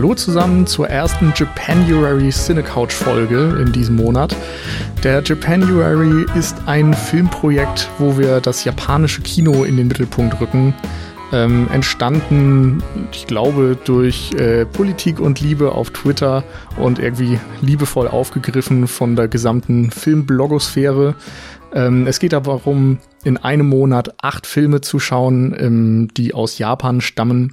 Hallo 0.00 0.14
zusammen 0.14 0.66
zur 0.66 0.88
ersten 0.88 1.34
Japanuary 1.36 2.30
Cinecouch 2.30 2.90
Folge 2.90 3.58
in 3.60 3.70
diesem 3.70 3.96
Monat. 3.96 4.34
Der 5.04 5.22
Japanuary 5.22 6.24
ist 6.34 6.56
ein 6.64 6.94
Filmprojekt, 6.94 7.90
wo 7.98 8.16
wir 8.16 8.40
das 8.40 8.64
japanische 8.64 9.20
Kino 9.20 9.62
in 9.62 9.76
den 9.76 9.88
Mittelpunkt 9.88 10.40
rücken. 10.40 10.72
Ähm, 11.34 11.68
entstanden, 11.70 12.82
ich 13.12 13.26
glaube, 13.26 13.76
durch 13.84 14.32
äh, 14.32 14.64
Politik 14.64 15.20
und 15.20 15.42
Liebe 15.42 15.72
auf 15.72 15.90
Twitter 15.90 16.44
und 16.78 16.98
irgendwie 16.98 17.38
liebevoll 17.60 18.08
aufgegriffen 18.08 18.88
von 18.88 19.16
der 19.16 19.28
gesamten 19.28 19.90
Filmblogosphäre. 19.90 21.14
Ähm, 21.74 22.06
es 22.06 22.20
geht 22.20 22.32
aber 22.32 22.54
darum, 22.54 23.00
in 23.22 23.36
einem 23.36 23.68
Monat 23.68 24.14
acht 24.22 24.46
Filme 24.46 24.80
zu 24.80 24.98
schauen, 24.98 25.54
ähm, 25.58 26.08
die 26.16 26.32
aus 26.32 26.56
Japan 26.56 27.02
stammen 27.02 27.52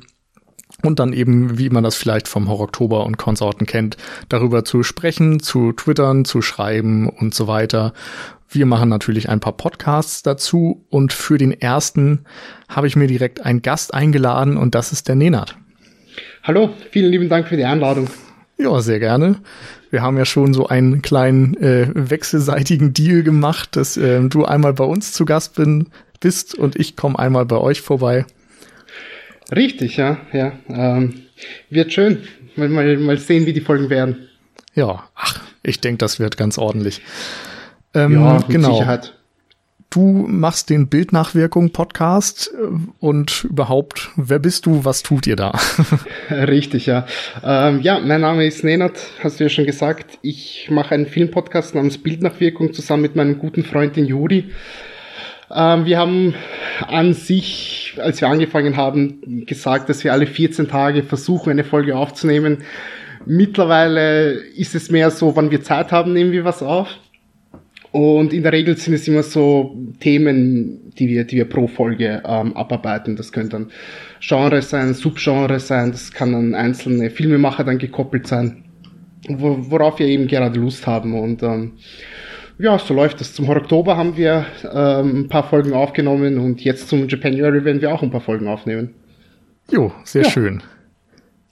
und 0.88 1.00
dann 1.00 1.14
eben, 1.14 1.59
wie 1.59 1.70
man 1.70 1.84
das 1.84 1.96
vielleicht 1.96 2.27
vom 2.27 2.48
Horror 2.48 2.68
Oktober 2.68 3.05
und 3.05 3.18
Konsorten 3.18 3.68
kennt, 3.68 3.98
darüber 4.30 4.66
zu 4.66 4.82
sprechen, 4.82 5.40
zu 5.40 5.73
twittern, 5.73 6.26
zu 6.26 6.41
schreiben 6.41 7.09
und 7.09 7.36
so 7.36 7.48
weiter. 7.48 7.94
Wir 8.50 8.66
machen 8.66 8.90
natürlich 8.90 9.30
ein 9.30 9.42
paar 9.42 9.55
Podcasts 9.55 10.23
dazu 10.23 10.86
und 10.90 11.12
für 11.12 11.38
den 11.38 11.52
ersten 11.52 12.26
habe 12.70 12.88
ich 12.88 12.95
mir 12.95 13.08
direkt 13.08 13.45
einen 13.45 13.62
Gast 13.62 13.94
eingeladen 13.94 14.58
und 14.58 14.73
das 14.73 14.94
ist 14.94 15.09
der 15.09 15.16
Nenad. 15.16 15.58
Hallo, 16.44 16.70
vielen 16.92 17.12
lieben 17.12 17.30
Dank 17.30 17.50
für 17.50 17.58
die 17.58 17.66
Einladung. 17.66 18.09
Ja, 18.58 18.80
sehr 18.80 19.00
gerne. 19.00 19.36
Wir 19.92 20.02
haben 20.02 20.17
ja 20.17 20.25
schon 20.25 20.53
so 20.53 20.67
einen 20.67 21.02
kleinen 21.02 21.56
äh, 21.58 21.90
wechselseitigen 21.94 22.94
Deal 22.94 23.23
gemacht, 23.23 23.75
dass 23.75 23.97
äh, 23.97 24.22
du 24.22 24.45
einmal 24.45 24.73
bei 24.73 24.86
uns 24.86 25.12
zu 25.12 25.25
Gast 25.25 25.56
bin, 25.56 25.88
bist 26.19 26.56
und 26.56 26.75
ich 26.78 26.95
komme 26.95 27.19
einmal 27.19 27.45
bei 27.45 27.58
euch 27.58 27.81
vorbei. 27.81 28.25
Richtig, 29.56 29.98
ja, 29.98 30.17
ja. 30.34 30.53
Ähm, 30.70 31.22
wird 31.70 31.94
schön. 31.94 32.23
Mal, 32.56 32.70
mal, 32.70 32.98
mal 32.98 33.17
sehen, 33.17 33.45
wie 33.45 33.53
die 33.53 33.62
Folgen 33.62 33.90
werden. 33.90 34.28
Ja, 34.73 35.03
ach, 35.16 35.42
ich 35.64 35.80
denke, 35.80 36.00
das 36.00 36.20
wird 36.20 36.38
ganz 36.38 36.58
ordentlich. 36.58 37.02
Ähm, 37.94 38.14
ja, 38.14 38.34
mit 38.36 38.50
genau. 38.50 38.73
Sicherheit. 38.73 39.14
Du 39.90 40.25
machst 40.28 40.70
den 40.70 40.90
Bildnachwirkung 40.90 41.72
Podcast 41.72 42.52
äh, 42.53 42.78
und 43.00 43.45
überhaupt, 43.45 44.09
wer 44.18 44.40
bist 44.40 44.66
du, 44.66 44.84
was 44.84 45.02
tut 45.02 45.25
ihr 45.28 45.38
da? 45.38 45.58
Richtig, 46.30 46.88
ja. 46.88 47.06
Ähm, 47.42 47.80
ja, 47.81 48.00
mein 48.00 48.22
Name 48.22 48.45
ist 48.45 48.66
Nenad, 48.66 49.00
hast 49.23 49.40
du 49.40 49.45
ja 49.45 49.50
schon 49.50 49.66
gesagt. 49.66 50.20
Ich 50.22 50.68
mache 50.70 50.94
einen 50.94 51.06
Filmpodcast 51.06 51.73
namens 51.73 51.98
Bildnachwirkung 52.00 52.73
zusammen 52.73 53.03
mit 53.03 53.16
meinem 53.16 53.40
guten 53.40 53.64
Freund 53.64 53.95
den 53.95 54.06
Juri. 54.06 54.52
Ähm, 55.53 55.86
wir 55.86 55.98
haben 55.98 56.36
an 56.88 57.14
sich, 57.14 57.95
als 57.98 58.22
wir 58.22 58.28
angefangen 58.28 58.78
haben, 58.78 59.45
gesagt, 59.45 59.90
dass 59.90 60.03
wir 60.03 60.14
alle 60.14 60.28
14 60.28 60.67
Tage 60.67 61.03
versuchen, 61.03 61.52
eine 61.52 61.64
Folge 61.64 61.95
aufzunehmen. 61.95 62.59
Mittlerweile 63.26 64.31
ist 64.31 64.75
es 64.75 64.90
mehr 64.90 65.12
so, 65.12 65.36
wann 65.36 65.52
wir 65.52 65.62
Zeit 65.62 65.92
haben, 65.92 66.14
nehmen 66.14 66.31
wir 66.31 66.45
was 66.45 66.62
auf. 66.62 66.88
Und 67.92 68.34
in 68.34 68.44
der 68.44 68.52
Regel 68.52 68.78
sind 68.78 68.94
es 68.94 69.08
immer 69.08 69.23
so 69.23 69.75
Themen, 70.00 70.92
die 71.00 71.08
wir, 71.08 71.23
die 71.23 71.38
wir 71.38 71.45
pro 71.45 71.68
Folge 71.68 72.22
ähm, 72.25 72.56
abarbeiten. 72.56 73.16
Das 73.16 73.31
können 73.31 73.50
dann 73.50 73.72
Genres 74.20 74.70
sein, 74.70 74.94
Subgenres 74.94 75.68
sein, 75.68 75.92
das 75.92 76.12
kann 76.12 76.36
an 76.36 76.53
einzelne 76.53 77.09
Filmemacher 77.09 77.64
dann 77.64 77.78
gekoppelt 77.78 78.28
sein, 78.28 78.66
worauf 79.30 80.00
wir 80.00 80.08
eben 80.08 80.28
gerade 80.28 80.59
Lust 80.59 80.86
haben. 80.86 81.18
Und 81.18 81.42
ähm, 81.44 81.73
ja, 82.59 82.79
so 82.79 82.94
läuft 82.94 83.19
das. 83.19 83.34
Zum 83.34 83.50
Oktober 83.50 83.97
haben 83.97 84.18
wir 84.18 84.45
ähm, 84.63 85.22
ein 85.22 85.28
paar 85.28 85.47
Folgen 85.47 85.73
aufgenommen 85.73 86.40
und 86.40 86.62
jetzt 86.62 86.90
zum 86.90 87.07
Japanuary 87.07 87.63
werden 87.63 87.81
wir 87.81 87.94
auch 87.94 88.01
ein 88.01 88.12
paar 88.12 88.22
Folgen 88.22 88.47
aufnehmen. 88.47 88.95
Jo, 89.69 89.91
sehr 90.03 90.23
ja. 90.23 90.29
schön. 90.29 90.63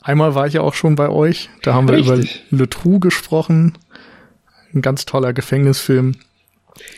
Einmal 0.01 0.35
war 0.35 0.47
ich 0.47 0.53
ja 0.53 0.61
auch 0.61 0.73
schon 0.73 0.95
bei 0.95 1.09
euch. 1.09 1.49
Da 1.63 1.73
haben 1.73 1.88
wir 1.88 1.95
Richtig. 1.95 2.44
über 2.51 2.59
Le 2.63 2.69
Trou 2.69 2.99
gesprochen. 2.99 3.77
Ein 4.73 4.81
ganz 4.81 5.05
toller 5.05 5.33
Gefängnisfilm. 5.33 6.15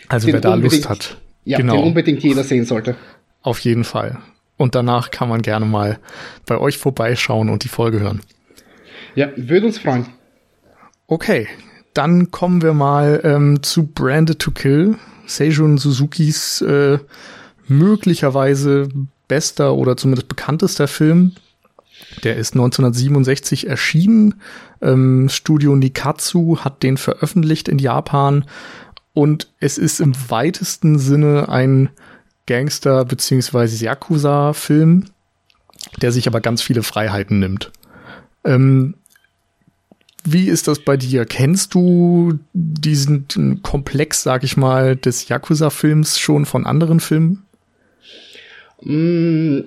Also 0.08 0.26
den 0.26 0.34
wer 0.34 0.40
da 0.40 0.54
Lust 0.54 0.88
hat. 0.88 1.16
Ja, 1.44 1.58
genau. 1.58 1.76
den 1.76 1.84
unbedingt 1.84 2.22
jeder 2.22 2.44
sehen 2.44 2.64
sollte. 2.64 2.96
Auf 3.42 3.60
jeden 3.60 3.84
Fall. 3.84 4.18
Und 4.56 4.74
danach 4.74 5.10
kann 5.10 5.28
man 5.28 5.40
gerne 5.40 5.64
mal 5.64 5.98
bei 6.44 6.58
euch 6.58 6.76
vorbeischauen 6.78 7.48
und 7.48 7.64
die 7.64 7.68
Folge 7.68 8.00
hören. 8.00 8.20
Ja, 9.14 9.30
würde 9.36 9.66
uns 9.66 9.78
freuen. 9.78 10.06
Okay, 11.06 11.48
dann 11.94 12.30
kommen 12.30 12.62
wir 12.62 12.74
mal 12.74 13.20
ähm, 13.24 13.62
zu 13.62 13.86
Branded 13.86 14.38
to 14.38 14.50
Kill, 14.50 14.96
Seijun 15.26 15.78
Suzukis 15.78 16.60
äh, 16.62 16.98
möglicherweise 17.66 18.88
bester 19.26 19.74
oder 19.74 19.96
zumindest 19.96 20.28
bekanntester 20.28 20.88
Film. 20.88 21.32
Der 22.24 22.36
ist 22.36 22.54
1967 22.54 23.66
erschienen. 23.66 24.36
Ähm, 24.80 25.28
Studio 25.28 25.74
Nikatsu 25.76 26.58
hat 26.60 26.82
den 26.82 26.96
veröffentlicht 26.96 27.68
in 27.68 27.78
Japan 27.78 28.44
und 29.12 29.48
es 29.58 29.78
ist 29.78 30.00
im 30.00 30.14
weitesten 30.30 30.98
Sinne 30.98 31.48
ein 31.48 31.90
Gangster- 32.46 33.04
bzw. 33.04 33.84
Yakuza-Film, 33.84 35.06
der 36.00 36.12
sich 36.12 36.28
aber 36.28 36.40
ganz 36.40 36.62
viele 36.62 36.82
Freiheiten 36.82 37.40
nimmt. 37.40 37.72
Ähm, 38.44 38.94
wie 40.24 40.48
ist 40.48 40.68
das 40.68 40.80
bei 40.80 40.96
dir? 40.96 41.24
Kennst 41.24 41.74
du 41.74 42.38
diesen 42.52 43.26
Komplex, 43.62 44.22
sag 44.22 44.44
ich 44.44 44.56
mal, 44.56 44.96
des 44.96 45.28
Yakuza-Films 45.28 46.18
schon 46.18 46.44
von 46.44 46.66
anderen 46.66 47.00
Filmen? 47.00 47.44
Mm, 48.82 49.60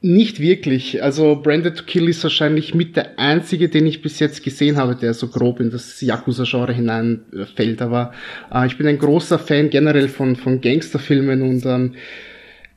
nicht 0.00 0.40
wirklich. 0.40 1.02
Also 1.02 1.40
Branded 1.42 1.76
to 1.76 1.84
Kill 1.84 2.08
ist 2.08 2.22
wahrscheinlich 2.22 2.74
mit 2.74 2.96
der 2.96 3.18
einzige, 3.18 3.68
den 3.68 3.86
ich 3.86 4.02
bis 4.02 4.18
jetzt 4.18 4.42
gesehen 4.42 4.76
habe, 4.76 4.94
der 4.94 5.14
so 5.14 5.28
grob 5.28 5.60
in 5.60 5.70
das 5.70 6.00
Yakuza-Genre 6.00 6.72
hineinfällt. 6.72 7.82
Aber 7.82 8.12
äh, 8.52 8.66
ich 8.66 8.78
bin 8.78 8.86
ein 8.86 8.98
großer 8.98 9.38
Fan 9.38 9.70
generell 9.70 10.08
von, 10.08 10.36
von 10.36 10.60
Gangsterfilmen 10.60 11.42
und 11.42 11.66
ähm, 11.66 11.94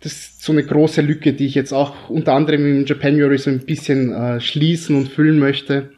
das 0.01 0.13
ist 0.13 0.44
so 0.44 0.53
eine 0.53 0.63
große 0.63 1.01
Lücke, 1.01 1.33
die 1.33 1.45
ich 1.45 1.56
jetzt 1.56 1.73
auch 1.73 2.09
unter 2.09 2.33
anderem 2.33 2.66
im 2.66 2.85
Japanuary 2.85 3.38
so 3.38 3.50
ein 3.50 3.66
bisschen 3.66 4.13
äh, 4.13 4.39
schließen 4.39 4.95
und 4.95 5.09
füllen 5.09 5.39
möchte. 5.39 5.91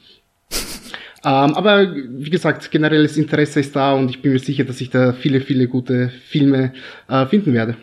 Ähm, 1.23 1.53
aber 1.53 1.93
wie 1.93 2.29
gesagt, 2.29 2.71
generelles 2.71 3.17
Interesse 3.17 3.59
ist 3.59 3.75
da 3.75 3.93
und 3.93 4.09
ich 4.09 4.21
bin 4.21 4.33
mir 4.33 4.39
sicher, 4.39 4.63
dass 4.63 4.81
ich 4.81 4.89
da 4.89 5.13
viele, 5.13 5.41
viele 5.41 5.67
gute 5.67 6.09
Filme 6.27 6.73
äh, 7.07 7.25
finden 7.27 7.53
werde. 7.53 7.77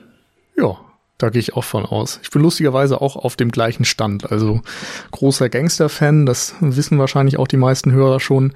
Ja, 0.57 0.77
da 1.19 1.31
gehe 1.31 1.41
ich 1.41 1.55
auch 1.55 1.65
von 1.65 1.85
aus. 1.85 2.19
Ich 2.23 2.31
bin 2.31 2.43
lustigerweise 2.43 3.01
auch 3.01 3.17
auf 3.17 3.37
dem 3.37 3.51
gleichen 3.51 3.85
Stand. 3.85 4.31
Also 4.31 4.61
großer 5.13 5.49
Gangster-Fan, 5.49 6.27
das 6.27 6.55
wissen 6.61 6.99
wahrscheinlich 6.99 7.39
auch 7.39 7.49
die 7.49 7.57
meisten 7.57 7.93
Hörer 7.93 8.21
schon. 8.21 8.53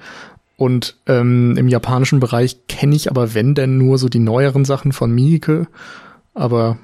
Und 0.57 0.97
ähm, 1.07 1.55
im 1.57 1.67
japanischen 1.67 2.19
Bereich 2.19 2.67
kenne 2.67 2.95
ich 2.95 3.09
aber, 3.09 3.33
wenn 3.33 3.55
denn, 3.55 3.77
nur 3.77 3.97
so 3.97 4.07
die 4.07 4.19
neueren 4.19 4.65
Sachen 4.65 4.91
von 4.91 5.11
Miike. 5.11 5.67
Aber 6.33 6.77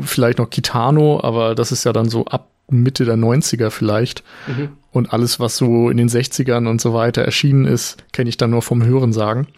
vielleicht 0.00 0.38
noch 0.38 0.50
Kitano, 0.50 1.20
aber 1.22 1.54
das 1.54 1.72
ist 1.72 1.84
ja 1.84 1.92
dann 1.92 2.08
so 2.08 2.26
ab 2.26 2.50
Mitte 2.68 3.04
der 3.04 3.16
90er 3.16 3.70
vielleicht. 3.70 4.22
Mhm. 4.46 4.70
Und 4.94 5.12
alles, 5.12 5.40
was 5.40 5.56
so 5.56 5.90
in 5.90 5.96
den 5.96 6.08
60ern 6.08 6.68
und 6.68 6.80
so 6.80 6.94
weiter 6.94 7.22
erschienen 7.22 7.64
ist, 7.64 7.96
kenne 8.12 8.28
ich 8.30 8.36
dann 8.36 8.50
nur 8.50 8.62
vom 8.62 8.84
Hören 8.84 9.12
sagen. 9.12 9.48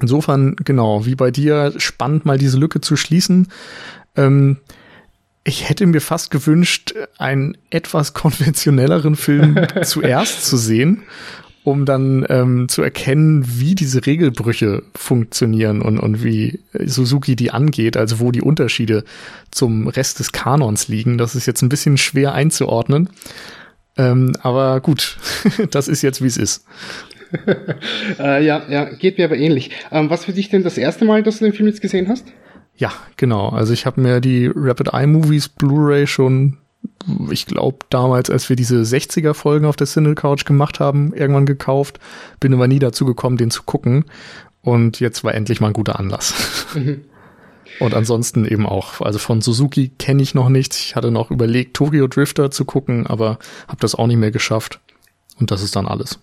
Insofern, 0.00 0.56
genau, 0.56 1.06
wie 1.06 1.14
bei 1.14 1.30
dir, 1.30 1.72
spannend 1.76 2.26
mal 2.26 2.36
diese 2.36 2.58
Lücke 2.58 2.80
zu 2.80 2.96
schließen. 2.96 3.46
Ähm, 4.16 4.56
ich 5.44 5.68
hätte 5.68 5.86
mir 5.86 6.00
fast 6.00 6.32
gewünscht, 6.32 6.94
einen 7.16 7.56
etwas 7.70 8.12
konventionelleren 8.14 9.14
Film 9.14 9.56
zuerst 9.84 10.44
zu 10.44 10.56
sehen 10.56 11.04
um 11.62 11.84
dann 11.84 12.24
ähm, 12.30 12.68
zu 12.68 12.82
erkennen, 12.82 13.44
wie 13.46 13.74
diese 13.74 14.06
Regelbrüche 14.06 14.82
funktionieren 14.94 15.82
und, 15.82 15.98
und 15.98 16.24
wie 16.24 16.60
Suzuki 16.72 17.36
die 17.36 17.50
angeht, 17.50 17.98
also 17.98 18.18
wo 18.18 18.32
die 18.32 18.40
Unterschiede 18.40 19.04
zum 19.50 19.86
Rest 19.86 20.20
des 20.20 20.32
Kanons 20.32 20.88
liegen. 20.88 21.18
Das 21.18 21.34
ist 21.34 21.46
jetzt 21.46 21.60
ein 21.62 21.68
bisschen 21.68 21.98
schwer 21.98 22.32
einzuordnen. 22.32 23.10
Ähm, 24.00 24.32
aber 24.42 24.80
gut, 24.80 25.18
das 25.70 25.88
ist 25.88 26.02
jetzt, 26.02 26.22
wie 26.22 26.26
es 26.26 26.36
ist. 26.36 26.64
äh, 28.18 28.44
ja, 28.44 28.62
ja, 28.68 28.84
geht 28.84 29.18
mir 29.18 29.26
aber 29.26 29.36
ähnlich. 29.36 29.70
Ähm, 29.92 30.10
was 30.10 30.24
für 30.24 30.32
dich 30.32 30.48
denn 30.48 30.64
das 30.64 30.78
erste 30.78 31.04
Mal, 31.04 31.22
dass 31.22 31.38
du 31.38 31.44
den 31.44 31.52
Film 31.52 31.68
jetzt 31.68 31.82
gesehen 31.82 32.08
hast? 32.08 32.26
Ja, 32.76 32.92
genau. 33.16 33.50
Also 33.50 33.72
ich 33.72 33.84
habe 33.86 34.00
mir 34.00 34.20
die 34.20 34.50
Rapid 34.52 34.94
Eye 34.94 35.06
Movies 35.06 35.48
Blu-ray 35.48 36.06
schon 36.06 36.56
ich 37.30 37.44
glaube, 37.44 37.78
damals, 37.90 38.30
als 38.30 38.48
wir 38.48 38.56
diese 38.56 38.80
60er-Folgen 38.80 39.66
auf 39.66 39.76
der 39.76 39.86
Single 39.86 40.14
Couch 40.14 40.46
gemacht 40.46 40.80
haben, 40.80 41.12
irgendwann 41.14 41.44
gekauft, 41.44 41.98
bin 42.40 42.54
aber 42.54 42.68
nie 42.68 42.78
dazu 42.78 43.04
gekommen, 43.04 43.36
den 43.36 43.50
zu 43.50 43.64
gucken. 43.64 44.06
Und 44.62 44.98
jetzt 44.98 45.22
war 45.22 45.34
endlich 45.34 45.60
mal 45.60 45.68
ein 45.68 45.72
guter 45.74 45.98
Anlass. 45.98 46.66
Und 47.80 47.94
ansonsten 47.94 48.44
eben 48.44 48.66
auch, 48.66 49.00
also 49.00 49.18
von 49.18 49.40
Suzuki 49.40 49.90
kenne 49.98 50.22
ich 50.22 50.34
noch 50.34 50.50
nichts. 50.50 50.78
Ich 50.78 50.96
hatte 50.96 51.10
noch 51.10 51.30
überlegt, 51.30 51.74
Tokyo 51.74 52.06
Drifter 52.06 52.50
zu 52.50 52.64
gucken, 52.64 53.06
aber 53.06 53.38
habe 53.66 53.80
das 53.80 53.94
auch 53.94 54.06
nicht 54.06 54.18
mehr 54.18 54.30
geschafft. 54.30 54.80
Und 55.38 55.50
das 55.50 55.62
ist 55.62 55.74
dann 55.74 55.86
alles. 55.86 56.20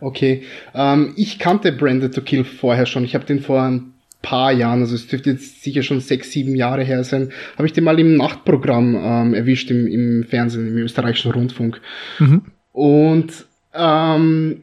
Okay, 0.00 0.42
ähm, 0.74 1.14
ich 1.16 1.38
kannte 1.38 1.72
Branded 1.72 2.14
to 2.14 2.20
Kill 2.20 2.44
vorher 2.44 2.84
schon. 2.84 3.04
Ich 3.04 3.14
habe 3.14 3.24
den 3.24 3.40
vor 3.40 3.62
ein 3.62 3.94
paar 4.22 4.52
Jahren, 4.52 4.80
also 4.80 4.94
es 4.96 5.06
dürfte 5.06 5.30
jetzt 5.30 5.62
sicher 5.62 5.82
schon 5.82 6.00
sechs, 6.00 6.32
sieben 6.32 6.56
Jahre 6.56 6.82
her 6.82 7.04
sein, 7.04 7.30
habe 7.56 7.66
ich 7.66 7.72
den 7.72 7.84
mal 7.84 8.00
im 8.00 8.16
Nachtprogramm 8.16 8.96
ähm, 8.96 9.34
erwischt 9.34 9.70
im, 9.70 9.86
im 9.86 10.24
Fernsehen, 10.24 10.66
im 10.66 10.76
österreichischen 10.78 11.30
Rundfunk. 11.30 11.80
Mhm. 12.18 12.42
Und 12.72 13.46
ähm, 13.72 14.62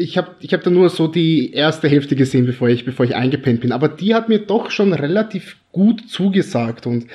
ich 0.00 0.16
habe 0.16 0.36
ich 0.38 0.54
hab 0.54 0.62
da 0.62 0.70
nur 0.70 0.90
so 0.90 1.08
die 1.08 1.52
erste 1.52 1.88
Hälfte 1.88 2.14
gesehen, 2.14 2.46
bevor 2.46 2.68
ich, 2.68 2.84
bevor 2.84 3.04
ich 3.04 3.16
eingepennt 3.16 3.60
bin. 3.60 3.72
Aber 3.72 3.88
die 3.88 4.14
hat 4.14 4.28
mir 4.28 4.38
doch 4.38 4.70
schon 4.70 4.92
relativ 4.92 5.56
gut 5.72 6.08
zugesagt 6.08 6.86
und 6.86 7.06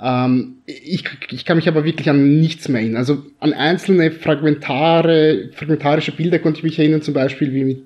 ähm, 0.00 0.56
ich, 0.66 1.04
ich 1.30 1.44
kann 1.44 1.56
mich 1.56 1.68
aber 1.68 1.84
wirklich 1.84 2.10
an 2.10 2.40
nichts 2.40 2.68
mehr 2.68 2.80
erinnern. 2.80 2.98
Also 2.98 3.22
an 3.38 3.52
einzelne 3.52 4.10
fragmentare, 4.10 5.50
fragmentarische 5.54 6.10
Bilder 6.10 6.40
konnte 6.40 6.58
ich 6.58 6.64
mich 6.64 6.78
erinnern, 6.80 7.00
zum 7.00 7.14
Beispiel 7.14 7.54
wie 7.54 7.62
mit 7.62 7.82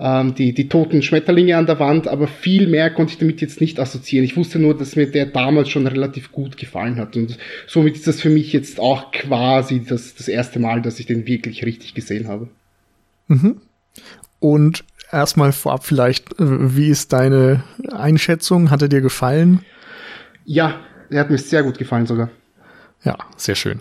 ähm, 0.00 0.34
die, 0.34 0.54
die 0.54 0.70
toten 0.70 1.02
Schmetterlinge 1.02 1.54
an 1.54 1.66
der 1.66 1.78
Wand, 1.78 2.08
aber 2.08 2.26
viel 2.26 2.66
mehr 2.68 2.88
konnte 2.88 3.12
ich 3.12 3.18
damit 3.18 3.42
jetzt 3.42 3.60
nicht 3.60 3.78
assoziieren. 3.78 4.24
Ich 4.24 4.36
wusste 4.38 4.58
nur, 4.58 4.74
dass 4.74 4.96
mir 4.96 5.10
der 5.10 5.26
damals 5.26 5.68
schon 5.68 5.86
relativ 5.86 6.32
gut 6.32 6.56
gefallen 6.56 6.96
hat. 6.96 7.16
Und 7.16 7.36
somit 7.66 7.96
ist 7.96 8.06
das 8.06 8.22
für 8.22 8.30
mich 8.30 8.50
jetzt 8.54 8.80
auch 8.80 9.12
quasi 9.12 9.84
das, 9.86 10.14
das 10.14 10.28
erste 10.28 10.58
Mal, 10.58 10.80
dass 10.80 10.98
ich 11.00 11.06
den 11.06 11.26
wirklich 11.26 11.66
richtig 11.66 11.92
gesehen 11.92 12.28
habe. 12.28 12.48
Mhm. 13.28 13.60
Und 14.44 14.84
erstmal 15.10 15.52
vorab 15.52 15.86
vielleicht, 15.86 16.34
wie 16.36 16.88
ist 16.90 17.14
deine 17.14 17.64
Einschätzung? 17.90 18.70
Hat 18.70 18.82
er 18.82 18.88
dir 18.88 19.00
gefallen? 19.00 19.64
Ja, 20.44 20.80
er 21.08 21.20
hat 21.20 21.30
mir 21.30 21.38
sehr 21.38 21.62
gut 21.62 21.78
gefallen 21.78 22.04
sogar. 22.04 22.28
Ja, 23.04 23.16
sehr 23.38 23.54
schön. 23.54 23.80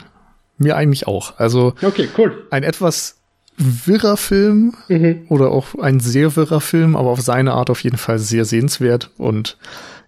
Mir 0.58 0.78
eigentlich 0.78 1.06
auch. 1.06 1.38
Also 1.38 1.74
okay, 1.82 2.08
cool. 2.18 2.48
ein 2.50 2.64
etwas 2.64 3.18
wirrer 3.58 4.16
Film 4.16 4.74
mhm. 4.88 5.26
oder 5.28 5.52
auch 5.52 5.76
ein 5.76 6.00
sehr 6.00 6.38
wirrer 6.38 6.62
Film, 6.62 6.96
aber 6.96 7.10
auf 7.10 7.20
seine 7.20 7.52
Art 7.52 7.70
auf 7.70 7.84
jeden 7.84 7.98
Fall 7.98 8.18
sehr 8.18 8.46
sehenswert 8.46 9.12
und 9.18 9.58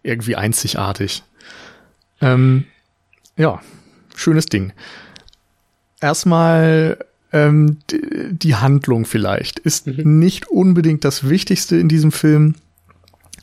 irgendwie 0.03 0.37
einzigartig. 0.37 1.23
Ähm, 2.21 2.63
ja, 3.35 3.59
schönes 4.15 4.45
Ding. 4.45 4.71
Erstmal 5.99 6.97
ähm, 7.35 7.77
die 7.91 8.55
Handlung 8.55 9.05
vielleicht 9.05 9.59
ist 9.59 9.87
mhm. 9.87 10.19
nicht 10.19 10.47
unbedingt 10.47 11.03
das 11.03 11.29
Wichtigste 11.29 11.75
in 11.75 11.89
diesem 11.89 12.11
Film, 12.11 12.55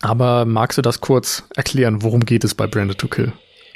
aber 0.01 0.47
magst 0.47 0.79
du 0.79 0.83
das 0.83 1.01
kurz 1.01 1.45
erklären, 1.55 2.03
worum 2.03 2.25
geht 2.25 2.43
es 2.43 2.55
bei 2.55 2.67
Branded 2.67 2.99
to 2.99 3.09
Kill? 3.09 3.33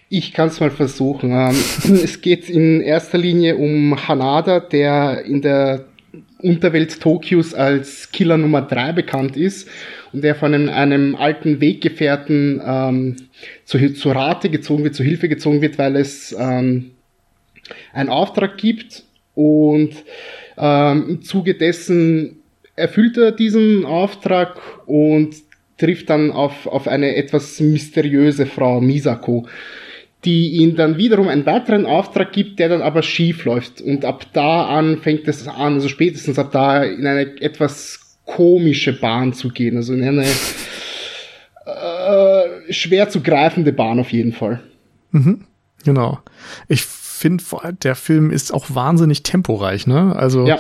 Ich 0.09 0.33
kann 0.33 0.49
es 0.49 0.61
mal 0.61 0.71
versuchen. 0.71 1.31
Ähm, 1.33 1.55
es 2.03 2.21
geht 2.21 2.49
in 2.49 2.81
erster 2.81 3.19
Linie 3.19 3.57
um 3.57 4.09
Hanada, 4.09 4.61
der 4.61 5.25
in 5.25 5.43
der 5.43 5.85
Unterwelt 6.39 7.01
Tokios 7.01 7.55
als 7.55 8.11
Killer 8.11 8.37
Nummer 8.37 8.63
3 8.63 8.93
bekannt 8.93 9.37
ist 9.37 9.69
und 10.13 10.23
der 10.23 10.35
von 10.35 10.55
einem, 10.55 10.69
einem 10.69 11.17
alten 11.17 11.61
Weggefährten 11.61 12.61
ähm, 12.65 13.17
zu, 13.65 13.93
zu 13.95 14.11
Rate 14.11 14.49
gezogen 14.49 14.85
wird, 14.85 14.95
zu 14.95 15.03
Hilfe 15.03 15.29
gezogen 15.29 15.61
wird, 15.61 15.79
weil 15.79 15.97
es 15.97 16.35
ähm, 16.39 16.93
einen 17.93 18.09
Auftrag 18.09 18.59
gibt 18.59 19.06
und 19.37 19.91
ähm, 20.57 21.05
im 21.09 21.23
Zuge 21.23 21.55
dessen 21.55 22.39
erfüllt 22.75 23.17
er 23.17 23.31
diesen 23.33 23.85
Auftrag 23.85 24.59
und 24.87 25.37
trifft 25.79 26.11
dann 26.11 26.33
auf, 26.33 26.67
auf 26.67 26.89
eine 26.89 27.17
etwas 27.17 27.61
mysteriöse 27.61 28.47
Frau 28.47 28.81
Misako, 28.81 29.47
die 30.25 30.57
ihm 30.57 30.75
dann 30.75 30.97
wiederum 30.97 31.29
einen 31.29 31.45
weiteren 31.45 31.85
Auftrag 31.85 32.33
gibt, 32.33 32.59
der 32.59 32.71
dann 32.71 32.81
aber 32.81 33.03
schief 33.03 33.45
läuft. 33.45 33.83
Und 33.83 34.07
ab 34.07 34.27
da 34.33 34.67
an 34.67 35.03
fängt 35.03 35.29
es 35.29 35.47
an, 35.47 35.75
also 35.75 35.89
spätestens 35.89 36.39
ab 36.39 36.51
da 36.53 36.83
in 36.83 37.07
eine 37.07 37.41
etwas 37.43 38.19
komische 38.25 38.99
Bahn 38.99 39.35
zu 39.35 39.51
gehen, 39.51 39.77
also 39.77 39.93
in 39.93 40.03
eine 40.03 40.25
äh, 41.67 42.73
schwer 42.73 43.11
zu 43.11 43.21
greifende 43.21 43.73
Bahn 43.73 44.01
auf 44.01 44.13
jeden 44.13 44.33
Fall. 44.33 44.63
Mhm, 45.11 45.45
genau. 45.85 46.21
Ich 46.69 46.96
finde, 47.17 47.45
der 47.83 47.95
Film 47.95 48.31
ist 48.31 48.53
auch 48.53 48.67
wahnsinnig 48.69 49.23
temporeich, 49.23 49.87
ne? 49.87 50.15
Also 50.17 50.47
ja. 50.47 50.59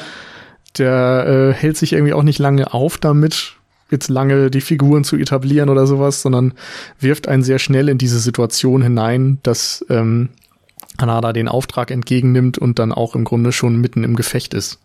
der 0.78 1.52
äh, 1.52 1.52
hält 1.54 1.76
sich 1.76 1.92
irgendwie 1.92 2.14
auch 2.14 2.22
nicht 2.22 2.38
lange 2.38 2.72
auf 2.72 2.98
damit, 2.98 3.54
jetzt 3.90 4.08
lange 4.08 4.50
die 4.50 4.60
Figuren 4.60 5.04
zu 5.04 5.16
etablieren 5.16 5.68
oder 5.68 5.86
sowas, 5.86 6.22
sondern 6.22 6.54
wirft 6.98 7.28
einen 7.28 7.42
sehr 7.42 7.58
schnell 7.58 7.88
in 7.88 7.98
diese 7.98 8.18
Situation 8.18 8.82
hinein, 8.82 9.38
dass 9.42 9.84
ähm, 9.90 10.30
Hanada 10.98 11.32
den 11.32 11.48
Auftrag 11.48 11.90
entgegennimmt 11.90 12.58
und 12.58 12.78
dann 12.78 12.92
auch 12.92 13.14
im 13.14 13.24
Grunde 13.24 13.52
schon 13.52 13.80
mitten 13.80 14.02
im 14.02 14.16
Gefecht 14.16 14.54
ist. 14.54 14.80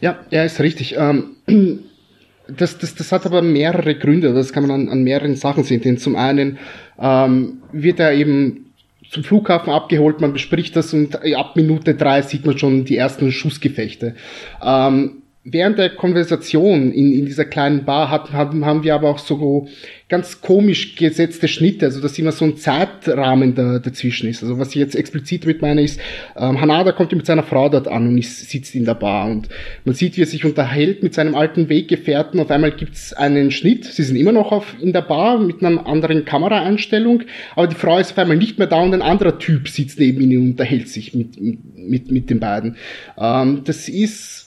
Ja, 0.00 0.18
er 0.30 0.46
ist 0.46 0.58
richtig. 0.60 0.96
Ähm, 0.96 1.36
das, 2.48 2.78
das, 2.78 2.94
das 2.94 3.12
hat 3.12 3.26
aber 3.26 3.42
mehrere 3.42 3.94
Gründe, 3.94 4.32
das 4.32 4.52
kann 4.52 4.66
man 4.66 4.82
an, 4.82 4.88
an 4.88 5.02
mehreren 5.04 5.36
Sachen 5.36 5.64
sehen. 5.64 5.82
Denn 5.82 5.98
zum 5.98 6.16
einen 6.16 6.58
ähm, 6.98 7.62
wird 7.72 8.00
er 8.00 8.14
eben 8.14 8.71
zum 9.12 9.24
Flughafen 9.24 9.72
abgeholt, 9.72 10.20
man 10.20 10.32
bespricht 10.32 10.74
das 10.74 10.94
und 10.94 11.16
ab 11.36 11.54
Minute 11.54 11.94
drei 11.94 12.22
sieht 12.22 12.46
man 12.46 12.56
schon 12.56 12.86
die 12.86 12.96
ersten 12.96 13.30
Schussgefechte. 13.30 14.14
Ähm, 14.64 15.21
während 15.44 15.76
der 15.76 15.90
Konversation 15.90 16.92
in, 16.92 17.12
in 17.12 17.26
dieser 17.26 17.44
kleinen 17.44 17.84
Bar 17.84 18.10
hatten, 18.10 18.32
haben, 18.32 18.64
haben 18.64 18.84
wir 18.84 18.94
aber 18.94 19.08
auch 19.10 19.18
so 19.18 19.66
ganz 20.08 20.40
komisch 20.40 20.94
gesetzte 20.94 21.48
Schnitte, 21.48 21.86
also 21.86 22.00
dass 22.00 22.18
immer 22.18 22.30
so 22.30 22.44
ein 22.44 22.56
Zeitrahmen 22.56 23.54
da, 23.54 23.80
dazwischen 23.80 24.28
ist. 24.28 24.42
Also 24.42 24.58
was 24.58 24.68
ich 24.68 24.76
jetzt 24.76 24.94
explizit 24.94 25.44
mit 25.44 25.60
meine 25.60 25.82
ist, 25.82 25.98
ähm, 26.36 26.60
Hanada 26.60 26.92
kommt 26.92 27.12
mit 27.12 27.26
seiner 27.26 27.42
Frau 27.42 27.68
dort 27.68 27.88
an 27.88 28.06
und 28.06 28.18
ist, 28.18 28.50
sitzt 28.50 28.76
in 28.76 28.84
der 28.84 28.94
Bar 28.94 29.30
und 29.30 29.48
man 29.84 29.96
sieht, 29.96 30.16
wie 30.16 30.22
er 30.22 30.26
sich 30.26 30.44
unterhält 30.44 31.02
mit 31.02 31.14
seinem 31.14 31.34
alten 31.34 31.68
Weggefährten. 31.68 32.38
Auf 32.38 32.50
einmal 32.50 32.72
gibt's 32.72 33.12
einen 33.12 33.50
Schnitt, 33.50 33.84
sie 33.84 34.04
sind 34.04 34.16
immer 34.16 34.32
noch 34.32 34.52
auf, 34.52 34.76
in 34.80 34.92
der 34.92 35.02
Bar 35.02 35.40
mit 35.40 35.64
einer 35.64 35.86
anderen 35.86 36.24
Kameraeinstellung, 36.24 37.24
aber 37.56 37.66
die 37.66 37.74
Frau 37.74 37.98
ist 37.98 38.12
auf 38.12 38.18
einmal 38.18 38.36
nicht 38.36 38.58
mehr 38.58 38.68
da 38.68 38.80
und 38.80 38.94
ein 38.94 39.02
anderer 39.02 39.40
Typ 39.40 39.66
sitzt 39.68 39.98
neben 39.98 40.20
ihnen 40.20 40.42
und 40.42 40.50
unterhält 40.50 40.88
sich 40.88 41.14
mit, 41.14 41.40
mit, 41.40 42.12
mit 42.12 42.30
den 42.30 42.38
beiden. 42.38 42.76
Ähm, 43.18 43.62
das 43.64 43.88
ist 43.88 44.41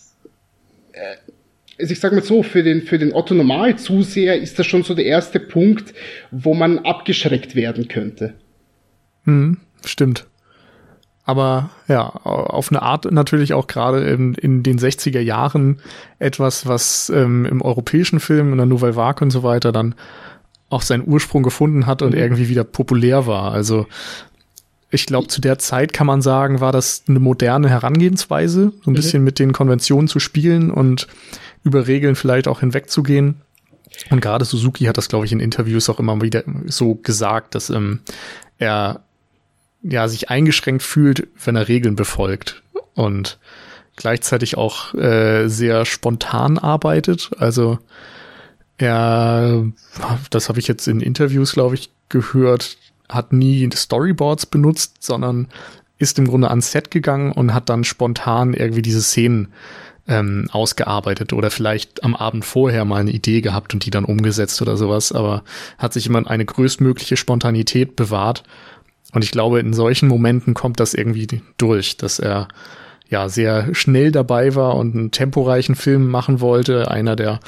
also 1.79 1.91
ich 1.91 1.99
sage 1.99 2.15
mal 2.15 2.23
so, 2.23 2.43
für 2.43 2.63
den, 2.63 2.83
für 2.83 2.97
den 2.97 3.13
Otto 3.13 3.33
Normal-Zuseher 3.33 4.39
ist 4.39 4.57
das 4.59 4.65
schon 4.65 4.83
so 4.83 4.93
der 4.93 5.05
erste 5.05 5.39
Punkt, 5.39 5.93
wo 6.31 6.53
man 6.53 6.79
abgeschreckt 6.79 7.55
werden 7.55 7.87
könnte. 7.87 8.35
Hm, 9.23 9.57
stimmt. 9.83 10.27
Aber 11.25 11.71
ja, 11.87 12.03
auf 12.07 12.71
eine 12.71 12.83
Art 12.83 13.11
natürlich 13.11 13.53
auch 13.53 13.65
gerade 13.65 14.07
in, 14.07 14.35
in 14.35 14.61
den 14.61 14.77
60er 14.77 15.19
Jahren 15.19 15.81
etwas, 16.19 16.67
was 16.67 17.09
ähm, 17.09 17.45
im 17.45 17.63
europäischen 17.63 18.19
Film, 18.19 18.51
in 18.51 18.57
der 18.57 18.67
Nouvelle 18.67 18.95
Vague 18.95 19.25
und 19.25 19.31
so 19.31 19.41
weiter 19.41 19.71
dann 19.71 19.95
auch 20.69 20.83
seinen 20.83 21.07
Ursprung 21.07 21.41
gefunden 21.41 21.87
hat 21.87 22.03
und 22.03 22.13
mhm. 22.13 22.19
irgendwie 22.19 22.47
wieder 22.47 22.63
populär 22.63 23.25
war. 23.25 23.51
Also 23.51 23.87
ich 24.91 25.07
glaube, 25.07 25.27
zu 25.27 25.41
der 25.41 25.57
Zeit 25.57 25.93
kann 25.93 26.05
man 26.07 26.21
sagen, 26.21 26.61
war 26.61 26.71
das 26.71 27.03
eine 27.07 27.19
moderne 27.19 27.69
Herangehensweise, 27.69 28.71
so 28.83 28.91
ein 28.91 28.93
mhm. 28.93 28.95
bisschen 28.95 29.23
mit 29.23 29.39
den 29.39 29.51
Konventionen 29.51 30.07
zu 30.07 30.19
spielen 30.19 30.69
und 30.69 31.07
über 31.65 31.87
Regeln 31.87 32.15
vielleicht 32.15 32.47
auch 32.47 32.61
hinwegzugehen. 32.61 33.41
Und 34.09 34.21
gerade 34.21 34.45
Suzuki 34.45 34.85
hat 34.85 34.97
das, 34.97 35.09
glaube 35.09 35.25
ich, 35.25 35.31
in 35.31 35.39
Interviews 35.39 35.89
auch 35.89 35.99
immer 35.99 36.21
wieder 36.21 36.43
so 36.67 36.95
gesagt, 36.95 37.55
dass 37.55 37.69
ähm, 37.69 37.99
er 38.57 39.01
ja 39.81 40.07
sich 40.07 40.29
eingeschränkt 40.29 40.83
fühlt, 40.83 41.27
wenn 41.43 41.55
er 41.55 41.67
Regeln 41.67 41.95
befolgt 41.95 42.63
und 42.93 43.37
gleichzeitig 43.95 44.57
auch 44.57 44.93
äh, 44.93 45.47
sehr 45.47 45.85
spontan 45.85 46.57
arbeitet. 46.57 47.31
Also 47.37 47.79
er, 48.77 49.65
das 50.29 50.49
habe 50.49 50.59
ich 50.59 50.67
jetzt 50.67 50.87
in 50.87 50.99
Interviews, 50.99 51.53
glaube 51.53 51.75
ich, 51.75 51.89
gehört, 52.09 52.77
hat 53.09 53.33
nie 53.33 53.67
Storyboards 53.73 54.45
benutzt, 54.45 54.97
sondern 54.99 55.47
ist 55.97 56.19
im 56.19 56.27
Grunde 56.27 56.49
ans 56.49 56.71
Set 56.71 56.91
gegangen 56.91 57.31
und 57.31 57.53
hat 57.53 57.69
dann 57.69 57.83
spontan 57.83 58.53
irgendwie 58.53 58.81
diese 58.81 59.01
Szenen 59.01 59.53
ähm, 60.07 60.47
ausgearbeitet 60.51 61.33
oder 61.33 61.49
vielleicht 61.49 62.03
am 62.03 62.15
Abend 62.15 62.45
vorher 62.45 62.85
mal 62.85 63.01
eine 63.01 63.11
Idee 63.11 63.41
gehabt 63.41 63.73
und 63.73 63.85
die 63.85 63.89
dann 63.89 64.05
umgesetzt 64.05 64.61
oder 64.61 64.77
sowas, 64.77 65.11
aber 65.11 65.43
hat 65.77 65.93
sich 65.93 66.07
immer 66.07 66.27
eine 66.29 66.45
größtmögliche 66.45 67.17
Spontanität 67.17 67.95
bewahrt. 67.95 68.43
Und 69.13 69.23
ich 69.23 69.31
glaube, 69.31 69.59
in 69.59 69.73
solchen 69.73 70.07
Momenten 70.07 70.53
kommt 70.53 70.79
das 70.79 70.93
irgendwie 70.93 71.41
durch, 71.57 71.97
dass 71.97 72.19
er 72.19 72.47
ja 73.09 73.29
sehr 73.29 73.73
schnell 73.73 74.11
dabei 74.11 74.55
war 74.55 74.75
und 74.75 74.95
einen 74.95 75.11
temporeichen 75.11 75.75
Film 75.75 76.09
machen 76.09 76.41
wollte, 76.41 76.91
einer, 76.91 77.15
der 77.15 77.39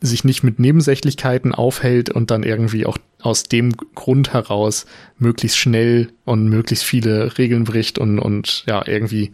sich 0.00 0.22
nicht 0.24 0.44
mit 0.44 0.60
Nebensächlichkeiten 0.60 1.52
aufhält 1.54 2.10
und 2.10 2.30
dann 2.30 2.44
irgendwie 2.44 2.86
auch 2.86 2.98
aus 3.20 3.44
dem 3.44 3.76
Grund 3.94 4.32
heraus 4.32 4.86
möglichst 5.18 5.58
schnell 5.58 6.12
und 6.24 6.48
möglichst 6.48 6.84
viele 6.84 7.36
Regeln 7.36 7.64
bricht 7.64 7.98
und, 7.98 8.18
und 8.18 8.64
ja, 8.66 8.86
irgendwie 8.86 9.32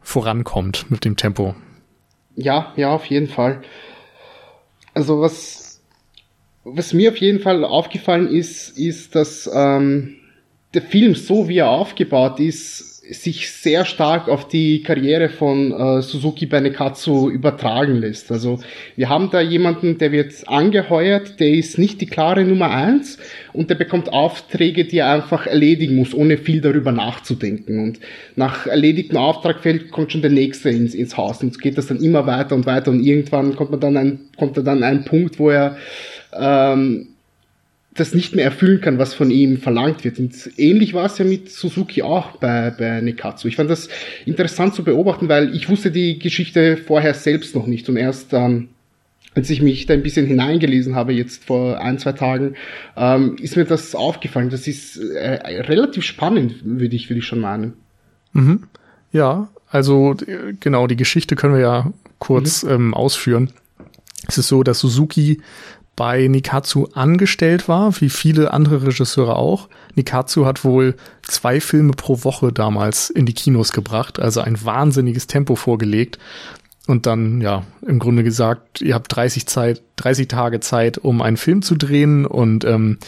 vorankommt 0.00 0.90
mit 0.90 1.04
dem 1.04 1.16
Tempo. 1.16 1.54
Ja, 2.36 2.72
ja, 2.76 2.92
auf 2.94 3.06
jeden 3.06 3.28
Fall. 3.28 3.62
Also 4.92 5.20
was, 5.20 5.82
was 6.64 6.92
mir 6.92 7.10
auf 7.10 7.16
jeden 7.18 7.40
Fall 7.40 7.64
aufgefallen 7.64 8.28
ist, 8.28 8.78
ist, 8.78 9.14
dass 9.14 9.50
ähm, 9.52 10.16
der 10.72 10.82
Film, 10.82 11.14
so 11.14 11.48
wie 11.48 11.58
er 11.58 11.70
aufgebaut 11.70 12.40
ist, 12.40 12.93
sich 13.10 13.50
sehr 13.50 13.84
stark 13.84 14.28
auf 14.28 14.48
die 14.48 14.82
Karriere 14.82 15.28
von 15.28 15.72
äh, 15.72 16.02
Suzuki 16.02 16.46
bei 16.46 16.60
Nekatsu 16.60 17.28
übertragen 17.28 17.96
lässt. 17.96 18.32
Also 18.32 18.60
wir 18.96 19.08
haben 19.08 19.30
da 19.30 19.40
jemanden, 19.40 19.98
der 19.98 20.10
wird 20.10 20.32
angeheuert, 20.46 21.38
der 21.38 21.50
ist 21.50 21.78
nicht 21.78 22.00
die 22.00 22.06
klare 22.06 22.44
Nummer 22.44 22.70
eins 22.70 23.18
und 23.52 23.68
der 23.68 23.74
bekommt 23.74 24.12
Aufträge, 24.12 24.84
die 24.84 24.98
er 24.98 25.12
einfach 25.12 25.46
erledigen 25.46 25.96
muss, 25.96 26.14
ohne 26.14 26.38
viel 26.38 26.60
darüber 26.60 26.92
nachzudenken. 26.92 27.78
Und 27.78 28.00
nach 28.36 28.66
erledigtem 28.66 29.18
Auftrag 29.18 29.60
fällt, 29.60 29.90
kommt 29.90 30.12
schon 30.12 30.22
der 30.22 30.30
nächste 30.30 30.70
ins, 30.70 30.94
ins 30.94 31.16
Haus 31.16 31.42
und 31.42 31.60
geht 31.60 31.76
das 31.76 31.88
dann 31.88 32.02
immer 32.02 32.26
weiter 32.26 32.54
und 32.54 32.64
weiter 32.64 32.90
und 32.90 33.04
irgendwann 33.04 33.54
kommt 33.54 33.70
man 33.70 33.80
dann 33.80 33.96
ein, 33.96 34.20
kommt 34.38 34.56
er 34.56 34.62
dann 34.62 34.78
an 34.78 34.84
einen 34.84 35.04
Punkt, 35.04 35.38
wo 35.38 35.50
er 35.50 35.76
ähm, 36.32 37.13
das 37.94 38.14
nicht 38.14 38.34
mehr 38.34 38.44
erfüllen 38.44 38.80
kann, 38.80 38.98
was 38.98 39.14
von 39.14 39.30
ihm 39.30 39.58
verlangt 39.58 40.04
wird. 40.04 40.18
Und 40.18 40.34
ähnlich 40.56 40.94
war 40.94 41.06
es 41.06 41.18
ja 41.18 41.24
mit 41.24 41.50
Suzuki 41.50 42.02
auch 42.02 42.36
bei, 42.36 42.70
bei 42.70 43.00
Nekatsu. 43.00 43.48
Ich 43.48 43.56
fand 43.56 43.70
das 43.70 43.88
interessant 44.26 44.74
zu 44.74 44.82
beobachten, 44.82 45.28
weil 45.28 45.54
ich 45.54 45.68
wusste 45.68 45.90
die 45.90 46.18
Geschichte 46.18 46.76
vorher 46.76 47.14
selbst 47.14 47.54
noch 47.54 47.66
nicht 47.66 47.88
und 47.88 47.96
erst 47.96 48.32
ähm, 48.32 48.68
als 49.34 49.50
ich 49.50 49.62
mich 49.62 49.86
da 49.86 49.94
ein 49.94 50.02
bisschen 50.02 50.26
hineingelesen 50.26 50.94
habe, 50.94 51.12
jetzt 51.12 51.44
vor 51.44 51.80
ein, 51.80 51.98
zwei 51.98 52.12
Tagen, 52.12 52.54
ähm, 52.96 53.36
ist 53.40 53.56
mir 53.56 53.64
das 53.64 53.94
aufgefallen. 53.94 54.50
Das 54.50 54.66
ist 54.66 54.96
äh, 54.96 55.60
relativ 55.62 56.04
spannend, 56.04 56.54
würde 56.64 56.94
ich, 56.94 57.10
würde 57.10 57.18
ich 57.18 57.26
schon 57.26 57.40
meinen. 57.40 57.74
Mhm. 58.32 58.64
Ja, 59.10 59.48
also 59.68 60.14
genau, 60.60 60.86
die 60.86 60.96
Geschichte 60.96 61.34
können 61.36 61.54
wir 61.54 61.60
ja 61.60 61.92
kurz 62.18 62.62
mhm. 62.62 62.70
ähm, 62.70 62.94
ausführen. 62.94 63.50
Es 64.26 64.38
ist 64.38 64.48
so, 64.48 64.62
dass 64.62 64.78
Suzuki 64.78 65.42
bei 65.96 66.26
Nikatsu 66.26 66.88
angestellt 66.94 67.68
war, 67.68 68.00
wie 68.00 68.10
viele 68.10 68.52
andere 68.52 68.86
Regisseure 68.86 69.36
auch. 69.36 69.68
Nikatsu 69.94 70.44
hat 70.46 70.64
wohl 70.64 70.96
zwei 71.22 71.60
Filme 71.60 71.92
pro 71.92 72.24
Woche 72.24 72.52
damals 72.52 73.10
in 73.10 73.26
die 73.26 73.34
Kinos 73.34 73.72
gebracht, 73.72 74.18
also 74.18 74.40
ein 74.40 74.62
wahnsinniges 74.64 75.26
Tempo 75.26 75.54
vorgelegt. 75.54 76.18
Und 76.86 77.06
dann, 77.06 77.40
ja, 77.40 77.64
im 77.86 77.98
Grunde 77.98 78.24
gesagt, 78.24 78.82
ihr 78.82 78.94
habt 78.94 79.14
30 79.14 79.46
Zeit, 79.46 79.82
30 79.96 80.28
Tage 80.28 80.60
Zeit, 80.60 80.98
um 80.98 81.22
einen 81.22 81.38
Film 81.38 81.62
zu 81.62 81.76
drehen 81.76 82.26
und 82.26 82.64
ähm, 82.64 82.98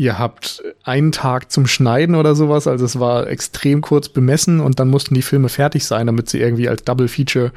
ihr 0.00 0.18
habt 0.18 0.62
einen 0.82 1.12
Tag 1.12 1.52
zum 1.52 1.66
Schneiden 1.66 2.14
oder 2.14 2.34
sowas, 2.34 2.66
also 2.66 2.86
es 2.86 2.98
war 2.98 3.26
extrem 3.26 3.82
kurz 3.82 4.08
bemessen 4.08 4.60
und 4.60 4.80
dann 4.80 4.88
mussten 4.88 5.14
die 5.14 5.20
Filme 5.20 5.50
fertig 5.50 5.84
sein, 5.84 6.06
damit 6.06 6.30
sie 6.30 6.40
irgendwie 6.40 6.70
als 6.70 6.84
Double 6.84 7.06
Feature 7.06 7.52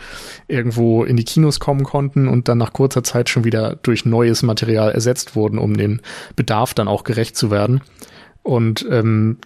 irgendwo 0.50 1.05
in 1.05 1.15
die 1.15 1.23
Kinos 1.23 1.62
kommen 1.62 1.85
konnten 1.85 2.27
und 2.27 2.50
dann 2.50 2.57
nach 2.57 2.73
kurzer 2.73 3.01
Zeit 3.01 3.29
schon 3.29 3.45
wieder 3.45 3.77
durch 3.81 4.03
neues 4.03 4.43
Material 4.43 4.91
ersetzt 4.91 5.38
wurden, 5.38 5.57
um 5.57 5.77
den 5.77 6.01
Bedarf 6.35 6.73
dann 6.73 6.89
auch 6.89 7.05
gerecht 7.05 7.38
zu 7.38 7.50
werden. 7.50 7.79
Und 8.41 8.85
ähm, 8.91 9.38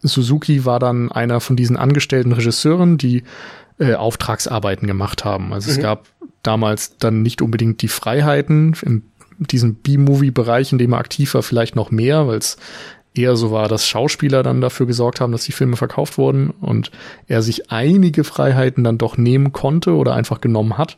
Suzuki 0.00 0.64
war 0.64 0.80
dann 0.80 1.12
einer 1.12 1.38
von 1.38 1.54
diesen 1.54 1.76
angestellten 1.76 2.32
Regisseuren, 2.32 2.98
die 2.98 3.22
äh, 3.78 3.94
Auftragsarbeiten 3.94 4.88
gemacht 4.88 5.24
haben. 5.24 5.52
Also 5.52 5.70
mhm. 5.70 5.76
es 5.76 5.80
gab 5.80 6.08
damals 6.42 6.98
dann 6.98 7.22
nicht 7.22 7.40
unbedingt 7.40 7.82
die 7.82 7.88
Freiheiten 7.88 8.74
im 8.82 9.11
diesem 9.46 9.74
B-Movie-Bereich, 9.76 10.72
in 10.72 10.78
dem 10.78 10.92
er 10.92 10.98
aktiv 10.98 11.34
war, 11.34 11.42
vielleicht 11.42 11.76
noch 11.76 11.90
mehr, 11.90 12.26
weil 12.26 12.38
es 12.38 12.56
eher 13.14 13.36
so 13.36 13.50
war, 13.50 13.68
dass 13.68 13.86
Schauspieler 13.86 14.42
dann 14.42 14.60
dafür 14.60 14.86
gesorgt 14.86 15.20
haben, 15.20 15.32
dass 15.32 15.44
die 15.44 15.52
Filme 15.52 15.76
verkauft 15.76 16.18
wurden 16.18 16.50
und 16.50 16.90
er 17.26 17.42
sich 17.42 17.70
einige 17.70 18.24
Freiheiten 18.24 18.84
dann 18.84 18.98
doch 18.98 19.16
nehmen 19.16 19.52
konnte 19.52 19.94
oder 19.94 20.14
einfach 20.14 20.40
genommen 20.40 20.78
hat. 20.78 20.96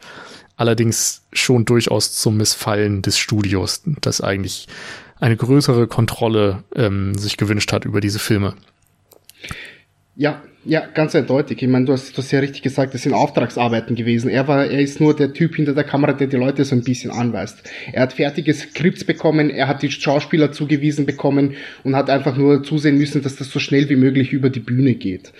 Allerdings 0.56 1.22
schon 1.32 1.64
durchaus 1.64 2.14
zum 2.14 2.36
Missfallen 2.36 3.02
des 3.02 3.18
Studios, 3.18 3.82
das 4.00 4.20
eigentlich 4.20 4.68
eine 5.18 5.36
größere 5.36 5.88
Kontrolle 5.88 6.62
ähm, 6.76 7.14
sich 7.16 7.36
gewünscht 7.36 7.72
hat 7.72 7.84
über 7.84 8.00
diese 8.00 8.20
Filme. 8.20 8.54
Ja, 10.16 10.42
ja, 10.64 10.86
ganz 10.86 11.14
eindeutig. 11.14 11.60
Ich 11.60 11.68
meine, 11.68 11.84
du 11.84 11.92
hast 11.92 12.16
das 12.16 12.30
ja 12.30 12.38
richtig 12.38 12.62
gesagt, 12.62 12.94
das 12.94 13.02
sind 13.02 13.12
Auftragsarbeiten 13.12 13.96
gewesen. 13.96 14.30
Er 14.30 14.48
war, 14.48 14.64
er 14.64 14.80
ist 14.80 15.00
nur 15.00 15.14
der 15.14 15.32
Typ 15.32 15.56
hinter 15.56 15.74
der 15.74 15.84
Kamera, 15.84 16.12
der 16.12 16.28
die 16.28 16.36
Leute 16.36 16.64
so 16.64 16.74
ein 16.74 16.84
bisschen 16.84 17.10
anweist. 17.10 17.68
Er 17.92 18.02
hat 18.02 18.14
fertige 18.14 18.54
Skripts 18.54 19.04
bekommen, 19.04 19.50
er 19.50 19.68
hat 19.68 19.82
die 19.82 19.90
Schauspieler 19.90 20.52
zugewiesen 20.52 21.04
bekommen 21.04 21.54
und 21.82 21.96
hat 21.96 22.08
einfach 22.08 22.36
nur 22.36 22.62
zusehen 22.62 22.96
müssen, 22.96 23.22
dass 23.22 23.36
das 23.36 23.50
so 23.50 23.58
schnell 23.58 23.88
wie 23.90 23.96
möglich 23.96 24.32
über 24.32 24.48
die 24.48 24.60
Bühne 24.60 24.94
geht. 24.94 25.32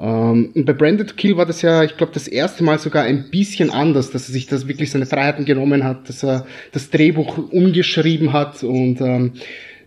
Ähm, 0.00 0.52
bei 0.54 0.72
Branded 0.72 1.16
Kill 1.16 1.36
war 1.36 1.46
das 1.46 1.62
ja, 1.62 1.84
ich 1.84 1.96
glaube, 1.96 2.12
das 2.12 2.26
erste 2.26 2.64
Mal 2.64 2.78
sogar 2.78 3.04
ein 3.04 3.30
bisschen 3.30 3.70
anders, 3.70 4.10
dass 4.10 4.28
er 4.28 4.32
sich 4.32 4.46
das 4.46 4.66
wirklich 4.66 4.90
seine 4.90 5.06
Freiheiten 5.06 5.44
genommen 5.44 5.84
hat, 5.84 6.08
dass 6.08 6.24
er 6.24 6.46
das 6.72 6.90
Drehbuch 6.90 7.52
umgeschrieben 7.52 8.32
hat 8.32 8.62
und 8.64 9.00
ähm, 9.00 9.32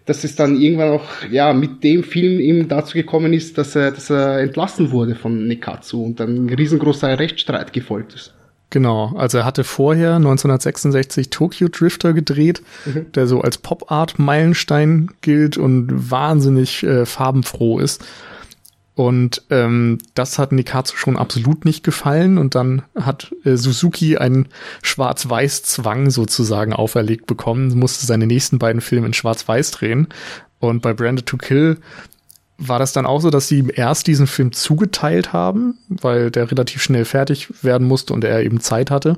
dass 0.06 0.24
es 0.24 0.36
dann 0.36 0.60
irgendwann 0.60 0.92
auch 0.92 1.06
ja 1.30 1.54
mit 1.54 1.84
dem 1.84 2.04
Film 2.04 2.40
ihm 2.40 2.68
dazu 2.68 2.94
gekommen 2.94 3.34
ist, 3.34 3.58
dass 3.58 3.76
er, 3.76 3.92
dass 3.92 4.10
er 4.10 4.40
entlassen 4.40 4.92
wurde 4.92 5.16
von 5.16 5.48
Nekatsu 5.48 6.04
und 6.04 6.20
dann 6.20 6.46
ein 6.46 6.54
riesengroßer 6.54 7.20
Rechtsstreit 7.20 7.74
gefolgt 7.74 8.14
ist. 8.14 8.34
Genau, 8.72 9.14
also 9.18 9.40
er 9.40 9.46
hatte 9.46 9.66
vorher 9.66 10.16
1966 10.16 11.30
Tokyo 11.30 11.68
Drifter 11.68 12.14
gedreht, 12.14 12.62
mhm. 12.86 13.12
der 13.14 13.28
so 13.28 13.42
als 13.42 13.58
Pop 13.58 13.92
Art 13.92 14.18
Meilenstein 14.18 15.10
gilt 15.20 15.58
und 15.58 16.10
wahnsinnig 16.10 16.82
äh, 16.84 17.06
farbenfroh 17.06 17.80
ist. 17.80 18.04
Und 19.02 19.42
ähm, 19.50 19.98
das 20.14 20.38
hat 20.38 20.52
Nikatsu 20.52 20.96
schon 20.96 21.18
absolut 21.18 21.66
nicht 21.66 21.84
gefallen. 21.84 22.38
Und 22.38 22.54
dann 22.54 22.84
hat 22.94 23.34
äh, 23.44 23.56
Suzuki 23.56 24.18
einen 24.18 24.50
Schwarz-Weiß-Zwang 24.84 26.12
sozusagen 26.12 26.72
auferlegt 26.72 27.26
bekommen, 27.26 27.76
musste 27.80 28.06
seine 28.06 28.28
nächsten 28.28 28.60
beiden 28.60 28.80
Filme 28.80 29.08
in 29.08 29.14
Schwarz-Weiß 29.14 29.72
drehen. 29.72 30.10
Und 30.60 30.84
bei 30.84 30.94
Branded 30.94 31.26
to 31.26 31.38
Kill 31.38 31.80
war 32.60 32.78
das 32.78 32.94
dann 32.94 33.08
auch 33.08 33.22
so, 33.22 33.32
dass 33.32 33.48
sie 33.48 33.58
ihm 33.58 33.72
erst 33.74 34.06
diesen 34.06 34.28
Film 34.28 34.52
zugeteilt 34.52 35.34
haben, 35.34 35.80
weil 35.90 36.30
der 36.30 36.52
relativ 36.52 36.84
schnell 36.84 37.06
fertig 37.06 37.64
werden 37.64 37.88
musste 37.88 38.14
und 38.14 38.24
er 38.24 38.44
eben 38.44 38.60
Zeit 38.60 38.92
hatte. 38.92 39.18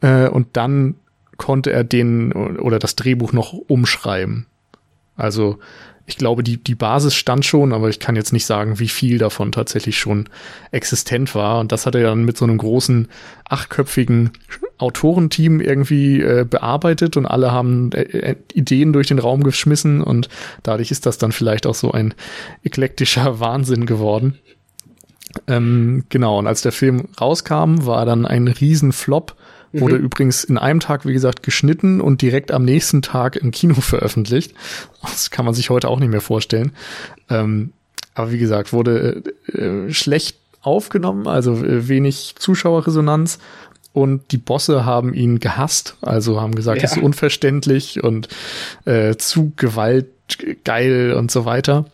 Äh, 0.00 0.28
und 0.28 0.56
dann 0.56 0.94
konnte 1.36 1.70
er 1.70 1.84
den 1.84 2.32
oder 2.32 2.78
das 2.78 2.96
Drehbuch 2.96 3.34
noch 3.34 3.52
umschreiben. 3.52 4.46
Also 5.16 5.58
ich 6.06 6.16
glaube, 6.16 6.42
die, 6.42 6.56
die 6.56 6.76
Basis 6.76 7.14
stand 7.14 7.44
schon, 7.44 7.72
aber 7.72 7.88
ich 7.88 7.98
kann 7.98 8.14
jetzt 8.14 8.32
nicht 8.32 8.46
sagen, 8.46 8.78
wie 8.78 8.88
viel 8.88 9.18
davon 9.18 9.50
tatsächlich 9.50 9.98
schon 9.98 10.28
existent 10.70 11.34
war. 11.34 11.58
Und 11.58 11.72
das 11.72 11.84
hat 11.84 11.96
er 11.96 12.02
dann 12.02 12.24
mit 12.24 12.36
so 12.36 12.44
einem 12.44 12.58
großen, 12.58 13.08
achtköpfigen 13.44 14.30
Autorenteam 14.78 15.60
irgendwie 15.60 16.20
äh, 16.20 16.46
bearbeitet 16.48 17.16
und 17.16 17.26
alle 17.26 17.50
haben 17.50 17.90
äh, 17.92 18.02
äh, 18.02 18.36
Ideen 18.52 18.92
durch 18.92 19.08
den 19.08 19.18
Raum 19.18 19.42
geschmissen 19.42 20.02
und 20.02 20.28
dadurch 20.62 20.90
ist 20.90 21.06
das 21.06 21.18
dann 21.18 21.32
vielleicht 21.32 21.66
auch 21.66 21.74
so 21.74 21.92
ein 21.92 22.14
eklektischer 22.62 23.40
Wahnsinn 23.40 23.86
geworden. 23.86 24.38
Ähm, 25.48 26.04
genau, 26.08 26.38
und 26.38 26.46
als 26.46 26.62
der 26.62 26.72
Film 26.72 27.08
rauskam, 27.20 27.84
war 27.84 28.06
dann 28.06 28.26
ein 28.26 28.48
Riesenflop 28.48 29.34
Wurde 29.72 29.98
mhm. 29.98 30.04
übrigens 30.04 30.44
in 30.44 30.58
einem 30.58 30.80
Tag, 30.80 31.06
wie 31.06 31.12
gesagt, 31.12 31.42
geschnitten 31.42 32.00
und 32.00 32.22
direkt 32.22 32.52
am 32.52 32.64
nächsten 32.64 33.02
Tag 33.02 33.36
im 33.36 33.50
Kino 33.50 33.74
veröffentlicht. 33.80 34.54
Das 35.02 35.30
kann 35.30 35.44
man 35.44 35.54
sich 35.54 35.70
heute 35.70 35.88
auch 35.88 35.98
nicht 35.98 36.10
mehr 36.10 36.20
vorstellen. 36.20 36.72
Ähm, 37.28 37.72
aber 38.14 38.32
wie 38.32 38.38
gesagt, 38.38 38.72
wurde 38.72 39.22
äh, 39.52 39.92
schlecht 39.92 40.38
aufgenommen, 40.62 41.26
also 41.26 41.54
äh, 41.54 41.88
wenig 41.88 42.34
Zuschauerresonanz. 42.38 43.38
Und 43.92 44.30
die 44.32 44.38
Bosse 44.38 44.84
haben 44.84 45.14
ihn 45.14 45.40
gehasst, 45.40 45.96
also 46.02 46.38
haben 46.38 46.54
gesagt, 46.54 46.82
ja. 46.82 46.84
ist 46.84 46.98
unverständlich 46.98 48.04
und 48.04 48.28
äh, 48.84 49.16
zu 49.16 49.52
gewaltgeil 49.56 51.14
und 51.14 51.30
so 51.30 51.46
weiter 51.46 51.86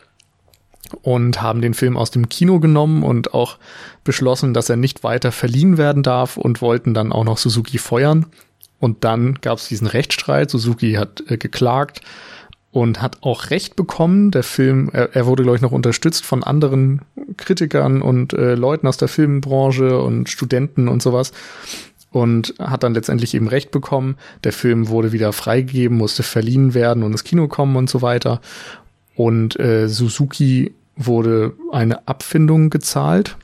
und 1.02 1.40
haben 1.40 1.62
den 1.62 1.74
Film 1.74 1.96
aus 1.96 2.10
dem 2.10 2.28
Kino 2.28 2.60
genommen 2.60 3.02
und 3.02 3.34
auch 3.34 3.58
beschlossen, 4.04 4.54
dass 4.54 4.68
er 4.68 4.76
nicht 4.76 5.04
weiter 5.04 5.32
verliehen 5.32 5.78
werden 5.78 6.02
darf 6.02 6.36
und 6.36 6.60
wollten 6.60 6.94
dann 6.94 7.12
auch 7.12 7.24
noch 7.24 7.38
Suzuki 7.38 7.78
feuern. 7.78 8.26
Und 8.78 9.04
dann 9.04 9.36
gab 9.36 9.58
es 9.58 9.68
diesen 9.68 9.86
Rechtsstreit. 9.86 10.50
Suzuki 10.50 10.94
hat 10.94 11.22
äh, 11.28 11.36
geklagt 11.36 12.00
und 12.72 13.00
hat 13.00 13.18
auch 13.20 13.50
Recht 13.50 13.76
bekommen. 13.76 14.32
Der 14.32 14.42
Film, 14.42 14.90
er, 14.92 15.14
er 15.14 15.26
wurde, 15.26 15.44
glaube 15.44 15.56
ich, 15.56 15.62
noch 15.62 15.72
unterstützt 15.72 16.24
von 16.24 16.42
anderen 16.42 17.02
Kritikern 17.36 18.02
und 18.02 18.32
äh, 18.32 18.54
Leuten 18.54 18.88
aus 18.88 18.96
der 18.96 19.08
Filmbranche 19.08 20.00
und 20.00 20.28
Studenten 20.28 20.88
und 20.88 21.00
sowas. 21.00 21.32
Und 22.10 22.54
hat 22.58 22.82
dann 22.82 22.94
letztendlich 22.94 23.34
eben 23.34 23.48
Recht 23.48 23.70
bekommen. 23.70 24.16
Der 24.42 24.52
Film 24.52 24.88
wurde 24.88 25.12
wieder 25.12 25.32
freigegeben, 25.32 25.96
musste 25.96 26.22
verliehen 26.22 26.74
werden 26.74 27.04
und 27.04 27.12
ins 27.12 27.24
Kino 27.24 27.46
kommen 27.48 27.76
und 27.76 27.88
so 27.88 28.02
weiter. 28.02 28.40
Und 29.14 29.60
äh, 29.60 29.88
Suzuki 29.88 30.74
wurde 30.96 31.54
eine 31.72 32.06
Abfindung 32.06 32.70
gezahlt. 32.70 33.36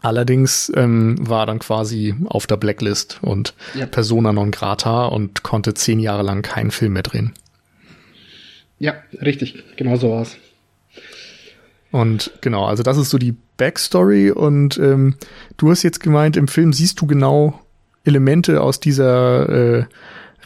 Allerdings 0.00 0.72
ähm, 0.74 1.16
war 1.20 1.46
dann 1.46 1.60
quasi 1.60 2.14
auf 2.26 2.46
der 2.46 2.56
Blacklist 2.56 3.18
und 3.22 3.54
ja. 3.74 3.86
Persona 3.86 4.32
non 4.32 4.50
grata 4.50 5.06
und 5.06 5.42
konnte 5.44 5.74
zehn 5.74 6.00
Jahre 6.00 6.22
lang 6.22 6.42
keinen 6.42 6.72
Film 6.72 6.94
mehr 6.94 7.04
drehen. 7.04 7.32
Ja, 8.78 8.94
richtig, 9.20 9.62
genau 9.76 9.96
so 9.96 10.10
war's. 10.10 10.36
Und 11.92 12.32
genau, 12.40 12.64
also 12.64 12.82
das 12.82 12.96
ist 12.96 13.10
so 13.10 13.18
die 13.18 13.36
Backstory 13.58 14.32
und 14.32 14.78
ähm, 14.78 15.14
du 15.56 15.70
hast 15.70 15.84
jetzt 15.84 16.00
gemeint, 16.00 16.36
im 16.36 16.48
Film 16.48 16.72
siehst 16.72 17.00
du 17.00 17.06
genau 17.06 17.60
Elemente 18.04 18.60
aus 18.60 18.80
dieser 18.80 19.48
äh, 19.48 19.84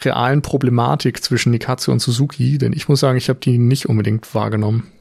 realen 0.01 0.43
Problematik 0.43 1.23
zwischen 1.23 1.51
Nikatsu 1.51 1.91
und 1.91 1.99
Suzuki, 1.99 2.57
denn 2.57 2.73
ich 2.73 2.89
muss 2.89 2.99
sagen, 2.99 3.17
ich 3.17 3.29
habe 3.29 3.39
die 3.39 3.57
nicht 3.57 3.87
unbedingt 3.87 4.35
wahrgenommen. 4.35 4.91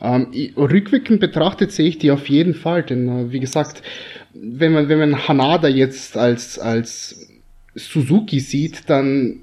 Ähm, 0.00 0.28
rückwirkend 0.56 1.20
betrachtet 1.20 1.72
sehe 1.72 1.88
ich 1.88 1.98
die 1.98 2.10
auf 2.10 2.28
jeden 2.28 2.54
Fall, 2.54 2.82
denn 2.84 3.08
äh, 3.08 3.32
wie 3.32 3.40
gesagt, 3.40 3.82
wenn 4.32 4.72
man, 4.72 4.88
wenn 4.88 4.98
man 4.98 5.26
Hanada 5.26 5.68
jetzt 5.68 6.16
als, 6.16 6.58
als 6.58 7.28
Suzuki 7.74 8.40
sieht, 8.40 8.88
dann 8.88 9.40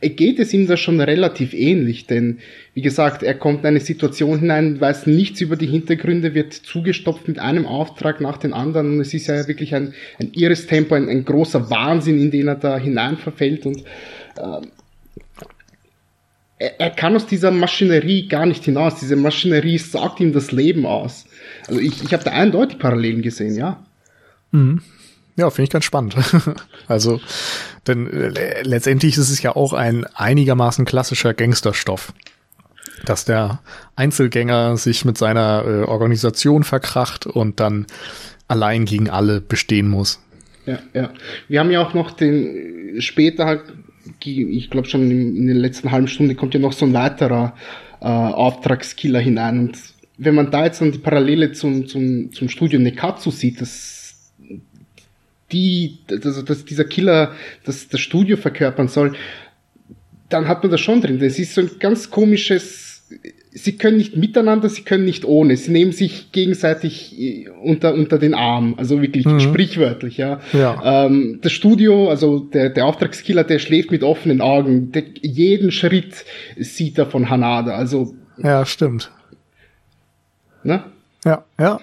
geht 0.00 0.38
es 0.40 0.52
ihm 0.52 0.66
da 0.66 0.76
schon 0.76 1.00
relativ 1.00 1.54
ähnlich, 1.54 2.06
denn 2.06 2.38
wie 2.74 2.82
gesagt, 2.82 3.22
er 3.22 3.34
kommt 3.34 3.60
in 3.60 3.66
eine 3.66 3.80
Situation 3.80 4.40
hinein, 4.40 4.80
weiß 4.80 5.06
nichts 5.06 5.40
über 5.40 5.56
die 5.56 5.66
Hintergründe, 5.66 6.34
wird 6.34 6.52
zugestopft 6.52 7.28
mit 7.28 7.38
einem 7.38 7.66
Auftrag 7.66 8.20
nach 8.20 8.36
dem 8.36 8.52
anderen 8.52 8.94
und 8.94 9.00
es 9.00 9.14
ist 9.14 9.28
ja 9.28 9.46
wirklich 9.46 9.74
ein, 9.74 9.94
ein 10.18 10.32
irres 10.32 10.66
Tempo, 10.66 10.94
ein, 10.94 11.08
ein 11.08 11.24
großer 11.24 11.70
Wahnsinn, 11.70 12.20
in 12.20 12.30
den 12.30 12.48
er 12.48 12.56
da 12.56 12.78
hinein 12.78 13.16
verfällt 13.16 13.64
und 13.64 13.78
äh, 14.36 14.66
er, 16.62 16.80
er 16.80 16.90
kann 16.90 17.16
aus 17.16 17.26
dieser 17.26 17.50
Maschinerie 17.50 18.28
gar 18.28 18.46
nicht 18.46 18.64
hinaus. 18.64 19.00
Diese 19.00 19.16
Maschinerie 19.16 19.78
sagt 19.78 20.20
ihm 20.20 20.32
das 20.32 20.52
Leben 20.52 20.86
aus. 20.86 21.24
Also 21.66 21.80
ich, 21.80 22.02
ich 22.04 22.12
habe 22.12 22.24
da 22.24 22.30
eindeutig 22.30 22.78
Parallelen 22.78 23.22
gesehen, 23.22 23.56
ja. 23.56 23.82
Mhm. 24.52 24.80
Ja, 25.36 25.50
finde 25.50 25.64
ich 25.64 25.70
ganz 25.70 25.84
spannend. 25.84 26.14
also, 26.88 27.20
denn 27.86 28.06
äh, 28.12 28.62
letztendlich 28.62 29.16
ist 29.16 29.30
es 29.30 29.42
ja 29.42 29.56
auch 29.56 29.72
ein 29.72 30.04
einigermaßen 30.14 30.84
klassischer 30.84 31.34
Gangsterstoff, 31.34 32.12
dass 33.06 33.24
der 33.24 33.60
Einzelgänger 33.96 34.76
sich 34.76 35.04
mit 35.04 35.16
seiner 35.16 35.64
äh, 35.66 35.82
Organisation 35.84 36.64
verkracht 36.64 37.26
und 37.26 37.60
dann 37.60 37.86
allein 38.46 38.84
gegen 38.84 39.08
alle 39.08 39.40
bestehen 39.40 39.88
muss. 39.88 40.20
Ja, 40.66 40.78
ja. 40.92 41.10
Wir 41.48 41.60
haben 41.60 41.70
ja 41.70 41.84
auch 41.84 41.94
noch 41.94 42.10
den 42.12 43.00
später 43.00 43.46
halt, 43.46 43.62
ich 44.26 44.70
glaube 44.70 44.88
schon 44.88 45.10
in, 45.10 45.46
den 45.46 45.56
letzten 45.56 45.90
halben 45.90 46.08
Stunde 46.08 46.34
kommt 46.34 46.54
ja 46.54 46.60
noch 46.60 46.72
so 46.72 46.86
ein 46.86 46.92
weiterer 46.92 47.54
äh, 48.00 48.06
Auftragskiller 48.06 49.20
hinein 49.20 49.58
und 49.58 49.78
wenn 50.18 50.34
man 50.34 50.50
da 50.50 50.64
jetzt 50.64 50.80
dann 50.80 50.92
die 50.92 50.98
Parallele 50.98 51.52
zum, 51.52 51.86
zum, 51.86 52.32
zum 52.32 52.48
Studio 52.48 52.78
Nekatsu 52.78 53.30
sieht, 53.30 53.60
das 53.60 54.32
die, 55.52 55.98
also 56.10 56.42
dass 56.42 56.64
dieser 56.64 56.84
Killer 56.84 57.34
das, 57.64 57.88
das 57.88 58.00
Studio 58.00 58.36
verkörpern 58.36 58.88
soll, 58.88 59.14
dann 60.28 60.48
hat 60.48 60.62
man 60.62 60.70
das 60.70 60.80
schon 60.80 61.00
drin. 61.00 61.18
Das 61.18 61.38
ist 61.38 61.54
so 61.54 61.60
ein 61.60 61.70
ganz 61.78 62.10
komisches, 62.10 63.10
sie 63.54 63.76
können 63.76 63.98
nicht 63.98 64.16
miteinander, 64.16 64.68
sie 64.68 64.82
können 64.82 65.04
nicht 65.04 65.24
ohne. 65.24 65.56
Sie 65.56 65.70
nehmen 65.70 65.92
sich 65.92 66.32
gegenseitig 66.32 67.18
äh, 67.18 67.48
unter, 67.62 67.94
unter 67.94 68.18
den 68.18 68.34
Arm, 68.34 68.74
also 68.78 69.00
wirklich 69.02 69.26
mhm. 69.26 69.40
sprichwörtlich, 69.40 70.16
ja. 70.16 70.40
ja. 70.52 71.06
Ähm, 71.06 71.38
das 71.42 71.52
Studio, 71.52 72.08
also 72.08 72.38
der, 72.38 72.70
der 72.70 72.86
Auftragskiller, 72.86 73.44
der 73.44 73.58
schläft 73.58 73.90
mit 73.90 74.02
offenen 74.02 74.40
Augen. 74.40 74.92
Der, 74.92 75.04
jeden 75.20 75.70
Schritt 75.70 76.24
sieht 76.58 76.98
er 76.98 77.06
von 77.06 77.28
Hanada, 77.28 77.72
also. 77.72 78.14
Ja, 78.38 78.64
stimmt. 78.64 79.10
Ne? 80.64 80.84
Ja, 81.24 81.44
ja. 81.58 81.80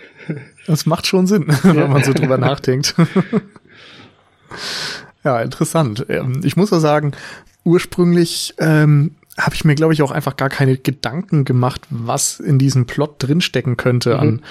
Das 0.68 0.86
macht 0.86 1.08
schon 1.08 1.28
Sinn, 1.28 1.46
ja. 1.50 1.64
wenn 1.76 1.92
man 1.92 2.04
so 2.04 2.14
drüber 2.14 2.38
nachdenkt. 2.38 2.96
ja, 5.24 5.42
interessant. 5.42 6.06
Ähm, 6.10 6.42
ich 6.44 6.56
muss 6.56 6.74
auch 6.74 6.80
sagen, 6.80 7.14
ursprünglich 7.64 8.56
ähm, 8.58 9.16
habe 9.40 9.56
ich 9.56 9.66
mir, 9.66 9.76
glaube 9.76 9.94
ich, 9.94 10.02
auch 10.02 10.12
einfach 10.12 10.36
gar 10.36 10.50
keine 10.50 10.78
Gedanken 10.78 11.46
gemacht, 11.46 11.82
was 11.90 12.40
in 12.40 12.60
diesem 12.60 12.86
Plot 12.86 13.16
drinstecken 13.20 13.78
könnte 13.78 14.16
mhm. 14.16 14.20
an 14.20 14.42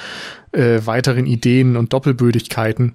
äh, 0.53 0.81
weiteren 0.85 1.27
Ideen 1.27 1.77
und 1.77 1.93
Doppelbödigkeiten. 1.93 2.95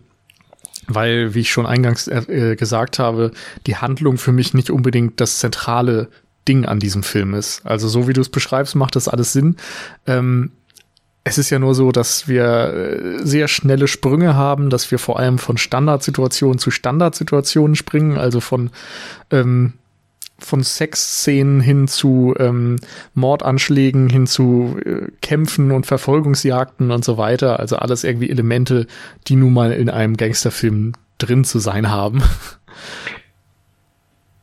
Weil, 0.88 1.34
wie 1.34 1.42
ich 1.42 1.52
schon 1.52 1.66
eingangs 1.66 2.10
äh, 2.10 2.56
gesagt 2.58 3.00
habe, 3.00 3.32
die 3.68 3.78
Handlung 3.78 4.18
für 4.18 4.34
mich 4.34 4.54
nicht 4.54 4.70
unbedingt 4.70 5.22
das 5.22 5.40
zentrale 5.40 6.10
Ding 6.48 6.66
an 6.66 6.80
diesem 6.80 7.04
Film 7.04 7.34
ist. 7.34 7.66
Also 7.66 7.88
so 7.88 8.08
wie 8.08 8.14
du 8.14 8.20
es 8.20 8.28
beschreibst, 8.28 8.76
macht 8.76 8.98
das 8.98 9.08
alles 9.08 9.32
Sinn. 9.32 9.56
Ähm, 10.06 10.52
es 11.24 11.38
ist 11.38 11.50
ja 11.50 11.60
nur 11.60 11.74
so, 11.74 11.94
dass 11.94 12.28
wir 12.28 12.44
äh, 12.44 13.26
sehr 13.26 13.48
schnelle 13.48 13.88
Sprünge 13.88 14.36
haben, 14.36 14.70
dass 14.70 14.92
wir 14.92 15.00
vor 15.00 15.20
allem 15.20 15.38
von 15.38 15.58
Standardsituationen 15.58 16.60
zu 16.60 16.70
Standardsituationen 16.70 17.76
springen, 17.76 18.18
also 18.18 18.42
von 18.42 18.72
ähm, 19.32 19.74
von 20.44 20.64
Sexszenen 20.64 21.62
hin 21.62 21.88
zu 21.88 22.36
ähm, 22.40 22.78
Mordanschlägen, 23.14 24.10
hin 24.10 24.28
zu 24.28 24.78
äh, 24.86 25.08
Kämpfen 25.22 25.72
und 25.72 25.86
Verfolgungsjagden 25.86 26.92
und 26.92 27.04
so 27.04 27.18
weiter. 27.18 27.60
Also 27.60 27.78
alles 27.78 28.04
irgendwie 28.04 28.30
Elemente, 28.30 28.88
die 29.28 29.36
nun 29.36 29.54
mal 29.54 29.72
in 29.72 29.90
einem 29.90 30.18
Gangsterfilm 30.18 30.94
drin 31.18 31.44
zu 31.44 31.60
sein 31.60 31.90
haben. 31.90 32.22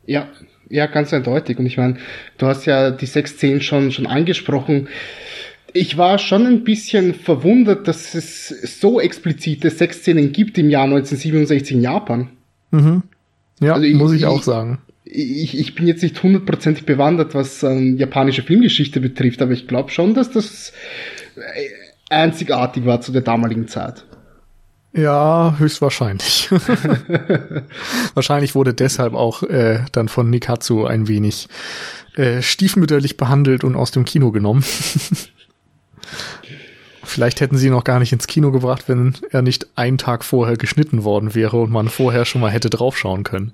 Ja, 0.06 0.28
ja, 0.68 0.86
ganz 0.86 1.12
eindeutig. 1.12 1.58
Und 1.58 1.66
ich 1.66 1.76
meine, 1.76 1.96
du 2.38 2.46
hast 2.46 2.64
ja 2.64 2.90
die 2.90 3.06
Sexszenen 3.06 3.60
schon 3.60 3.92
schon 3.92 4.06
angesprochen 4.06 4.88
ich 5.72 5.96
war 5.96 6.18
schon 6.18 6.46
ein 6.46 6.64
bisschen 6.64 7.14
verwundert, 7.14 7.86
dass 7.88 8.14
es 8.14 8.48
so 8.48 9.00
explizite 9.00 9.70
Sexszenen 9.70 10.32
gibt 10.32 10.58
im 10.58 10.70
Jahr 10.70 10.84
1967 10.84 11.76
in 11.76 11.82
Japan. 11.82 12.28
Mhm. 12.70 13.02
Ja, 13.60 13.74
also 13.74 13.84
ich, 13.84 13.94
muss 13.94 14.12
ich, 14.12 14.20
ich 14.20 14.26
auch 14.26 14.42
sagen. 14.42 14.78
Ich, 15.12 15.59
ich 15.59 15.75
bin 15.75 15.87
jetzt 15.87 16.03
nicht 16.03 16.23
hundertprozentig 16.23 16.87
bewandert, 16.87 17.35
was 17.35 17.62
ähm, 17.62 17.96
japanische 17.96 18.42
Filmgeschichte 18.42 19.01
betrifft, 19.01 19.42
aber 19.42 19.53
ich 19.53 19.66
glaube 19.66 19.90
schon, 19.90 20.14
dass 20.14 20.31
das 20.31 20.73
äh, 21.37 21.40
einzigartig 22.11 22.85
war 22.85 23.01
zu 23.01 23.11
der 23.11 23.23
damaligen 23.23 23.66
Zeit. 23.66 24.05
Ja, 24.92 25.55
höchstwahrscheinlich. 25.59 26.51
Wahrscheinlich 28.14 28.55
wurde 28.57 28.75
deshalb 28.75 29.14
auch 29.14 29.44
äh, 29.44 29.81
dann 29.92 30.09
von 30.09 30.31
Nikatsu 30.31 30.85
ein 30.85 31.07
wenig 31.07 31.49
äh, 32.16 32.42
stiefmütterlich 32.42 33.16
behandelt 33.16 33.62
und 33.62 33.77
aus 33.77 33.92
dem 33.92 34.05
Kino 34.05 34.33
genommen. 34.33 34.64
Vielleicht 37.05 37.40
hätten 37.40 37.57
sie 37.57 37.68
ihn 37.68 37.73
noch 37.73 37.85
gar 37.85 38.01
nicht 38.01 38.12
ins 38.12 38.27
Kino 38.27 38.51
gebracht, 38.51 38.85
wenn 38.88 39.14
er 39.31 39.42
nicht 39.42 39.66
einen 39.77 39.99
Tag 39.99 40.25
vorher 40.25 40.57
geschnitten 40.57 41.05
worden 41.05 41.35
wäre 41.35 41.61
und 41.61 41.70
man 41.70 41.88
vorher 41.88 42.25
schon 42.25 42.40
mal 42.40 42.51
hätte 42.51 42.70
draufschauen 42.70 43.25
können. 43.25 43.53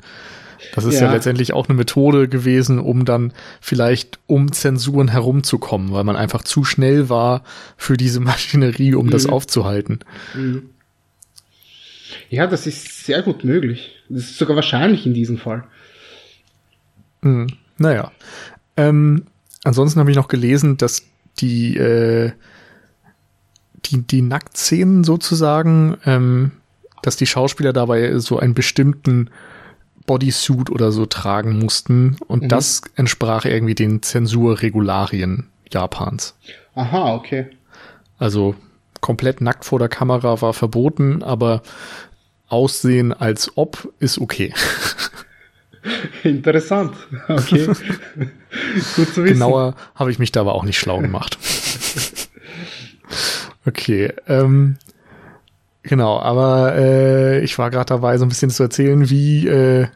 Das 0.75 0.85
ist 0.85 0.95
ja. 0.95 1.07
ja. 1.07 1.13
letztendlich 1.13 1.53
auch 1.53 1.69
eine 1.69 1.77
Methode 1.77 2.29
gewesen, 2.29 2.79
um 2.79 3.05
dann 3.05 3.33
vielleicht 3.61 4.19
um 4.27 4.53
Zensuren 4.53 5.09
herumzukommen, 5.09 5.93
weil 5.93 6.05
man 6.05 6.17
einfach 6.17 6.43
zu 6.43 6.65
schnell 6.65 7.09
war 7.09 7.43
für 7.77 7.97
diese 7.97 8.21
Maschinerie, 8.21 8.95
um 8.95 9.07
mhm. 9.07 9.11
das 9.11 9.27
aufzuhalten. 9.27 10.01
Mhm. 10.35 10.71
Ja, 12.29 12.47
das 12.47 12.67
ist 12.67 13.05
sehr 13.05 13.23
gut 13.23 13.45
möglich. 13.45 13.93
Das 14.09 14.25
ist 14.25 14.39
sogar 14.39 14.57
wahrscheinlich 14.57 15.07
in 15.07 15.15
diesem 15.15 15.39
Fall. 15.39 15.65
Mhm. 17.23 17.49
Naja. 17.79 18.13
Ähm, 18.77 19.25
ansonsten 19.65 20.01
habe 20.01 20.11
ich 20.11 20.17
noch 20.17 20.29
gelesen, 20.29 20.77
dass 20.77 21.03
die, 21.39 21.77
äh, 21.77 22.33
die, 23.85 24.03
die 24.03 24.23
Nacktszenen 24.23 25.05
sozusagen, 25.05 25.97
ähm, 26.05 26.53
dass 27.03 27.17
die 27.17 27.27
Schauspieler 27.27 27.73
dabei 27.73 28.19
so 28.19 28.39
einen 28.39 28.55
bestimmten 28.55 29.31
Bodysuit 30.07 30.71
oder 30.71 30.93
so 30.93 31.07
tragen 31.07 31.59
mussten 31.59 32.17
und 32.27 32.45
mhm. 32.45 32.49
das 32.49 32.83
entsprach 32.95 33.45
irgendwie 33.45 33.75
den 33.75 34.03
Zensurregularien 34.03 35.49
Japans. 35.71 36.37
Aha, 36.75 37.15
okay. 37.15 37.47
Also 38.19 38.55
komplett 39.01 39.41
nackt 39.41 39.65
vor 39.65 39.79
der 39.79 39.89
Kamera 39.89 40.41
war 40.41 40.55
verboten, 40.55 41.23
aber 41.23 41.63
Aussehen 42.49 43.13
als 43.13 43.57
ob 43.57 43.93
ist 43.99 44.19
okay. 44.19 44.55
Interessant. 46.23 46.95
Okay. 47.29 47.67
Gut 48.97 49.15
zu 49.15 49.25
wissen. 49.25 49.25
Genauer 49.25 49.75
habe 49.95 50.11
ich 50.11 50.19
mich 50.19 50.33
da 50.33 50.41
aber 50.41 50.55
auch 50.55 50.65
nicht 50.65 50.79
schlau 50.79 51.01
gemacht. 51.01 51.39
okay. 53.67 54.13
Ähm, 54.29 54.79
genau, 55.89 56.19
aber 56.19 56.75
äh, 56.77 57.41
ich 57.41 57.59
war 57.59 57.71
gerade 57.71 57.87
dabei, 57.87 58.19
so 58.19 58.25
ein 58.25 58.29
bisschen 58.29 58.51
zu 58.51 58.63
erzählen, 58.63 59.09
wie, 59.11 59.47
äh, 59.47 59.87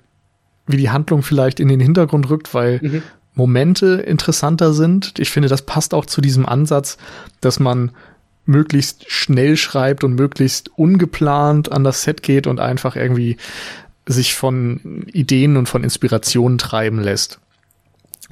wie 0.66 0.76
die 0.76 0.90
Handlung 0.90 1.22
vielleicht 1.22 1.60
in 1.60 1.68
den 1.68 1.80
Hintergrund 1.80 2.30
rückt, 2.30 2.54
weil 2.54 2.80
mhm. 2.82 3.02
Momente 3.34 4.02
interessanter 4.06 4.72
sind. 4.72 5.18
Ich 5.18 5.30
finde, 5.30 5.48
das 5.48 5.62
passt 5.62 5.94
auch 5.94 6.06
zu 6.06 6.20
diesem 6.20 6.46
Ansatz, 6.46 6.98
dass 7.40 7.60
man 7.60 7.92
möglichst 8.46 9.10
schnell 9.10 9.56
schreibt 9.56 10.02
und 10.02 10.14
möglichst 10.14 10.70
ungeplant 10.76 11.70
an 11.70 11.84
das 11.84 12.02
Set 12.02 12.22
geht 12.22 12.46
und 12.46 12.58
einfach 12.58 12.96
irgendwie 12.96 13.36
sich 14.06 14.34
von 14.34 15.06
Ideen 15.12 15.56
und 15.56 15.68
von 15.68 15.84
Inspirationen 15.84 16.58
treiben 16.58 17.00
lässt. 17.00 17.38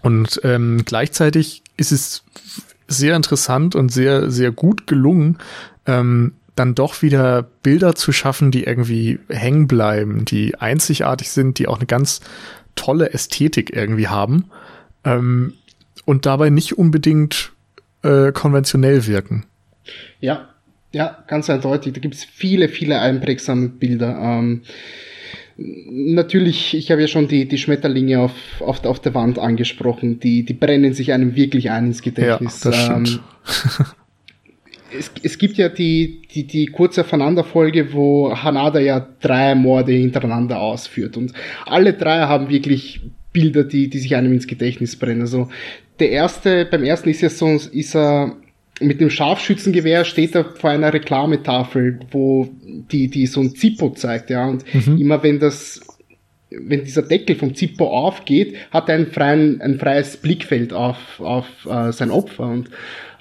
Und 0.03 0.41
ähm, 0.45 0.83
gleichzeitig 0.85 1.63
ist 1.77 1.93
es 1.93 2.25
sehr 2.89 3.17
interessant 3.17 3.75
und 3.75 3.91
sehr, 3.91 4.31
sehr 4.31 4.51
gut 4.51 4.87
gelungen, 4.87 5.39
ähm, 5.87 6.33
dann 6.59 6.75
doch 6.75 7.03
wieder 7.03 7.43
Bilder 7.63 7.95
zu 7.95 8.13
schaffen, 8.13 8.51
die 8.51 8.65
irgendwie 8.65 9.19
hängen 9.29 9.69
bleiben, 9.69 10.25
die 10.25 10.57
einzigartig 10.57 11.31
sind, 11.31 11.59
die 11.59 11.69
auch 11.69 11.77
eine 11.77 11.87
ganz 11.87 12.21
tolle 12.75 13.13
Ästhetik 13.13 13.75
irgendwie 13.75 14.09
haben 14.09 14.47
ähm, 15.05 15.55
und 16.05 16.27
dabei 16.27 16.51
nicht 16.51 16.79
unbedingt 16.79 17.53
äh, 18.03 18.33
konventionell 18.33 19.07
wirken. 19.07 19.45
Ja, 20.21 20.49
ja, 20.93 21.19
ganz 21.27 21.51
eindeutig. 21.51 21.93
Da 21.93 22.01
gibt 22.01 22.15
es 22.15 22.25
viele, 22.25 22.69
viele 22.69 23.01
einprägsame 23.01 23.69
Bilder. 23.69 24.19
Ähm, 24.19 24.63
Natürlich, 25.61 26.75
ich 26.75 26.93
habe 26.93 27.01
ja 27.01 27.09
schon 27.09 27.27
die, 27.27 27.49
die 27.49 27.59
Schmetterlinge 27.59 28.21
auf, 28.21 28.33
auf, 28.61 28.85
auf 28.85 29.01
der 29.01 29.13
Wand 29.15 29.41
angesprochen, 29.41 30.21
die, 30.21 30.45
die 30.45 30.55
brennen 30.55 30.95
sich 30.95 31.13
einem 31.13 31.35
wirklich 31.35 31.73
ein 31.73 31.87
ins 31.87 32.01
Gedächtnis. 32.01 32.63
Ja, 32.63 32.71
das 32.71 32.85
stimmt. 32.85 33.21
Ähm, 33.81 33.87
es, 34.97 35.11
es 35.23 35.39
gibt 35.39 35.57
ja 35.57 35.69
die, 35.69 36.23
die, 36.33 36.47
die 36.47 36.67
kurze 36.67 37.03
Aufeinanderfolge, 37.03 37.93
wo 37.93 38.35
Hanada 38.35 38.81
ja 38.81 39.07
drei 39.21 39.55
Morde 39.55 39.93
hintereinander 39.93 40.61
ausführt. 40.61 41.17
Und 41.17 41.33
alle 41.67 41.93
drei 41.93 42.21
haben 42.21 42.49
wirklich 42.49 43.01
Bilder, 43.33 43.65
die, 43.65 43.89
die 43.89 43.99
sich 43.99 44.17
einem 44.17 44.33
ins 44.33 44.47
Gedächtnis 44.47 44.97
brennen. 44.97 45.23
Also 45.23 45.49
der 45.99 46.11
erste, 46.11 46.65
beim 46.65 46.85
ersten 46.85 47.11
ist 47.11 47.21
ja 47.21 47.29
so, 47.29 47.49
ist 47.49 47.95
er 47.95 48.37
mit 48.81 49.01
dem 49.01 49.11
Scharfschützengewehr 49.11 50.05
steht 50.05 50.35
er 50.35 50.45
vor 50.45 50.71
einer 50.71 50.93
Reklametafel, 50.93 51.99
wo 52.11 52.49
die, 52.63 53.09
die 53.09 53.27
so 53.27 53.41
ein 53.41 53.55
Zippo 53.55 53.91
zeigt, 53.91 54.31
ja. 54.31 54.47
Und 54.47 54.65
mhm. 54.73 54.99
immer 54.99 55.23
wenn 55.23 55.41
das, 55.41 55.81
wenn 56.51 56.85
dieser 56.85 57.03
Deckel 57.03 57.37
vom 57.37 57.55
Zippo 57.55 57.89
aufgeht, 57.89 58.57
hat 58.71 58.89
er 58.89 58.95
ein, 58.95 59.09
freien, 59.09 59.61
ein 59.61 59.79
freies 59.79 60.17
Blickfeld 60.17 60.73
auf, 60.73 61.19
auf 61.19 61.47
äh, 61.69 61.93
sein 61.93 62.13
Opfer. 62.13 62.47
Und 62.47 62.71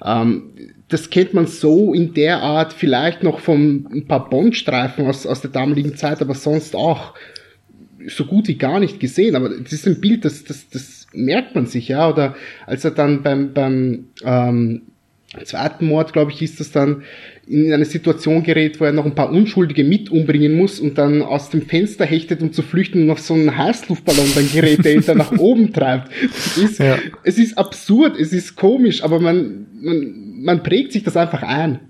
ähm, 0.04 0.52
das 0.88 1.10
kennt 1.10 1.34
man 1.34 1.46
so 1.46 1.92
in 1.92 2.14
der 2.14 2.42
Art 2.42 2.72
vielleicht 2.72 3.22
noch 3.22 3.40
von 3.40 3.86
ein 3.92 4.06
paar 4.06 4.28
Bondstreifen 4.30 5.06
aus, 5.06 5.26
aus 5.26 5.42
der 5.42 5.50
damaligen 5.50 5.96
Zeit, 5.96 6.22
aber 6.22 6.34
sonst 6.34 6.74
auch 6.74 7.14
so 8.06 8.24
gut 8.24 8.48
wie 8.48 8.56
gar 8.56 8.80
nicht 8.80 8.98
gesehen. 8.98 9.36
Aber 9.36 9.50
das 9.50 9.72
ist 9.72 9.86
ein 9.86 10.00
Bild, 10.00 10.24
das, 10.24 10.44
das, 10.44 10.68
das 10.70 11.06
merkt 11.12 11.54
man 11.54 11.66
sich, 11.66 11.88
ja. 11.88 12.08
Oder 12.08 12.36
als 12.66 12.84
er 12.84 12.92
dann 12.92 13.22
beim, 13.22 13.52
beim 13.52 14.06
ähm, 14.24 14.82
zweiten 15.44 15.86
Mord, 15.86 16.12
glaube 16.12 16.32
ich, 16.32 16.42
ist 16.42 16.58
das 16.58 16.70
dann 16.70 17.02
in 17.46 17.72
eine 17.72 17.84
Situation 17.84 18.42
gerät, 18.42 18.80
wo 18.80 18.84
er 18.84 18.92
noch 18.92 19.04
ein 19.04 19.14
paar 19.14 19.30
Unschuldige 19.30 19.84
mit 19.84 20.10
umbringen 20.10 20.54
muss 20.54 20.80
und 20.80 20.96
dann 20.98 21.22
aus 21.22 21.50
dem 21.50 21.62
Fenster 21.62 22.04
hechtet, 22.04 22.42
um 22.42 22.52
zu 22.52 22.62
flüchten 22.62 23.02
und 23.02 23.06
noch 23.06 23.18
so 23.18 23.34
einen 23.34 23.56
Heißluftballon 23.56 24.34
dann 24.34 24.50
gerät, 24.50 24.84
der 24.84 24.94
ihn 24.94 25.04
dann 25.04 25.18
nach 25.18 25.32
oben 25.32 25.72
treibt. 25.72 26.10
Es 26.22 26.56
ist, 26.56 26.78
ja. 26.78 26.98
es 27.24 27.38
ist 27.38 27.58
absurd, 27.58 28.18
es 28.18 28.32
ist 28.32 28.56
komisch, 28.56 29.02
aber 29.02 29.20
man, 29.20 29.66
man, 29.80 30.42
man 30.42 30.62
prägt 30.62 30.92
sich 30.92 31.04
das 31.04 31.16
einfach 31.16 31.42
ein. 31.42 31.80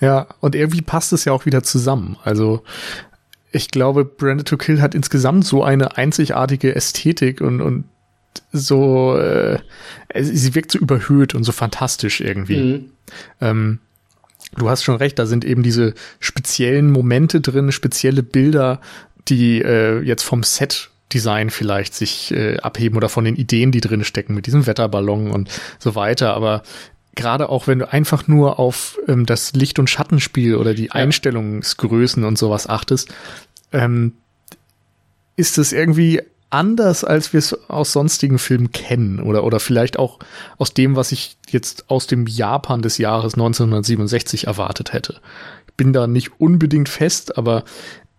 Ja, 0.00 0.28
und 0.40 0.54
irgendwie 0.54 0.82
passt 0.82 1.12
es 1.12 1.24
ja 1.24 1.32
auch 1.32 1.46
wieder 1.46 1.62
zusammen. 1.62 2.16
Also 2.22 2.62
ich 3.52 3.70
glaube, 3.70 4.04
Branded 4.04 4.48
to 4.48 4.56
Kill 4.56 4.80
hat 4.80 4.94
insgesamt 4.94 5.44
so 5.44 5.62
eine 5.62 5.96
einzigartige 5.96 6.74
Ästhetik 6.74 7.40
und, 7.40 7.60
und 7.60 7.84
so, 8.52 9.16
äh, 9.16 9.58
sie 10.20 10.54
wirkt 10.54 10.72
so 10.72 10.78
überhöht 10.78 11.34
und 11.34 11.44
so 11.44 11.52
fantastisch 11.52 12.20
irgendwie. 12.20 12.56
Mhm. 12.56 12.90
Ähm, 13.40 13.78
du 14.56 14.68
hast 14.68 14.84
schon 14.84 14.96
recht, 14.96 15.18
da 15.18 15.26
sind 15.26 15.44
eben 15.44 15.62
diese 15.62 15.94
speziellen 16.20 16.90
Momente 16.90 17.40
drin, 17.40 17.72
spezielle 17.72 18.22
Bilder, 18.22 18.80
die 19.28 19.62
äh, 19.62 20.00
jetzt 20.02 20.22
vom 20.22 20.42
Set 20.42 20.90
Design 21.12 21.50
vielleicht 21.50 21.94
sich 21.94 22.32
äh, 22.32 22.56
abheben 22.58 22.96
oder 22.96 23.08
von 23.08 23.24
den 23.24 23.36
Ideen, 23.36 23.70
die 23.70 23.80
drin 23.80 24.04
stecken, 24.04 24.34
mit 24.34 24.46
diesem 24.46 24.66
Wetterballon 24.66 25.30
und 25.30 25.50
so 25.78 25.94
weiter. 25.94 26.34
Aber 26.34 26.62
gerade 27.14 27.48
auch 27.48 27.66
wenn 27.66 27.80
du 27.80 27.92
einfach 27.92 28.28
nur 28.28 28.58
auf 28.58 28.98
ähm, 29.08 29.26
das 29.26 29.52
Licht- 29.52 29.78
und 29.78 29.90
Schattenspiel 29.90 30.56
oder 30.56 30.74
die 30.74 30.86
ja. 30.86 30.92
Einstellungsgrößen 30.92 32.24
und 32.24 32.38
sowas 32.38 32.66
achtest, 32.66 33.12
ähm, 33.72 34.14
ist 35.36 35.58
es 35.58 35.72
irgendwie 35.72 36.22
anders, 36.52 37.04
als 37.04 37.32
wir 37.32 37.38
es 37.38 37.68
aus 37.70 37.92
sonstigen 37.92 38.38
Filmen 38.38 38.72
kennen 38.72 39.20
oder, 39.20 39.44
oder 39.44 39.60
vielleicht 39.60 39.98
auch 39.98 40.18
aus 40.58 40.74
dem, 40.74 40.96
was 40.96 41.12
ich 41.12 41.36
jetzt 41.48 41.90
aus 41.90 42.06
dem 42.06 42.26
Japan 42.26 42.82
des 42.82 42.98
Jahres 42.98 43.34
1967 43.34 44.46
erwartet 44.46 44.92
hätte. 44.92 45.20
Ich 45.66 45.74
bin 45.74 45.92
da 45.92 46.06
nicht 46.06 46.40
unbedingt 46.40 46.88
fest, 46.88 47.38
aber 47.38 47.64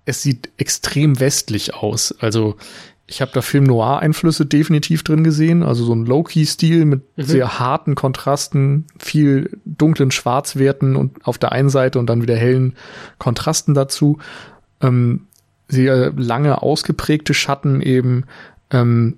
es 0.06 0.22
sieht 0.22 0.50
extrem 0.58 1.19
westlich 1.19 1.76
aus. 1.76 2.13
Also 2.19 2.58
ich 3.06 3.22
habe 3.22 3.32
da 3.34 3.41
Film 3.41 3.65
Noir-Einflüsse 3.65 4.46
definitiv 4.46 5.04
drin 5.04 5.24
gesehen, 5.24 5.62
also 5.62 5.84
so 5.84 5.93
ein 5.93 6.06
Low-Key-Stil 6.06 6.86
mit 6.86 7.02
mhm. 7.15 7.24
sehr 7.24 7.60
harten 7.60 7.96
Kontrasten, 7.96 8.86
viel 8.98 9.60
dunklen 9.65 10.12
Schwarzwerten 10.12 10.96
und 10.96 11.26
auf 11.26 11.38
der 11.38 11.52
einen 11.52 11.69
Seite 11.69 12.00
und 12.00 12.08
dann 12.08 12.22
wieder 12.22 12.36
hellen 12.36 12.76
Kontrasten 13.19 13.74
dazu. 13.74 14.17
Ähm, 14.82 15.28
sehr 15.74 16.14
lange 16.16 16.62
ausgeprägte 16.62 17.34
Schatten 17.34 17.82
eben. 17.82 18.26
Ähm, 18.72 19.18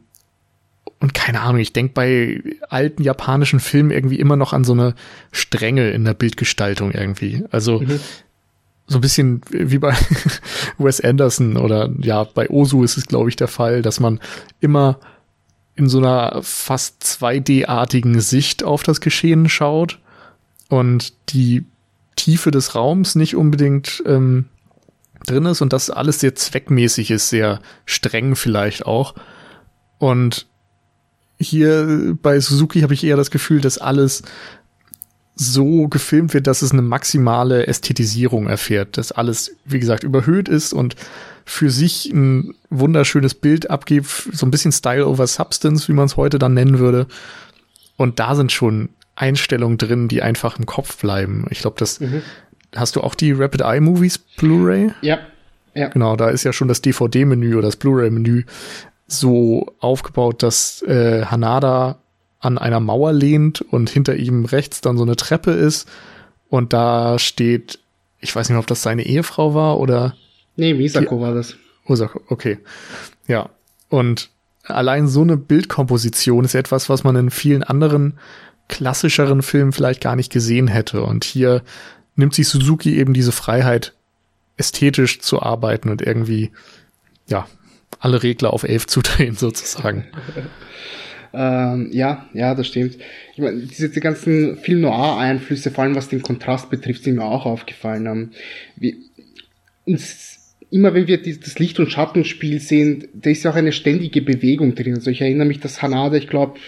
und 1.00 1.13
keine 1.13 1.41
Ahnung, 1.41 1.60
ich 1.60 1.74
denke 1.74 1.94
bei 1.94 2.41
alten 2.70 3.04
japanischen 3.04 3.60
Filmen 3.60 3.91
irgendwie 3.91 4.20
immer 4.20 4.38
noch 4.38 4.54
an 4.54 4.63
so 4.63 4.74
eine 4.74 4.96
Strenge 5.32 5.91
in 5.91 6.06
der 6.06 6.13
Bildgestaltung 6.13 6.91
irgendwie. 6.91 7.44
Also 7.52 7.82
mhm. 7.82 8.00
so 8.88 8.98
ein 8.98 9.02
bisschen 9.02 9.41
wie 9.50 9.78
bei 9.78 9.94
Wes 10.78 11.02
Anderson 11.02 11.58
oder 11.58 11.89
ja, 12.00 12.24
bei 12.24 12.50
Osu 12.50 12.84
ist 12.84 12.98
es, 12.98 13.06
glaube 13.06 13.30
ich, 13.30 13.36
der 13.36 13.48
Fall, 13.48 13.82
dass 13.82 14.00
man 14.00 14.20
immer 14.62 15.00
in 15.76 15.89
so 15.89 15.98
einer 15.98 16.39
fast 16.41 17.04
2D-artigen 17.04 18.22
Sicht 18.22 18.63
auf 18.63 18.84
das 18.84 19.02
Geschehen 19.02 19.50
schaut 19.50 20.00
und 20.70 21.13
die 21.30 21.65
Tiefe 22.15 22.52
des 22.52 22.76
Raums 22.76 23.15
nicht 23.15 23.36
unbedingt 23.36 24.02
ähm, 24.06 24.46
drin 25.26 25.46
ist 25.46 25.62
und 25.62 25.74
das 25.74 25.90
alles 25.90 26.20
sehr 26.20 26.36
zweckmäßig 26.36 27.12
ist, 27.12 27.30
sehr 27.30 27.60
streng 27.86 28.36
vielleicht 28.36 28.86
auch. 28.86 29.16
Und 29.98 30.48
hier 31.40 32.18
bei 32.22 32.40
Suzuki 32.40 32.82
habe 32.82 32.94
ich 32.94 33.04
eher 33.04 33.18
das 33.18 33.32
Gefühl, 33.32 33.62
dass 33.62 33.78
alles 33.78 34.24
so 35.36 35.90
gefilmt 35.90 36.34
wird, 36.34 36.48
dass 36.48 36.62
es 36.62 36.72
eine 36.72 36.82
maximale 36.82 37.68
Ästhetisierung 37.68 38.48
erfährt, 38.48 38.98
dass 38.98 39.12
alles, 39.12 39.56
wie 39.66 39.80
gesagt, 39.80 40.04
überhöht 40.04 40.48
ist 40.48 40.72
und 40.72 40.96
für 41.44 41.70
sich 41.70 42.06
ein 42.12 42.56
wunderschönes 42.70 43.36
Bild 43.36 43.70
abgibt, 43.70 44.30
so 44.32 44.46
ein 44.46 44.52
bisschen 44.52 44.72
Style 44.72 45.06
over 45.06 45.28
Substance, 45.28 45.88
wie 45.90 45.94
man 45.94 46.06
es 46.06 46.16
heute 46.16 46.40
dann 46.40 46.54
nennen 46.54 46.80
würde. 46.80 47.08
Und 47.98 48.20
da 48.20 48.36
sind 48.36 48.52
schon 48.52 48.90
Einstellungen 49.16 49.78
drin, 49.78 50.08
die 50.08 50.22
einfach 50.22 50.58
im 50.58 50.66
Kopf 50.66 50.98
bleiben. 50.98 51.46
Ich 51.50 51.60
glaube, 51.60 51.76
das 51.80 52.00
mhm 52.00 52.22
hast 52.76 52.96
du 52.96 53.02
auch 53.02 53.16
die 53.16 53.32
Rapid 53.32 53.62
Eye 53.62 53.80
Movies 53.80 54.18
Blu-ray? 54.18 54.92
Ja. 55.02 55.20
Ja. 55.74 55.90
Genau, 55.90 56.16
da 56.16 56.30
ist 56.30 56.44
ja 56.44 56.54
schon 56.54 56.70
das 56.70 56.82
DVD-Menü 56.82 57.56
oder 57.56 57.68
das 57.68 57.76
Blu-ray-Menü 57.76 58.44
so 59.08 59.74
aufgebaut, 59.80 60.42
dass 60.42 60.82
äh, 60.84 61.26
Hanada 61.26 62.00
an 62.40 62.58
einer 62.58 62.80
Mauer 62.80 63.12
lehnt 63.12 63.62
und 63.62 63.90
hinter 63.90 64.16
ihm 64.16 64.46
rechts 64.46 64.82
dann 64.82 64.98
so 64.98 65.04
eine 65.04 65.16
Treppe 65.16 65.52
ist 65.52 65.88
und 66.50 66.74
da 66.74 67.20
steht, 67.20 67.80
ich 68.20 68.36
weiß 68.36 68.50
nicht, 68.50 68.58
ob 68.58 68.68
das 68.68 68.82
seine 68.82 69.06
Ehefrau 69.06 69.54
war 69.54 69.80
oder. 69.80 70.16
Nee, 70.56 70.74
Misako 70.74 71.16
die, 71.16 71.22
war 71.22 71.34
das. 71.34 71.56
Misako, 71.88 72.22
okay. 72.30 72.60
Ja. 73.28 73.50
Und 73.90 74.30
allein 74.64 75.08
so 75.08 75.22
eine 75.22 75.38
Bildkomposition 75.38 76.46
ist 76.46 76.56
etwas, 76.56 76.90
was 76.90 77.04
man 77.04 77.16
in 77.16 77.30
vielen 77.30 77.64
anderen 77.64 78.18
klassischeren 78.68 79.42
Filmen 79.42 79.74
vielleicht 79.74 80.02
gar 80.02 80.16
nicht 80.16 80.32
gesehen 80.32 80.68
hätte. 80.68 81.04
Und 81.04 81.24
hier 81.24 81.62
nimmt 82.15 82.34
sich 82.34 82.47
Suzuki 82.47 82.97
eben 82.97 83.13
diese 83.13 83.32
Freiheit, 83.32 83.93
ästhetisch 84.58 85.19
zu 85.19 85.41
arbeiten 85.41 85.89
und 85.89 86.01
irgendwie, 86.01 86.51
ja, 87.28 87.47
alle 87.99 88.23
Regler 88.23 88.54
auf 88.54 88.63
elf 88.63 88.88
zu 88.88 89.01
drehen, 89.04 89.36
sozusagen. 89.36 90.06
ähm, 91.34 91.89
ja, 91.91 92.30
ja, 92.34 92.56
das 92.56 92.67
stimmt. 92.67 92.97
Ich 93.34 93.39
meine, 93.39 93.62
diese 93.62 93.89
die 93.89 93.99
ganzen 93.99 94.58
Film 94.58 94.82
Noir-Einflüsse, 94.82 95.71
vor 95.71 95.84
allem 95.84 95.95
was 95.95 96.10
den 96.10 96.21
Kontrast 96.21 96.69
betrifft, 96.69 97.04
sind 97.04 97.15
mir 97.15 97.25
auch 97.25 97.45
aufgefallen. 97.45 98.06
Ähm, 98.06 98.32
wie, 98.75 98.97
uns, 99.86 100.56
immer 100.71 100.93
wenn 100.93 101.08
wir 101.08 101.21
die, 101.21 101.39
das 101.39 101.60
Licht- 101.60 101.80
und 101.80 101.91
Schattenspiel 101.91 102.60
sehen, 102.60 103.08
da 103.13 103.30
ist 103.30 103.43
ja 103.43 103.51
auch 103.51 103.56
eine 103.56 103.71
ständige 103.71 104.21
Bewegung 104.21 104.75
drin. 104.75 104.95
Also 104.95 105.12
ich 105.12 105.21
erinnere 105.21 105.47
mich, 105.47 105.60
dass 105.60 105.82
Hanada, 105.82 106.15
ich 106.15 106.28
glaube, 106.28 106.60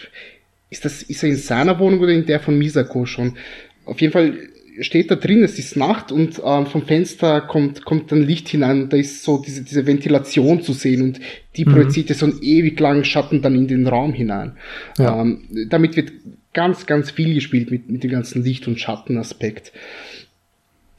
ist 0.69 0.86
das, 0.86 1.01
ist 1.01 1.23
er 1.23 1.29
in 1.29 1.38
seiner 1.38 1.79
Wohnung 1.79 2.01
oder 2.01 2.12
in 2.12 2.25
der 2.25 2.39
von 2.39 2.57
Misako 2.57 3.05
schon? 3.05 3.38
Auf 3.86 4.01
jeden 4.01 4.12
Fall 4.12 4.38
steht 4.81 5.11
da 5.11 5.15
drin, 5.15 5.43
es 5.43 5.57
ist 5.59 5.75
Nacht 5.75 6.11
und 6.11 6.41
ähm, 6.43 6.65
vom 6.65 6.85
Fenster 6.85 7.41
kommt, 7.41 7.85
kommt 7.85 8.11
dann 8.11 8.23
Licht 8.23 8.49
hinein 8.49 8.89
da 8.89 8.97
ist 8.97 9.23
so 9.23 9.41
diese, 9.45 9.63
diese 9.63 9.85
Ventilation 9.85 10.61
zu 10.61 10.73
sehen 10.73 11.01
und 11.01 11.19
die 11.55 11.65
mhm. 11.65 11.71
projiziert 11.71 12.09
so 12.09 12.25
einen 12.25 12.39
ewig 12.41 12.79
langen 12.79 13.03
Schatten 13.03 13.41
dann 13.41 13.55
in 13.55 13.67
den 13.67 13.87
Raum 13.87 14.13
hinein. 14.13 14.53
Ja. 14.97 15.21
Ähm, 15.21 15.43
damit 15.69 15.95
wird 15.95 16.11
ganz, 16.53 16.85
ganz 16.85 17.11
viel 17.11 17.33
gespielt 17.33 17.71
mit, 17.71 17.89
mit 17.89 18.03
dem 18.03 18.11
ganzen 18.11 18.43
Licht- 18.43 18.67
und 18.67 18.79
Schattenaspekt. 18.79 19.71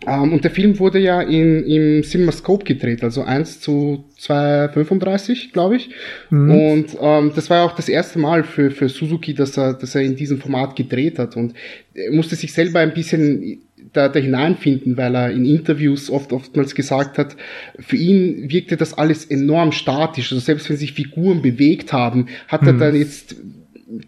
Ähm, 0.06 0.32
und 0.32 0.44
der 0.44 0.52
Film 0.52 0.78
wurde 0.78 1.00
ja 1.00 1.20
in, 1.20 1.64
im 1.64 2.04
CinemaScope 2.04 2.64
gedreht, 2.64 3.02
also 3.02 3.22
1 3.22 3.60
zu 3.60 4.04
2,35, 4.20 5.52
glaube 5.52 5.76
ich. 5.76 5.90
Mhm. 6.30 6.50
Und 6.50 6.96
ähm, 7.00 7.32
das 7.34 7.50
war 7.50 7.58
ja 7.58 7.64
auch 7.64 7.74
das 7.74 7.88
erste 7.88 8.18
Mal 8.18 8.44
für, 8.44 8.70
für 8.70 8.88
Suzuki, 8.88 9.34
dass 9.34 9.56
er, 9.56 9.74
dass 9.74 9.94
er 9.94 10.02
in 10.02 10.14
diesem 10.14 10.40
Format 10.40 10.76
gedreht 10.76 11.18
hat. 11.18 11.36
Und 11.36 11.54
er 11.94 12.12
musste 12.12 12.36
sich 12.36 12.52
selber 12.52 12.78
ein 12.78 12.94
bisschen 12.94 13.62
da, 13.92 14.08
da 14.08 14.20
hineinfinden, 14.20 14.96
weil 14.96 15.14
er 15.14 15.30
in 15.30 15.44
Interviews 15.44 16.10
oft 16.10 16.32
oftmals 16.32 16.74
gesagt 16.74 17.18
hat, 17.18 17.36
für 17.78 17.96
ihn 17.96 18.50
wirkte 18.50 18.76
das 18.76 18.94
alles 18.94 19.24
enorm 19.24 19.72
statisch. 19.72 20.32
Also 20.32 20.44
selbst 20.44 20.68
wenn 20.68 20.76
sich 20.76 20.92
Figuren 20.92 21.42
bewegt 21.42 21.92
haben, 21.92 22.26
hat 22.48 22.62
er 22.62 22.72
hm. 22.72 22.78
dann 22.78 22.94
jetzt 22.94 23.36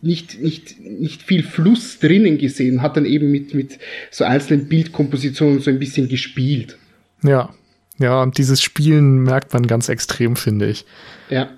nicht, 0.02 0.40
nicht, 0.40 0.80
nicht 0.80 1.22
viel 1.22 1.42
Fluss 1.42 1.98
drinnen 1.98 2.38
gesehen, 2.38 2.82
hat 2.82 2.96
dann 2.96 3.06
eben 3.06 3.30
mit, 3.30 3.54
mit 3.54 3.78
so 4.10 4.24
einzelnen 4.24 4.68
Bildkompositionen 4.68 5.60
so 5.60 5.70
ein 5.70 5.78
bisschen 5.78 6.08
gespielt. 6.08 6.76
Ja, 7.22 7.50
ja, 7.98 8.22
und 8.22 8.38
dieses 8.38 8.62
Spielen 8.62 9.22
merkt 9.22 9.52
man 9.52 9.66
ganz 9.66 9.88
extrem, 9.88 10.36
finde 10.36 10.68
ich. 10.68 10.86
Ja. 11.28 11.50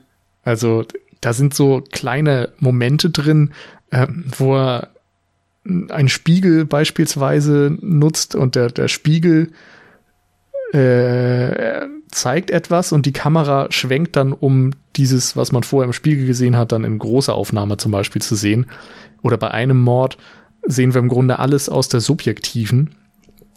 Also, 0.43 0.85
da 1.21 1.33
sind 1.33 1.55
so 1.55 1.85
kleine 1.93 2.51
Momente 2.59 3.11
drin, 3.11 3.53
äh, 3.91 4.07
wo 4.37 4.57
er 4.57 4.92
einen 5.65 6.09
Spiegel 6.09 6.65
beispielsweise 6.65 7.77
nutzt 7.81 8.35
und 8.35 8.55
der, 8.55 8.71
der 8.71 8.89
Spiegel 8.89 9.53
äh, 10.73 11.87
zeigt 12.11 12.51
etwas 12.51 12.93
und 12.93 13.07
die 13.07 13.13
Kamera 13.13 13.69
schwenkt 13.71 14.17
dann, 14.17 14.33
um 14.33 14.73
dieses, 14.97 15.37
was 15.37 15.53
man 15.53 15.63
vorher 15.63 15.87
im 15.87 15.93
Spiegel 15.93 16.27
gesehen 16.27 16.57
hat, 16.57 16.73
dann 16.73 16.85
in 16.85 16.99
großer 16.99 17.35
Aufnahme 17.35 17.77
zum 17.77 17.93
Beispiel 17.93 18.23
zu 18.23 18.35
sehen. 18.35 18.67
Oder 19.23 19.37
bei 19.37 19.51
einem 19.51 19.81
Mord 19.81 20.19
sehen 20.67 20.95
wir 20.95 21.01
im 21.01 21.09
Grunde 21.09 21.39
alles 21.39 21.69
aus 21.69 21.89
der 21.89 22.01
subjektiven. 22.01 22.95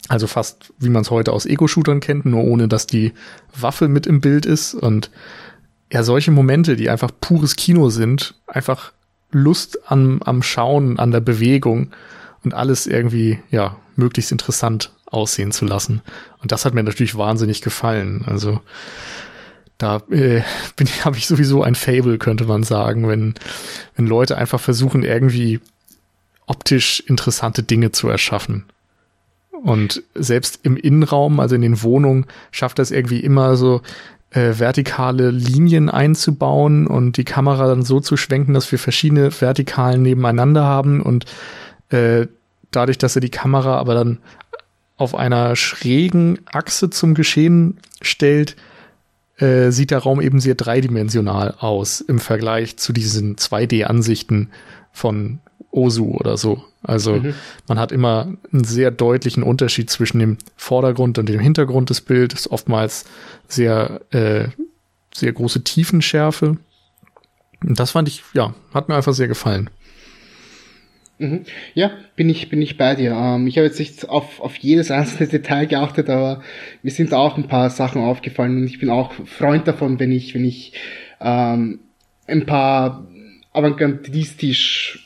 Also 0.07 0.27
fast 0.27 0.73
wie 0.77 0.89
man 0.89 1.01
es 1.01 1.11
heute 1.11 1.33
aus 1.33 1.45
Ego-Shootern 1.45 1.99
kennt, 1.99 2.25
nur 2.25 2.43
ohne 2.43 2.67
dass 2.67 2.85
die 2.85 3.13
Waffe 3.59 3.87
mit 3.87 4.05
im 4.05 4.21
Bild 4.21 4.45
ist. 4.45 4.73
Und 4.73 5.09
ja, 5.91 6.03
solche 6.03 6.31
Momente, 6.31 6.75
die 6.75 6.89
einfach 6.89 7.11
pures 7.19 7.55
Kino 7.55 7.89
sind, 7.89 8.35
einfach 8.47 8.93
Lust 9.35 9.79
am, 9.91 10.21
am 10.23 10.41
Schauen, 10.41 10.97
an 10.97 11.11
der 11.11 11.19
Bewegung 11.19 11.91
und 12.43 12.53
alles 12.53 12.87
irgendwie, 12.87 13.39
ja, 13.51 13.75
möglichst 13.95 14.31
interessant 14.31 14.91
aussehen 15.05 15.51
zu 15.51 15.65
lassen. 15.65 16.01
Und 16.41 16.51
das 16.51 16.63
hat 16.65 16.73
mir 16.73 16.83
natürlich 16.83 17.17
wahnsinnig 17.17 17.61
gefallen. 17.61 18.23
Also 18.25 18.61
da 19.77 20.01
äh, 20.09 20.41
habe 21.03 21.17
ich 21.17 21.27
sowieso 21.27 21.63
ein 21.63 21.75
Fable, 21.75 22.17
könnte 22.17 22.45
man 22.45 22.63
sagen, 22.63 23.07
wenn, 23.09 23.35
wenn 23.95 24.07
Leute 24.07 24.37
einfach 24.37 24.59
versuchen, 24.59 25.03
irgendwie 25.03 25.59
optisch 26.47 27.01
interessante 27.01 27.61
Dinge 27.61 27.91
zu 27.91 28.07
erschaffen. 28.07 28.65
Und 29.51 30.03
selbst 30.13 30.59
im 30.63 30.77
Innenraum, 30.77 31.39
also 31.39 31.55
in 31.55 31.61
den 31.61 31.81
Wohnungen, 31.81 32.25
schafft 32.51 32.79
das 32.79 32.91
irgendwie 32.91 33.19
immer 33.19 33.55
so 33.55 33.81
äh, 34.35 34.59
vertikale 34.59 35.31
Linien 35.31 35.89
einzubauen 35.89 36.87
und 36.87 37.15
die 37.15 37.23
Kamera 37.23 37.67
dann 37.67 37.83
so 37.83 38.01
zu 38.01 38.17
schwenken, 38.17 38.53
dass 38.53 38.69
wir 38.69 38.79
verschiedene 38.79 39.31
Vertikalen 39.31 40.01
nebeneinander 40.01 40.65
haben 40.65 41.01
und 41.01 41.25
äh, 41.89 42.27
dadurch, 42.69 42.97
dass 42.97 43.15
er 43.15 43.21
die 43.21 43.29
Kamera 43.29 43.77
aber 43.77 43.93
dann 43.93 44.17
auf 44.97 45.15
einer 45.15 45.55
schrägen 45.55 46.39
Achse 46.45 46.89
zum 46.89 47.13
Geschehen 47.15 47.77
stellt, 48.01 48.57
äh, 49.37 49.71
sieht 49.71 49.91
der 49.91 49.99
Raum 49.99 50.19
eben 50.19 50.41
sehr 50.41 50.55
dreidimensional 50.55 51.55
aus 51.59 52.01
im 52.01 52.19
Vergleich 52.19 52.75
zu 52.75 52.91
diesen 52.91 53.37
2D-Ansichten 53.37 54.49
von 54.91 55.39
Osu 55.71 56.11
oder 56.11 56.37
so. 56.37 56.63
Also 56.83 57.13
mhm. 57.13 57.33
man 57.67 57.79
hat 57.79 57.91
immer 57.91 58.33
einen 58.51 58.63
sehr 58.63 58.91
deutlichen 58.91 59.43
Unterschied 59.43 59.89
zwischen 59.89 60.19
dem 60.19 60.37
Vordergrund 60.55 61.17
und 61.17 61.27
dem 61.27 61.39
Hintergrund 61.39 61.89
des 61.89 62.01
Bildes, 62.01 62.49
oftmals 62.49 63.05
sehr, 63.47 64.01
äh, 64.11 64.47
sehr 65.13 65.33
große 65.33 65.63
Tiefenschärfe. 65.63 66.57
Und 67.63 67.79
das 67.79 67.91
fand 67.91 68.07
ich, 68.07 68.23
ja, 68.33 68.53
hat 68.73 68.89
mir 68.89 68.95
einfach 68.95 69.13
sehr 69.13 69.27
gefallen. 69.27 69.69
Mhm. 71.17 71.43
Ja, 71.73 71.91
bin 72.15 72.29
ich, 72.29 72.49
bin 72.49 72.61
ich 72.61 72.77
bei 72.77 72.95
dir. 72.95 73.11
Ähm, 73.11 73.47
ich 73.47 73.57
habe 73.57 73.67
jetzt 73.67 73.79
nicht 73.79 74.07
auf, 74.07 74.39
auf 74.41 74.57
jedes 74.57 74.91
einzelne 74.91 75.27
Detail 75.27 75.65
geachtet, 75.65 76.09
aber 76.09 76.41
mir 76.83 76.91
sind 76.91 77.13
auch 77.13 77.37
ein 77.37 77.47
paar 77.47 77.69
Sachen 77.69 78.01
aufgefallen 78.01 78.57
und 78.57 78.65
ich 78.65 78.79
bin 78.79 78.89
auch 78.89 79.13
Freund 79.25 79.67
davon, 79.67 79.99
wenn 79.99 80.11
ich, 80.11 80.35
wenn 80.35 80.45
ich 80.45 80.73
ähm, 81.21 81.79
ein 82.27 82.45
paar 82.45 83.07
avantgardistisch 83.53 85.04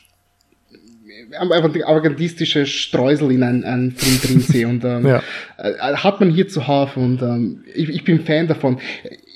avantgardistische 1.38 2.66
Streusel 2.66 3.32
in 3.32 3.42
einen, 3.42 3.64
einen 3.64 3.92
Film 3.92 4.20
drin 4.20 4.40
sehe 4.40 4.68
und 4.68 4.84
ähm, 4.84 5.06
ja. 5.06 5.22
äh, 5.58 5.94
hat 5.94 6.20
man 6.20 6.30
hier 6.30 6.48
zuhauf 6.48 6.96
und 6.96 7.22
ähm, 7.22 7.64
ich, 7.74 7.88
ich 7.88 8.04
bin 8.04 8.24
Fan 8.24 8.48
davon 8.48 8.78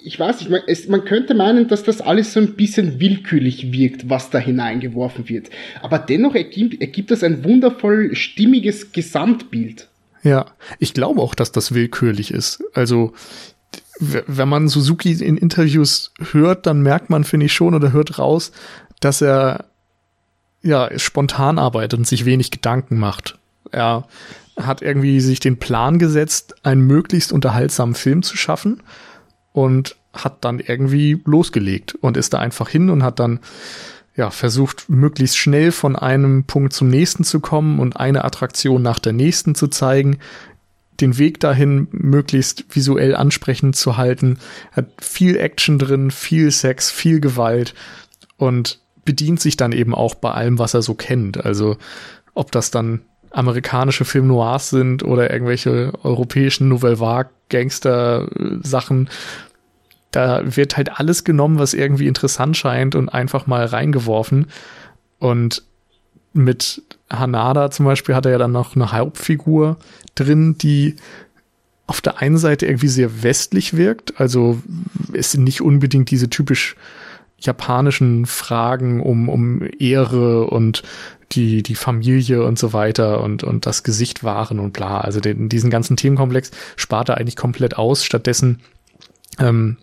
ich 0.04 0.20
weiß 0.20 0.40
nicht, 0.40 0.50
man, 0.50 0.60
es, 0.66 0.86
man 0.86 1.04
könnte 1.04 1.34
meinen, 1.34 1.66
dass 1.66 1.82
das 1.82 2.02
alles 2.02 2.34
so 2.34 2.40
ein 2.40 2.54
bisschen 2.54 3.00
willkürlich 3.00 3.72
wirkt, 3.72 4.10
was 4.10 4.28
da 4.28 4.38
hineingeworfen 4.38 5.28
wird. 5.28 5.48
Aber 5.80 5.98
dennoch 5.98 6.34
ergibt, 6.34 6.80
ergibt 6.80 7.10
das 7.10 7.24
ein 7.24 7.42
wundervoll 7.42 8.14
stimmiges 8.14 8.92
Gesamtbild. 8.92 9.88
Ja, 10.22 10.46
ich 10.78 10.92
glaube 10.94 11.20
auch, 11.20 11.34
dass 11.34 11.52
das 11.52 11.72
willkürlich 11.72 12.30
ist. 12.30 12.62
Also, 12.74 13.14
wenn 13.98 14.48
man 14.48 14.68
Suzuki 14.68 15.12
in 15.12 15.38
Interviews 15.38 16.12
hört, 16.32 16.66
dann 16.66 16.82
merkt 16.82 17.08
man, 17.08 17.24
finde 17.24 17.46
ich 17.46 17.52
schon, 17.54 17.74
oder 17.74 17.92
hört 17.92 18.18
raus, 18.18 18.52
dass 19.00 19.22
er 19.22 19.66
ja 20.64 20.98
spontan 20.98 21.58
arbeitet 21.58 21.98
und 21.98 22.06
sich 22.06 22.24
wenig 22.24 22.50
Gedanken 22.50 22.98
macht. 22.98 23.38
Er 23.70 24.06
hat 24.56 24.82
irgendwie 24.82 25.20
sich 25.20 25.40
den 25.40 25.58
Plan 25.58 25.98
gesetzt, 25.98 26.54
einen 26.64 26.86
möglichst 26.86 27.32
unterhaltsamen 27.32 27.94
Film 27.94 28.22
zu 28.22 28.36
schaffen 28.36 28.82
und 29.52 29.96
hat 30.12 30.44
dann 30.44 30.60
irgendwie 30.60 31.20
losgelegt 31.24 31.94
und 31.96 32.16
ist 32.16 32.34
da 32.34 32.38
einfach 32.38 32.68
hin 32.68 32.88
und 32.88 33.02
hat 33.02 33.18
dann 33.18 33.40
ja 34.16 34.30
versucht 34.30 34.88
möglichst 34.88 35.36
schnell 35.36 35.72
von 35.72 35.96
einem 35.96 36.44
Punkt 36.44 36.72
zum 36.72 36.88
nächsten 36.88 37.24
zu 37.24 37.40
kommen 37.40 37.80
und 37.80 37.96
eine 37.96 38.24
Attraktion 38.24 38.80
nach 38.80 39.00
der 39.00 39.12
nächsten 39.12 39.54
zu 39.54 39.66
zeigen, 39.66 40.18
den 41.00 41.18
Weg 41.18 41.40
dahin 41.40 41.88
möglichst 41.90 42.64
visuell 42.70 43.16
ansprechend 43.16 43.74
zu 43.74 43.96
halten, 43.96 44.38
hat 44.70 44.86
viel 45.00 45.36
Action 45.36 45.80
drin, 45.80 46.12
viel 46.12 46.52
Sex, 46.52 46.92
viel 46.92 47.18
Gewalt 47.18 47.74
und 48.36 48.83
bedient 49.04 49.40
sich 49.40 49.56
dann 49.56 49.72
eben 49.72 49.94
auch 49.94 50.14
bei 50.14 50.30
allem, 50.30 50.58
was 50.58 50.74
er 50.74 50.82
so 50.82 50.94
kennt. 50.94 51.44
Also 51.44 51.76
ob 52.34 52.52
das 52.52 52.70
dann 52.70 53.00
amerikanische 53.30 54.04
Film 54.04 54.28
Noirs 54.28 54.70
sind 54.70 55.02
oder 55.02 55.32
irgendwelche 55.32 55.92
europäischen 56.02 56.68
Nouvelle 56.68 57.00
Vague 57.00 57.30
Gangster-Sachen. 57.48 59.08
Da 60.12 60.56
wird 60.56 60.76
halt 60.76 60.98
alles 61.00 61.24
genommen, 61.24 61.58
was 61.58 61.74
irgendwie 61.74 62.06
interessant 62.06 62.56
scheint 62.56 62.94
und 62.94 63.08
einfach 63.08 63.46
mal 63.46 63.64
reingeworfen. 63.64 64.46
Und 65.18 65.64
mit 66.32 66.82
Hanada 67.10 67.70
zum 67.70 67.86
Beispiel 67.86 68.14
hat 68.14 68.26
er 68.26 68.32
ja 68.32 68.38
dann 68.38 68.52
noch 68.52 68.76
eine 68.76 68.92
Hauptfigur 68.92 69.78
drin, 70.14 70.56
die 70.58 70.96
auf 71.86 72.00
der 72.00 72.20
einen 72.20 72.38
Seite 72.38 72.66
irgendwie 72.66 72.88
sehr 72.88 73.22
westlich 73.22 73.76
wirkt. 73.76 74.20
Also 74.20 74.62
es 75.12 75.32
sind 75.32 75.44
nicht 75.44 75.60
unbedingt 75.60 76.10
diese 76.10 76.30
typisch 76.30 76.76
japanischen 77.44 78.26
Fragen 78.26 79.00
um, 79.00 79.28
um 79.28 79.62
Ehre 79.78 80.46
und 80.46 80.82
die, 81.32 81.62
die 81.62 81.74
Familie 81.74 82.44
und 82.44 82.58
so 82.58 82.72
weiter 82.72 83.22
und, 83.22 83.42
und 83.42 83.66
das 83.66 83.82
Gesicht 83.82 84.24
wahren 84.24 84.58
und 84.58 84.72
bla. 84.72 85.00
Also 85.00 85.20
den, 85.20 85.48
diesen 85.48 85.70
ganzen 85.70 85.96
Themenkomplex 85.96 86.50
spart 86.76 87.08
er 87.08 87.18
eigentlich 87.18 87.36
komplett 87.36 87.76
aus. 87.76 88.04
Stattdessen 88.04 88.60
ähm, 89.38 89.76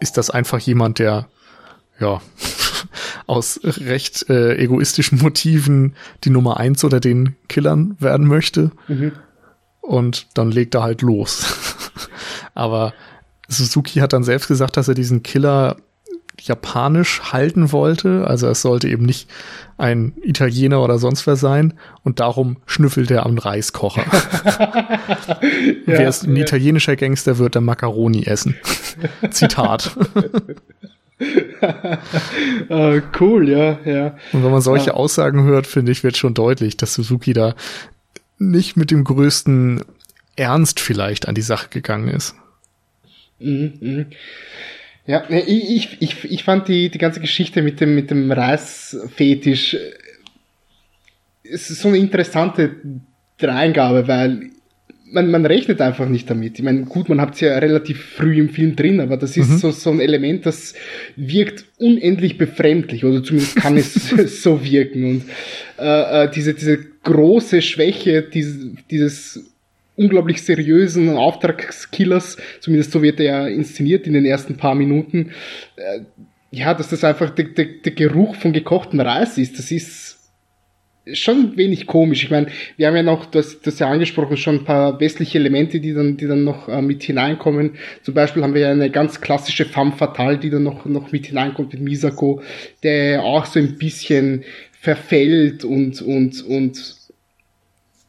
ist 0.00 0.16
das 0.16 0.30
einfach 0.30 0.58
jemand, 0.58 0.98
der 0.98 1.28
ja 2.00 2.20
aus 3.26 3.60
recht 3.62 4.28
äh, 4.28 4.56
egoistischen 4.56 5.18
Motiven 5.18 5.94
die 6.24 6.30
Nummer 6.30 6.58
eins 6.58 6.84
oder 6.84 7.00
den 7.00 7.36
Killern 7.48 7.96
werden 7.98 8.26
möchte. 8.26 8.72
Mhm. 8.88 9.12
Und 9.80 10.26
dann 10.34 10.50
legt 10.50 10.74
er 10.74 10.82
halt 10.82 11.02
los. 11.02 11.46
Aber 12.54 12.92
Suzuki 13.48 14.00
hat 14.00 14.12
dann 14.12 14.24
selbst 14.24 14.48
gesagt, 14.48 14.76
dass 14.76 14.88
er 14.88 14.94
diesen 14.94 15.22
Killer 15.22 15.76
japanisch 16.46 17.32
halten 17.32 17.72
wollte. 17.72 18.26
Also 18.26 18.48
es 18.48 18.62
sollte 18.62 18.88
eben 18.88 19.04
nicht 19.04 19.28
ein 19.78 20.14
Italiener 20.22 20.82
oder 20.82 20.98
sonst 20.98 21.26
wer 21.26 21.36
sein. 21.36 21.74
Und 22.02 22.20
darum 22.20 22.58
schnüffelt 22.66 23.10
er 23.10 23.26
am 23.26 23.38
Reiskocher. 23.38 24.04
ja, 24.44 25.38
Wer 25.86 26.08
ist 26.08 26.24
ein 26.24 26.36
ja. 26.36 26.42
italienischer 26.42 26.96
Gangster, 26.96 27.38
wird 27.38 27.54
der 27.54 27.62
Macaroni 27.62 28.24
essen. 28.24 28.56
Zitat. 29.30 29.96
uh, 32.68 33.00
cool, 33.20 33.48
ja, 33.48 33.78
ja. 33.84 34.16
Und 34.32 34.44
wenn 34.44 34.50
man 34.50 34.60
solche 34.60 34.88
ja. 34.90 34.94
Aussagen 34.94 35.44
hört, 35.44 35.66
finde 35.66 35.92
ich, 35.92 36.04
wird 36.04 36.16
schon 36.16 36.34
deutlich, 36.34 36.76
dass 36.76 36.94
Suzuki 36.94 37.32
da 37.32 37.54
nicht 38.38 38.76
mit 38.76 38.90
dem 38.90 39.04
größten 39.04 39.82
Ernst 40.36 40.80
vielleicht 40.80 41.28
an 41.28 41.34
die 41.34 41.42
Sache 41.42 41.68
gegangen 41.70 42.08
ist. 42.08 42.34
Mhm, 43.38 43.72
mh. 43.80 44.04
Ja, 45.06 45.24
ich, 45.30 45.96
ich, 46.00 46.24
ich 46.24 46.44
fand 46.44 46.68
die, 46.68 46.88
die 46.90 46.98
ganze 46.98 47.20
Geschichte 47.20 47.62
mit 47.62 47.80
dem, 47.80 47.94
mit 47.94 48.10
dem 48.10 48.30
Reisfetisch, 48.32 49.74
äh, 49.74 49.92
es 51.48 51.70
ist 51.70 51.80
so 51.80 51.88
eine 51.88 51.98
interessante 51.98 52.74
Dreingabe, 53.38 54.08
weil 54.08 54.50
man, 55.12 55.30
man 55.30 55.46
rechnet 55.46 55.80
einfach 55.80 56.08
nicht 56.08 56.28
damit. 56.28 56.58
Ich 56.58 56.64
meine, 56.64 56.82
gut, 56.84 57.08
man 57.08 57.20
hat 57.20 57.34
es 57.34 57.40
ja 57.40 57.56
relativ 57.58 58.02
früh 58.02 58.38
im 58.38 58.48
Film 58.50 58.74
drin, 58.74 59.00
aber 59.00 59.16
das 59.16 59.36
ist 59.36 59.48
mhm. 59.48 59.56
so, 59.58 59.70
so 59.70 59.90
ein 59.90 60.00
Element, 60.00 60.46
das 60.46 60.74
wirkt 61.14 61.64
unendlich 61.78 62.38
befremdlich, 62.38 63.04
oder 63.04 63.22
zumindest 63.22 63.56
kann 63.56 63.76
es 63.76 63.94
so 64.42 64.64
wirken. 64.64 65.04
Und 65.04 65.24
äh, 65.78 66.24
äh, 66.24 66.30
diese, 66.30 66.54
diese 66.54 66.78
große 66.78 67.62
Schwäche 67.62 68.22
dieses, 68.22 68.72
dieses 68.90 69.44
unglaublich 69.96 70.42
seriösen 70.42 71.16
Auftragskillers, 71.16 72.36
zumindest 72.60 72.92
so 72.92 73.02
wird 73.02 73.20
er 73.20 73.48
inszeniert 73.48 74.06
in 74.06 74.12
den 74.12 74.26
ersten 74.26 74.56
paar 74.56 74.74
Minuten, 74.74 75.32
äh, 75.76 76.00
ja, 76.50 76.74
dass 76.74 76.88
das 76.88 77.04
einfach 77.04 77.30
der, 77.30 77.46
der, 77.46 77.66
der 77.84 77.92
Geruch 77.92 78.36
von 78.36 78.52
gekochten 78.52 79.00
Reis 79.00 79.36
ist, 79.36 79.58
das 79.58 79.70
ist 79.70 80.16
schon 81.12 81.56
wenig 81.56 81.86
komisch. 81.86 82.24
Ich 82.24 82.30
meine, 82.30 82.48
wir 82.76 82.88
haben 82.88 82.96
ja 82.96 83.02
noch, 83.02 83.26
das, 83.26 83.60
das 83.60 83.78
ja 83.78 83.88
angesprochen, 83.88 84.36
schon 84.36 84.56
ein 84.56 84.64
paar 84.64 84.98
westliche 85.00 85.38
Elemente, 85.38 85.80
die 85.80 85.92
dann, 85.92 86.16
die 86.16 86.26
dann 86.26 86.44
noch 86.44 86.68
äh, 86.68 86.82
mit 86.82 87.02
hineinkommen. 87.02 87.76
Zum 88.02 88.14
Beispiel 88.14 88.42
haben 88.42 88.54
wir 88.54 88.62
ja 88.62 88.70
eine 88.70 88.90
ganz 88.90 89.20
klassische 89.20 89.64
Femme 89.64 89.92
Fatale, 89.92 90.38
die 90.38 90.50
dann 90.50 90.64
noch, 90.64 90.84
noch 90.84 91.12
mit 91.12 91.26
hineinkommt 91.26 91.72
mit 91.72 91.82
Misako, 91.82 92.42
der 92.82 93.22
auch 93.22 93.46
so 93.46 93.60
ein 93.60 93.78
bisschen 93.78 94.44
verfällt 94.80 95.64
und, 95.64 96.02
und, 96.02 96.42
und 96.42 96.95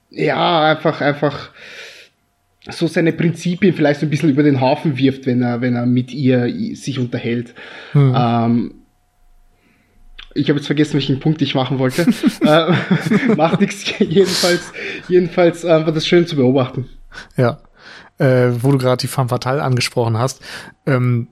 ja, 0.09 0.71
einfach, 0.71 1.01
einfach 1.01 1.51
so 2.69 2.87
seine 2.87 3.13
Prinzipien 3.13 3.73
vielleicht 3.73 3.99
so 3.99 4.05
ein 4.05 4.09
bisschen 4.09 4.29
über 4.29 4.43
den 4.43 4.61
Haufen 4.61 4.97
wirft, 4.97 5.25
wenn 5.25 5.41
er, 5.41 5.61
wenn 5.61 5.75
er 5.75 5.85
mit 5.85 6.13
ihr 6.13 6.75
sich 6.75 6.99
unterhält. 6.99 7.53
Hm. 7.93 8.13
Ähm, 8.15 8.73
ich 10.33 10.49
habe 10.49 10.59
jetzt 10.59 10.67
vergessen, 10.67 10.93
welchen 10.93 11.19
Punkt 11.19 11.41
ich 11.41 11.55
machen 11.55 11.79
wollte. 11.79 12.05
äh, 12.41 13.35
macht 13.35 13.61
nichts. 13.61 13.85
Jedenfalls, 13.99 14.71
jedenfalls 15.07 15.63
äh, 15.63 15.85
war 15.85 15.91
das 15.91 16.05
schön 16.05 16.27
zu 16.27 16.35
beobachten. 16.35 16.87
Ja. 17.35 17.59
Äh, 18.17 18.51
wo 18.61 18.71
du 18.71 18.77
gerade 18.77 19.01
die 19.01 19.07
Femme 19.07 19.29
Fatale 19.29 19.63
angesprochen 19.63 20.17
hast, 20.17 20.41
ähm, 20.85 21.29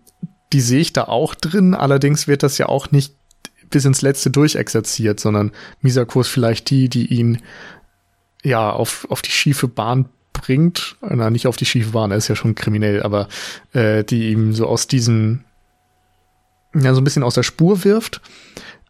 die 0.54 0.62
sehe 0.62 0.82
ich 0.82 0.94
da 0.94 1.04
auch 1.04 1.36
drin. 1.36 1.74
Allerdings 1.74 2.28
wird 2.28 2.44
das 2.44 2.58
ja 2.58 2.68
auch 2.68 2.92
nicht 2.92 3.14
bis 3.70 3.86
ins 3.86 4.02
Letzte 4.02 4.30
durchexerziert, 4.30 5.20
sondern 5.20 5.52
Misako 5.82 6.22
ist 6.22 6.28
vielleicht 6.28 6.70
die, 6.70 6.88
die 6.88 7.08
ihn 7.08 7.42
ja 8.46 8.70
auf, 8.72 9.08
auf 9.10 9.22
die 9.22 9.32
schiefe 9.32 9.68
Bahn 9.68 10.06
bringt. 10.34 10.96
Na, 11.02 11.30
nicht 11.30 11.48
auf 11.48 11.58
die 11.58 11.66
schiefe 11.66 11.92
Bahn, 11.92 12.12
er 12.12 12.18
ist 12.18 12.28
ja 12.28 12.36
schon 12.36 12.56
kriminell, 12.56 13.04
aber 13.04 13.28
äh, 13.74 14.04
die 14.04 14.32
ihm 14.32 14.54
so 14.54 14.68
aus 14.68 14.88
diesem, 14.88 15.44
ja, 16.74 16.94
so 16.94 17.02
ein 17.02 17.04
bisschen 17.04 17.24
aus 17.24 17.36
der 17.36 17.44
Spur 17.44 17.84
wirft. 17.84 18.22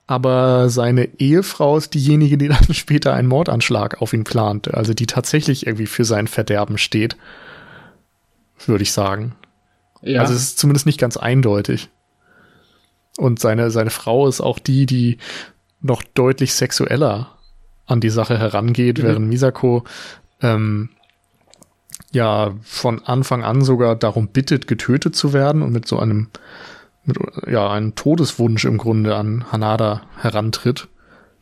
Aber 0.08 0.70
seine 0.70 1.06
Ehefrau 1.20 1.78
ist 1.78 1.94
diejenige, 1.94 2.38
die 2.38 2.48
dann 2.50 2.74
später 2.74 3.14
einen 3.14 3.28
Mordanschlag 3.28 4.02
auf 4.02 4.14
ihn 4.14 4.24
plant. 4.24 4.74
Also 4.74 4.94
die 4.94 5.08
tatsächlich 5.08 5.66
irgendwie 5.66 5.88
für 5.88 6.06
sein 6.06 6.28
Verderben 6.28 6.78
steht. 6.78 7.18
Würde 8.66 8.84
ich 8.84 8.92
sagen. 8.92 9.36
Ja. 10.02 10.22
Also 10.22 10.34
es 10.34 10.42
ist 10.42 10.60
zumindest 10.60 10.86
nicht 10.86 11.00
ganz 11.00 11.18
eindeutig. 11.18 11.90
Und 13.18 13.40
seine, 13.40 13.72
seine 13.72 13.90
Frau 13.90 14.28
ist 14.28 14.42
auch 14.42 14.60
die, 14.60 14.86
die 14.86 15.18
noch 15.82 16.04
deutlich 16.04 16.54
sexueller 16.54 17.35
an 17.86 18.00
die 18.00 18.10
Sache 18.10 18.38
herangeht, 18.38 19.00
mhm. 19.00 19.04
während 19.04 19.28
Misako 19.28 19.84
ähm, 20.42 20.90
ja 22.12 22.54
von 22.62 23.04
Anfang 23.04 23.44
an 23.44 23.62
sogar 23.62 23.96
darum 23.96 24.28
bittet, 24.28 24.68
getötet 24.68 25.16
zu 25.16 25.34
werden 25.34 25.62
und 25.62 25.72
mit 25.72 25.88
so 25.88 26.00
einem 26.00 26.28
mit 27.04 27.18
ja 27.48 27.70
einem 27.70 27.96
Todeswunsch 27.96 28.66
im 28.66 28.78
Grunde 28.78 29.16
an 29.16 29.52
Hanada 29.52 30.02
herantritt. 30.18 30.88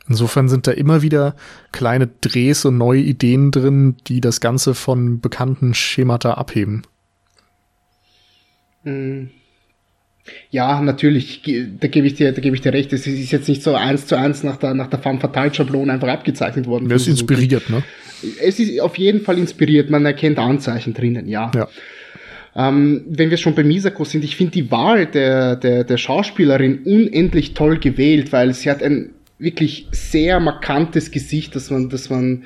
Insofern 0.09 0.49
sind 0.49 0.67
da 0.67 0.71
immer 0.71 1.01
wieder 1.01 1.35
kleine 1.71 2.07
Drehs 2.07 2.65
und 2.65 2.77
neue 2.77 2.99
Ideen 2.99 3.51
drin, 3.51 3.95
die 4.07 4.19
das 4.19 4.41
Ganze 4.41 4.75
von 4.75 5.21
bekannten 5.21 5.73
Schemata 5.73 6.33
abheben. 6.33 6.83
Mhm. 8.83 9.31
Ja, 10.51 10.81
natürlich, 10.81 11.41
da 11.79 11.87
gebe 11.87 12.07
ich 12.07 12.13
dir, 12.13 12.31
da 12.31 12.41
gebe 12.41 12.55
ich 12.55 12.61
dir 12.61 12.71
recht. 12.71 12.93
Es 12.93 13.05
ist 13.07 13.31
jetzt 13.31 13.49
nicht 13.49 13.61
so 13.61 13.75
eins 13.75 14.07
zu 14.07 14.15
eins 14.15 14.43
nach 14.43 14.57
der, 14.57 14.73
nach 14.73 14.87
der 14.87 14.99
Femme 14.99 15.19
Fatale 15.19 15.53
Schablone 15.53 15.91
einfach 15.91 16.07
abgezeichnet 16.07 16.65
worden. 16.65 16.89
Es 16.91 17.03
ist 17.03 17.07
inspiriert, 17.09 17.69
ne? 17.69 17.83
Es 18.41 18.59
ist 18.59 18.79
auf 18.79 18.97
jeden 18.97 19.21
Fall 19.21 19.37
inspiriert. 19.37 19.89
Man 19.89 20.05
erkennt 20.05 20.39
Anzeichen 20.39 20.93
drinnen, 20.93 21.27
ja. 21.27 21.51
ja. 21.53 21.67
Ähm, 22.55 23.03
wenn 23.07 23.31
wir 23.31 23.37
schon 23.37 23.55
bei 23.55 23.63
Misako 23.63 24.05
sind, 24.05 24.23
ich 24.23 24.35
finde 24.35 24.53
die 24.53 24.71
Wahl 24.71 25.07
der, 25.07 25.55
der, 25.55 25.83
der 25.83 25.97
Schauspielerin 25.97 26.83
unendlich 26.85 27.53
toll 27.53 27.79
gewählt, 27.79 28.31
weil 28.31 28.53
sie 28.53 28.69
hat 28.69 28.81
ein 28.83 29.09
wirklich 29.39 29.87
sehr 29.91 30.39
markantes 30.39 31.11
Gesicht, 31.11 31.55
dass 31.55 31.69
man, 31.69 31.89
dass 31.89 32.09
man 32.09 32.43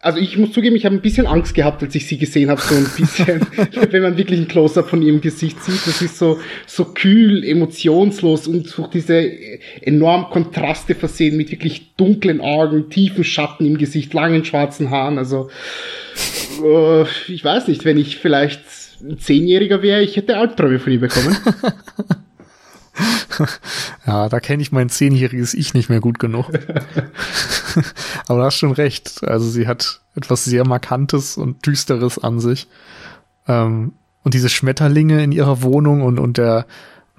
also 0.00 0.18
ich 0.18 0.36
muss 0.36 0.52
zugeben, 0.52 0.76
ich 0.76 0.84
habe 0.84 0.94
ein 0.94 1.00
bisschen 1.00 1.26
Angst 1.26 1.54
gehabt, 1.54 1.82
als 1.82 1.94
ich 1.94 2.06
sie 2.06 2.18
gesehen 2.18 2.50
habe, 2.50 2.60
so 2.60 2.74
ein 2.74 2.86
bisschen, 2.96 3.40
wenn 3.90 4.02
man 4.02 4.16
wirklich 4.16 4.38
ein 4.38 4.46
Close-up 4.46 4.88
von 4.88 5.02
ihrem 5.02 5.20
Gesicht 5.20 5.60
sieht. 5.62 5.86
Das 5.86 6.00
ist 6.00 6.18
so, 6.18 6.38
so 6.66 6.84
kühl, 6.84 7.42
emotionslos 7.44 8.46
und 8.46 8.76
durch 8.76 8.88
diese 8.88 9.32
enorm 9.80 10.30
Kontraste 10.30 10.94
versehen 10.94 11.36
mit 11.36 11.50
wirklich 11.50 11.94
dunklen 11.96 12.40
Augen, 12.40 12.90
tiefen 12.90 13.24
Schatten 13.24 13.66
im 13.66 13.76
Gesicht, 13.76 14.14
langen 14.14 14.44
schwarzen 14.44 14.90
Haaren. 14.90 15.18
Also, 15.18 15.50
äh, 16.64 17.02
ich 17.26 17.42
weiß 17.42 17.66
nicht, 17.66 17.84
wenn 17.84 17.98
ich 17.98 18.18
vielleicht 18.18 18.60
ein 19.00 19.18
Zehnjähriger 19.18 19.82
wäre, 19.82 20.02
ich 20.02 20.16
hätte 20.16 20.36
Albträume 20.36 20.78
von 20.78 20.92
ihr 20.92 21.00
bekommen. 21.00 21.36
ja, 24.06 24.28
da 24.28 24.40
kenne 24.40 24.62
ich 24.62 24.72
mein 24.72 24.88
zehnjähriges 24.88 25.54
Ich 25.54 25.74
nicht 25.74 25.88
mehr 25.88 26.00
gut 26.00 26.18
genug. 26.18 26.46
Aber 28.26 28.40
du 28.40 28.44
hast 28.44 28.56
schon 28.56 28.72
recht. 28.72 29.22
Also 29.24 29.48
sie 29.48 29.66
hat 29.66 30.00
etwas 30.14 30.44
sehr 30.44 30.66
Markantes 30.66 31.36
und 31.36 31.64
Düsteres 31.66 32.18
an 32.18 32.40
sich. 32.40 32.68
Ähm, 33.46 33.92
und 34.24 34.34
diese 34.34 34.48
Schmetterlinge 34.48 35.22
in 35.22 35.32
ihrer 35.32 35.62
Wohnung 35.62 36.02
und, 36.02 36.18
und 36.18 36.38
der 36.38 36.66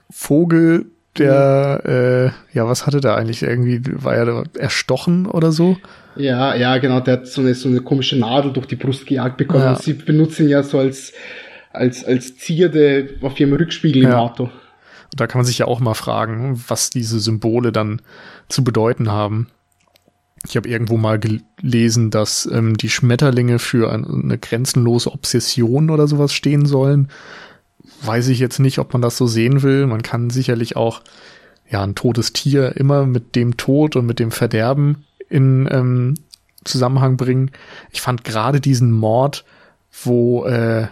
Vogel, 0.09 0.87
der, 1.17 1.81
mhm. 1.83 1.91
äh, 1.91 2.25
ja, 2.57 2.67
was 2.67 2.85
hatte 2.85 3.01
der 3.01 3.15
eigentlich? 3.15 3.41
Irgendwie, 3.41 3.81
war 3.85 4.15
er 4.15 4.43
erstochen 4.57 5.25
oder 5.25 5.51
so? 5.51 5.77
Ja, 6.15 6.55
ja, 6.55 6.77
genau, 6.77 6.99
der 6.99 7.15
hat 7.15 7.27
so 7.27 7.41
eine, 7.41 7.55
so 7.55 7.69
eine 7.69 7.81
komische 7.81 8.17
Nadel 8.17 8.51
durch 8.51 8.67
die 8.67 8.75
Brust 8.75 9.07
gejagt 9.07 9.37
bekommen. 9.37 9.63
Ja. 9.63 9.75
sie 9.75 9.93
benutzen 9.93 10.43
ihn 10.43 10.49
ja 10.49 10.63
so 10.63 10.79
als, 10.79 11.13
als, 11.71 12.03
als 12.03 12.37
Zierde 12.37 13.09
auf 13.21 13.39
ihrem 13.39 13.53
Rückspiegel 13.53 14.03
im 14.03 14.09
ja. 14.09 14.17
Auto. 14.17 14.49
Und 15.12 15.19
da 15.19 15.28
kann 15.28 15.39
man 15.39 15.45
sich 15.45 15.60
ja 15.60 15.65
auch 15.65 15.80
mal 15.80 15.93
fragen, 15.93 16.63
was 16.67 16.89
diese 16.89 17.19
Symbole 17.19 17.72
dann 17.72 18.02
zu 18.48 18.63
bedeuten 18.63 19.12
haben. 19.12 19.48
Ich 20.48 20.56
habe 20.56 20.69
irgendwo 20.69 20.98
mal 20.98 21.19
gelesen, 21.19 22.12
dass 22.12 22.48
ähm, 22.52 22.78
die 22.78 22.89
Schmetterlinge 22.89 23.60
für 23.60 23.91
eine 23.91 24.38
grenzenlose 24.38 25.12
Obsession 25.12 25.89
oder 25.89 26.08
sowas 26.08 26.34
stehen 26.34 26.65
sollen. 26.65 27.10
Weiß 28.02 28.30
ich 28.30 28.39
jetzt 28.39 28.60
nicht, 28.60 28.80
ob 28.80 28.93
man 28.93 29.02
das 29.02 29.17
so 29.17 29.28
sehen 29.28 29.63
will. 29.63 29.86
Man 29.88 30.02
kann 30.02 30.30
sicherlich 30.30 30.78
auch 30.78 31.02
ja 31.69 31.84
ein 31.84 31.95
totes 31.95 32.32
Tier 32.34 32.78
immer 32.78 33.06
mit 33.06 33.36
dem 33.36 33.58
Tod 33.58 33.95
und 33.95 34.06
mit 34.06 34.19
dem 34.19 34.32
Verderben 34.32 35.06
in 35.28 35.67
ähm, 35.69 36.15
Zusammenhang 36.63 37.17
bringen. 37.17 37.52
Ich 37.91 38.02
fand 38.02 38.24
gerade 38.24 38.62
diesen 38.62 38.91
Mord, 38.91 39.43
wo 40.04 40.45
äh, 40.45 40.88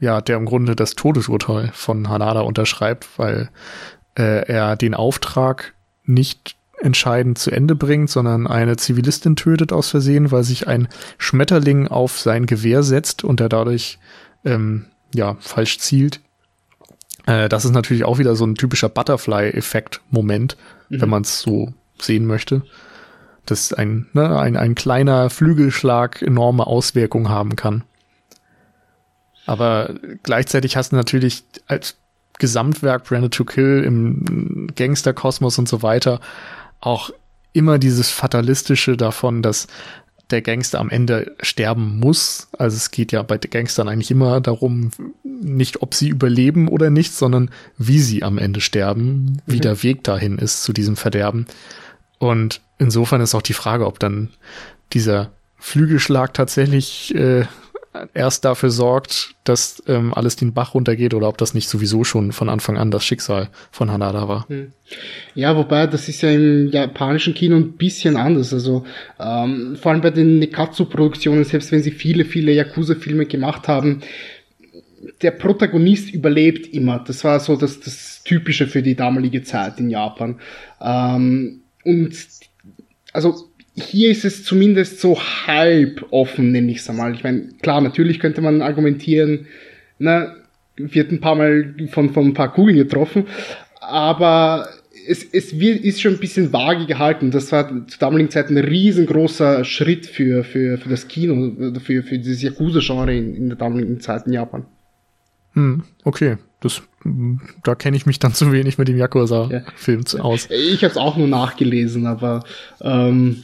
ja, 0.00 0.20
der 0.20 0.36
im 0.36 0.46
Grunde 0.46 0.74
das 0.74 0.94
Todesurteil 0.94 1.70
von 1.72 2.08
Hanada 2.08 2.40
unterschreibt, 2.40 3.06
weil 3.18 3.50
äh, 4.18 4.46
er 4.46 4.76
den 4.76 4.94
Auftrag 4.94 5.74
nicht 6.04 6.56
entscheidend 6.80 7.38
zu 7.38 7.50
Ende 7.50 7.74
bringt, 7.74 8.08
sondern 8.08 8.46
eine 8.46 8.76
Zivilistin 8.76 9.36
tötet 9.36 9.72
aus 9.72 9.90
Versehen, 9.90 10.30
weil 10.30 10.44
sich 10.44 10.66
ein 10.66 10.88
Schmetterling 11.18 11.88
auf 11.88 12.18
sein 12.18 12.46
Gewehr 12.46 12.82
setzt 12.82 13.22
und 13.22 13.40
er 13.40 13.50
dadurch 13.50 13.98
ähm, 14.44 14.86
ja 15.14 15.36
falsch 15.40 15.78
zielt. 15.78 16.20
Äh, 17.26 17.50
das 17.50 17.66
ist 17.66 17.72
natürlich 17.72 18.04
auch 18.04 18.18
wieder 18.18 18.34
so 18.34 18.46
ein 18.46 18.54
typischer 18.54 18.88
Butterfly-Effekt-Moment, 18.88 20.56
mhm. 20.88 21.00
wenn 21.00 21.08
man 21.10 21.22
es 21.22 21.40
so 21.40 21.74
sehen 22.00 22.26
möchte, 22.26 22.62
dass 23.44 23.74
ein, 23.74 24.06
ne, 24.14 24.38
ein, 24.38 24.56
ein 24.56 24.74
kleiner 24.74 25.28
Flügelschlag 25.28 26.22
enorme 26.22 26.66
Auswirkungen 26.66 27.28
haben 27.28 27.56
kann. 27.56 27.84
Aber 29.50 29.94
gleichzeitig 30.22 30.76
hast 30.76 30.92
du 30.92 30.96
natürlich 30.96 31.42
als 31.66 31.96
Gesamtwerk 32.38 33.02
Branded 33.02 33.34
to 33.34 33.44
Kill 33.44 33.82
im 33.84 34.68
Gangsterkosmos 34.76 35.58
und 35.58 35.68
so 35.68 35.82
weiter 35.82 36.20
auch 36.78 37.10
immer 37.52 37.80
dieses 37.80 38.10
Fatalistische 38.10 38.96
davon, 38.96 39.42
dass 39.42 39.66
der 40.30 40.40
Gangster 40.40 40.78
am 40.78 40.88
Ende 40.88 41.34
sterben 41.40 41.98
muss. 41.98 42.46
Also 42.58 42.76
es 42.76 42.92
geht 42.92 43.10
ja 43.10 43.24
bei 43.24 43.38
Gangstern 43.38 43.88
eigentlich 43.88 44.12
immer 44.12 44.40
darum, 44.40 44.92
nicht 45.24 45.82
ob 45.82 45.94
sie 45.94 46.10
überleben 46.10 46.68
oder 46.68 46.88
nicht, 46.88 47.12
sondern 47.12 47.50
wie 47.76 47.98
sie 47.98 48.22
am 48.22 48.38
Ende 48.38 48.60
sterben, 48.60 49.42
wie 49.46 49.56
mhm. 49.56 49.62
der 49.62 49.82
Weg 49.82 50.04
dahin 50.04 50.38
ist 50.38 50.62
zu 50.62 50.72
diesem 50.72 50.94
Verderben. 50.94 51.46
Und 52.20 52.60
insofern 52.78 53.20
ist 53.20 53.34
auch 53.34 53.42
die 53.42 53.52
Frage, 53.52 53.88
ob 53.88 53.98
dann 53.98 54.28
dieser 54.92 55.32
Flügelschlag 55.58 56.34
tatsächlich 56.34 57.12
äh, 57.16 57.46
erst 58.14 58.44
dafür 58.44 58.70
sorgt, 58.70 59.34
dass 59.44 59.82
ähm, 59.88 60.14
alles 60.14 60.36
den 60.36 60.52
Bach 60.52 60.74
runtergeht 60.74 61.12
oder 61.12 61.28
ob 61.28 61.38
das 61.38 61.54
nicht 61.54 61.68
sowieso 61.68 62.04
schon 62.04 62.32
von 62.32 62.48
Anfang 62.48 62.78
an 62.78 62.90
das 62.90 63.04
Schicksal 63.04 63.48
von 63.72 63.90
Hanada 63.90 64.28
war. 64.28 64.48
Hm. 64.48 64.72
Ja, 65.34 65.56
wobei 65.56 65.86
das 65.86 66.08
ist 66.08 66.22
ja 66.22 66.30
im 66.30 66.70
japanischen 66.70 67.34
Kino 67.34 67.56
ein 67.56 67.72
bisschen 67.72 68.16
anders. 68.16 68.52
Also 68.52 68.84
ähm, 69.18 69.76
vor 69.80 69.92
allem 69.92 70.00
bei 70.00 70.10
den 70.10 70.38
Nekatsu-Produktionen, 70.38 71.44
selbst 71.44 71.72
wenn 71.72 71.82
sie 71.82 71.90
viele, 71.90 72.24
viele 72.24 72.52
Yakuza-Filme 72.52 73.26
gemacht 73.26 73.66
haben, 73.66 74.02
der 75.22 75.32
Protagonist 75.32 76.12
überlebt 76.12 76.66
immer. 76.68 77.02
Das 77.06 77.24
war 77.24 77.40
so 77.40 77.56
das, 77.56 77.80
das 77.80 78.22
Typische 78.24 78.66
für 78.66 78.82
die 78.82 78.94
damalige 78.94 79.42
Zeit 79.42 79.80
in 79.80 79.90
Japan. 79.90 80.40
Ähm, 80.80 81.62
und 81.84 82.14
also 83.12 83.49
hier 83.80 84.10
ist 84.10 84.24
es 84.24 84.44
zumindest 84.44 85.00
so 85.00 85.18
halb 85.18 86.06
offen, 86.10 86.52
nenne 86.52 86.70
ich 86.70 86.78
es 86.78 86.90
einmal. 86.90 87.14
Ich 87.14 87.24
meine, 87.24 87.48
klar, 87.62 87.80
natürlich 87.80 88.20
könnte 88.20 88.40
man 88.40 88.62
argumentieren, 88.62 89.46
na, 89.98 90.34
wird 90.76 91.12
ein 91.12 91.20
paar 91.20 91.34
Mal 91.34 91.74
von, 91.90 92.10
von 92.10 92.26
ein 92.26 92.34
paar 92.34 92.52
Kugeln 92.52 92.76
getroffen, 92.76 93.26
aber 93.80 94.68
es, 95.06 95.24
es 95.24 95.58
wird, 95.58 95.80
ist 95.80 96.00
schon 96.00 96.14
ein 96.14 96.20
bisschen 96.20 96.52
vage 96.52 96.86
gehalten. 96.86 97.30
Das 97.30 97.52
war 97.52 97.68
zur 97.68 97.98
damaligen 97.98 98.30
Zeit 98.30 98.50
ein 98.50 98.58
riesengroßer 98.58 99.64
Schritt 99.64 100.06
für, 100.06 100.44
für, 100.44 100.78
für 100.78 100.88
das 100.88 101.08
Kino, 101.08 101.80
für, 101.80 102.02
für 102.02 102.18
dieses 102.18 102.42
Yakuza-Genre 102.42 103.16
in, 103.16 103.34
in 103.34 103.48
der 103.48 103.58
damaligen 103.58 104.00
Zeit 104.00 104.26
in 104.26 104.32
Japan. 104.32 104.66
Hm, 105.54 105.82
okay. 106.04 106.36
Das, 106.60 106.82
da 107.64 107.74
kenne 107.74 107.96
ich 107.96 108.04
mich 108.04 108.18
dann 108.18 108.34
zu 108.34 108.52
wenig 108.52 108.76
mit 108.76 108.88
dem 108.88 108.98
Yakuza-Film 108.98 110.04
ja. 110.12 110.20
aus. 110.20 110.48
Ich 110.50 110.84
habe 110.84 110.92
es 110.92 110.98
auch 110.98 111.16
nur 111.16 111.28
nachgelesen, 111.28 112.06
aber 112.06 112.44
ähm, 112.82 113.42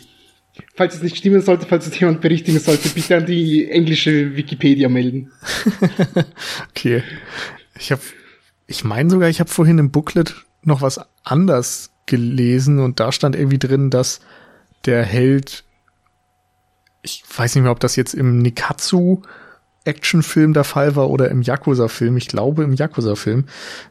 falls 0.75 0.95
es 0.95 1.03
nicht 1.03 1.17
stimmen 1.17 1.41
sollte, 1.41 1.67
falls 1.67 1.87
es 1.87 1.99
jemand 1.99 2.21
berichtigen 2.21 2.59
sollte, 2.59 2.89
bitte 2.89 3.17
an 3.17 3.27
die 3.27 3.71
englische 3.71 4.37
Wikipedia 4.37 4.89
melden. 4.89 5.33
okay. 6.71 7.03
Ich 7.79 7.93
habe, 7.93 8.03
ich 8.67 8.85
meine 8.85 9.11
sogar, 9.11 9.29
ich 9.29 9.41
habe 9.41 9.51
vorhin 9.51 9.79
im 9.79 9.91
Booklet 9.91 10.35
noch 10.63 10.83
was 10.83 11.01
anders 11.25 11.91
gelesen 12.07 12.79
und 12.79 13.01
da 13.01 13.13
stand 13.13 13.37
irgendwie 13.37 13.59
drin, 13.59 13.91
dass 13.91 14.21
der 14.85 15.05
Held, 15.05 15.65
ich 17.03 17.25
weiß 17.37 17.55
nicht 17.55 17.63
mehr, 17.63 17.73
ob 17.73 17.81
das 17.81 17.97
jetzt 17.97 18.15
im 18.15 18.39
Nikatsu 18.39 19.23
Actionfilm 19.85 20.53
der 20.53 20.65
Fall 20.65 20.97
war 20.97 21.11
oder 21.11 21.31
im 21.31 21.43
Yakuza-Film, 21.43 22.17
ich 22.17 22.29
glaube 22.29 22.65
im 22.65 22.75
Yakuza-Film, 22.75 23.45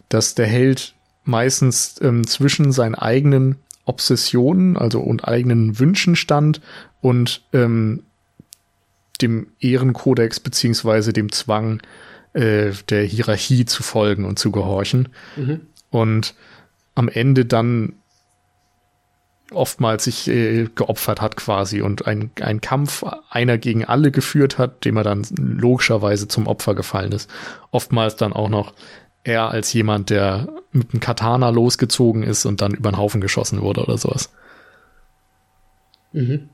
dass 0.09 0.35
der 0.35 0.47
Held 0.47 0.93
meistens 1.23 1.95
ähm, 2.01 2.27
zwischen 2.27 2.71
seinen 2.71 2.95
eigenen 2.95 3.57
Obsessionen, 3.85 4.77
also 4.77 4.99
und 4.99 5.27
eigenen 5.27 5.79
Wünschen 5.79 6.15
stand 6.15 6.61
und 7.01 7.43
ähm, 7.53 8.03
dem 9.21 9.47
Ehrenkodex 9.59 10.39
beziehungsweise 10.39 11.13
dem 11.13 11.31
Zwang 11.31 11.81
äh, 12.33 12.71
der 12.89 13.03
Hierarchie 13.03 13.65
zu 13.65 13.83
folgen 13.83 14.25
und 14.25 14.39
zu 14.39 14.51
gehorchen. 14.51 15.09
Mhm. 15.35 15.61
Und 15.89 16.35
am 16.95 17.07
Ende 17.07 17.45
dann 17.45 17.93
oftmals 19.51 20.05
sich 20.05 20.27
äh, 20.27 20.67
geopfert 20.75 21.21
hat 21.21 21.35
quasi 21.37 21.81
und 21.81 22.07
ein, 22.07 22.31
ein 22.41 22.61
Kampf 22.61 23.03
einer 23.29 23.57
gegen 23.57 23.85
alle 23.85 24.11
geführt 24.11 24.57
hat, 24.57 24.85
dem 24.85 24.97
er 24.97 25.03
dann 25.03 25.23
logischerweise 25.37 26.27
zum 26.27 26.47
Opfer 26.47 26.73
gefallen 26.73 27.11
ist. 27.11 27.29
Oftmals 27.71 28.15
dann 28.15 28.33
auch 28.33 28.49
noch 28.49 28.73
er 29.25 29.49
als 29.49 29.73
jemand, 29.73 30.09
der 30.09 30.47
mit 30.71 30.93
einem 30.93 30.99
Katana 31.01 31.49
losgezogen 31.49 32.23
ist 32.23 32.45
und 32.45 32.61
dann 32.61 32.73
über 32.73 32.91
den 32.91 32.97
Haufen 32.97 33.19
geschossen 33.19 33.61
wurde 33.61 33.83
oder 33.83 33.97
sowas. 33.97 34.31
Mhm. 36.13 36.49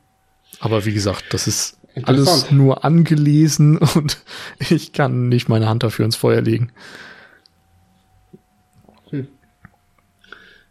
Aber 0.59 0.85
wie 0.85 0.93
gesagt, 0.93 1.25
das 1.31 1.47
ist 1.47 1.77
alles 2.03 2.49
nur 2.51 2.85
angelesen 2.85 3.77
und 3.95 4.17
ich 4.69 4.93
kann 4.93 5.29
nicht 5.29 5.49
meine 5.49 5.67
Hand 5.67 5.83
dafür 5.83 6.05
ins 6.05 6.15
Feuer 6.15 6.41
legen. 6.41 6.71
Hm. 9.09 9.27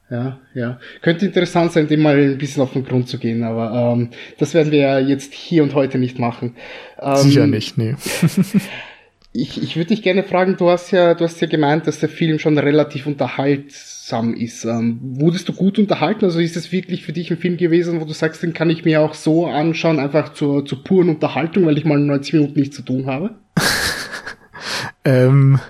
Ja, 0.09 0.41
ja. 0.55 0.81
Könnte 1.03 1.27
interessant 1.27 1.73
sein, 1.73 1.87
dem 1.87 2.01
mal 2.01 2.17
ein 2.17 2.39
bisschen 2.39 2.63
auf 2.63 2.73
den 2.73 2.85
Grund 2.85 3.09
zu 3.09 3.19
gehen, 3.19 3.45
aber 3.45 3.93
ähm, 3.93 4.09
das 4.39 4.55
werden 4.55 4.73
wir 4.73 4.81
ja 4.81 4.99
jetzt 4.99 5.35
hier 5.35 5.63
und 5.63 5.75
heute 5.75 5.99
nicht 5.99 6.19
machen. 6.19 6.57
Ähm, 6.99 7.17
Sicher 7.17 7.47
nicht, 7.47 7.77
nee. 7.77 7.95
Ich, 9.33 9.63
ich 9.63 9.77
würde 9.77 9.89
dich 9.89 10.03
gerne 10.03 10.25
fragen, 10.25 10.57
du 10.57 10.71
hast 10.71 10.91
ja, 10.91 11.15
du 11.15 11.25
hast 11.25 11.41
ja 11.41 11.47
gemeint, 11.47 11.87
dass 11.87 12.01
der 12.01 12.09
Film 12.09 12.41
schon 12.41 12.59
relativ 12.59 13.07
unterhaltsam 13.07 14.35
ist. 14.35 14.65
Ähm, 14.65 14.99
wurdest 15.03 15.49
du 15.49 15.53
gut 15.53 15.79
unterhalten? 15.79 16.25
Also 16.25 16.41
ist 16.41 16.57
es 16.57 16.73
wirklich 16.73 17.05
für 17.05 17.13
dich 17.13 17.31
ein 17.31 17.39
Film 17.39 17.57
gewesen, 17.57 18.01
wo 18.01 18.05
du 18.05 18.13
sagst, 18.13 18.43
den 18.43 18.55
kann 18.55 18.71
ich 18.71 18.85
mir 18.85 19.01
auch 19.01 19.15
so 19.15 19.47
anschauen, 19.47 20.01
einfach 20.01 20.33
zur, 20.33 20.65
zur 20.65 20.83
puren 20.83 21.11
Unterhaltung, 21.11 21.67
weil 21.67 21.79
ich 21.79 21.85
mal 21.85 21.99
90 21.99 22.33
Minuten 22.33 22.59
nichts 22.59 22.75
zu 22.75 22.83
tun 22.83 23.07
habe? 23.07 23.37
ähm, 25.05 25.61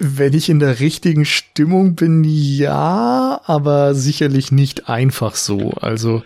wenn 0.00 0.34
ich 0.34 0.48
in 0.48 0.58
der 0.58 0.80
richtigen 0.80 1.24
Stimmung 1.24 1.94
bin, 1.94 2.24
ja, 2.24 3.40
aber 3.44 3.94
sicherlich 3.94 4.50
nicht 4.50 4.88
einfach 4.88 5.36
so. 5.36 5.70
Also 5.80 6.24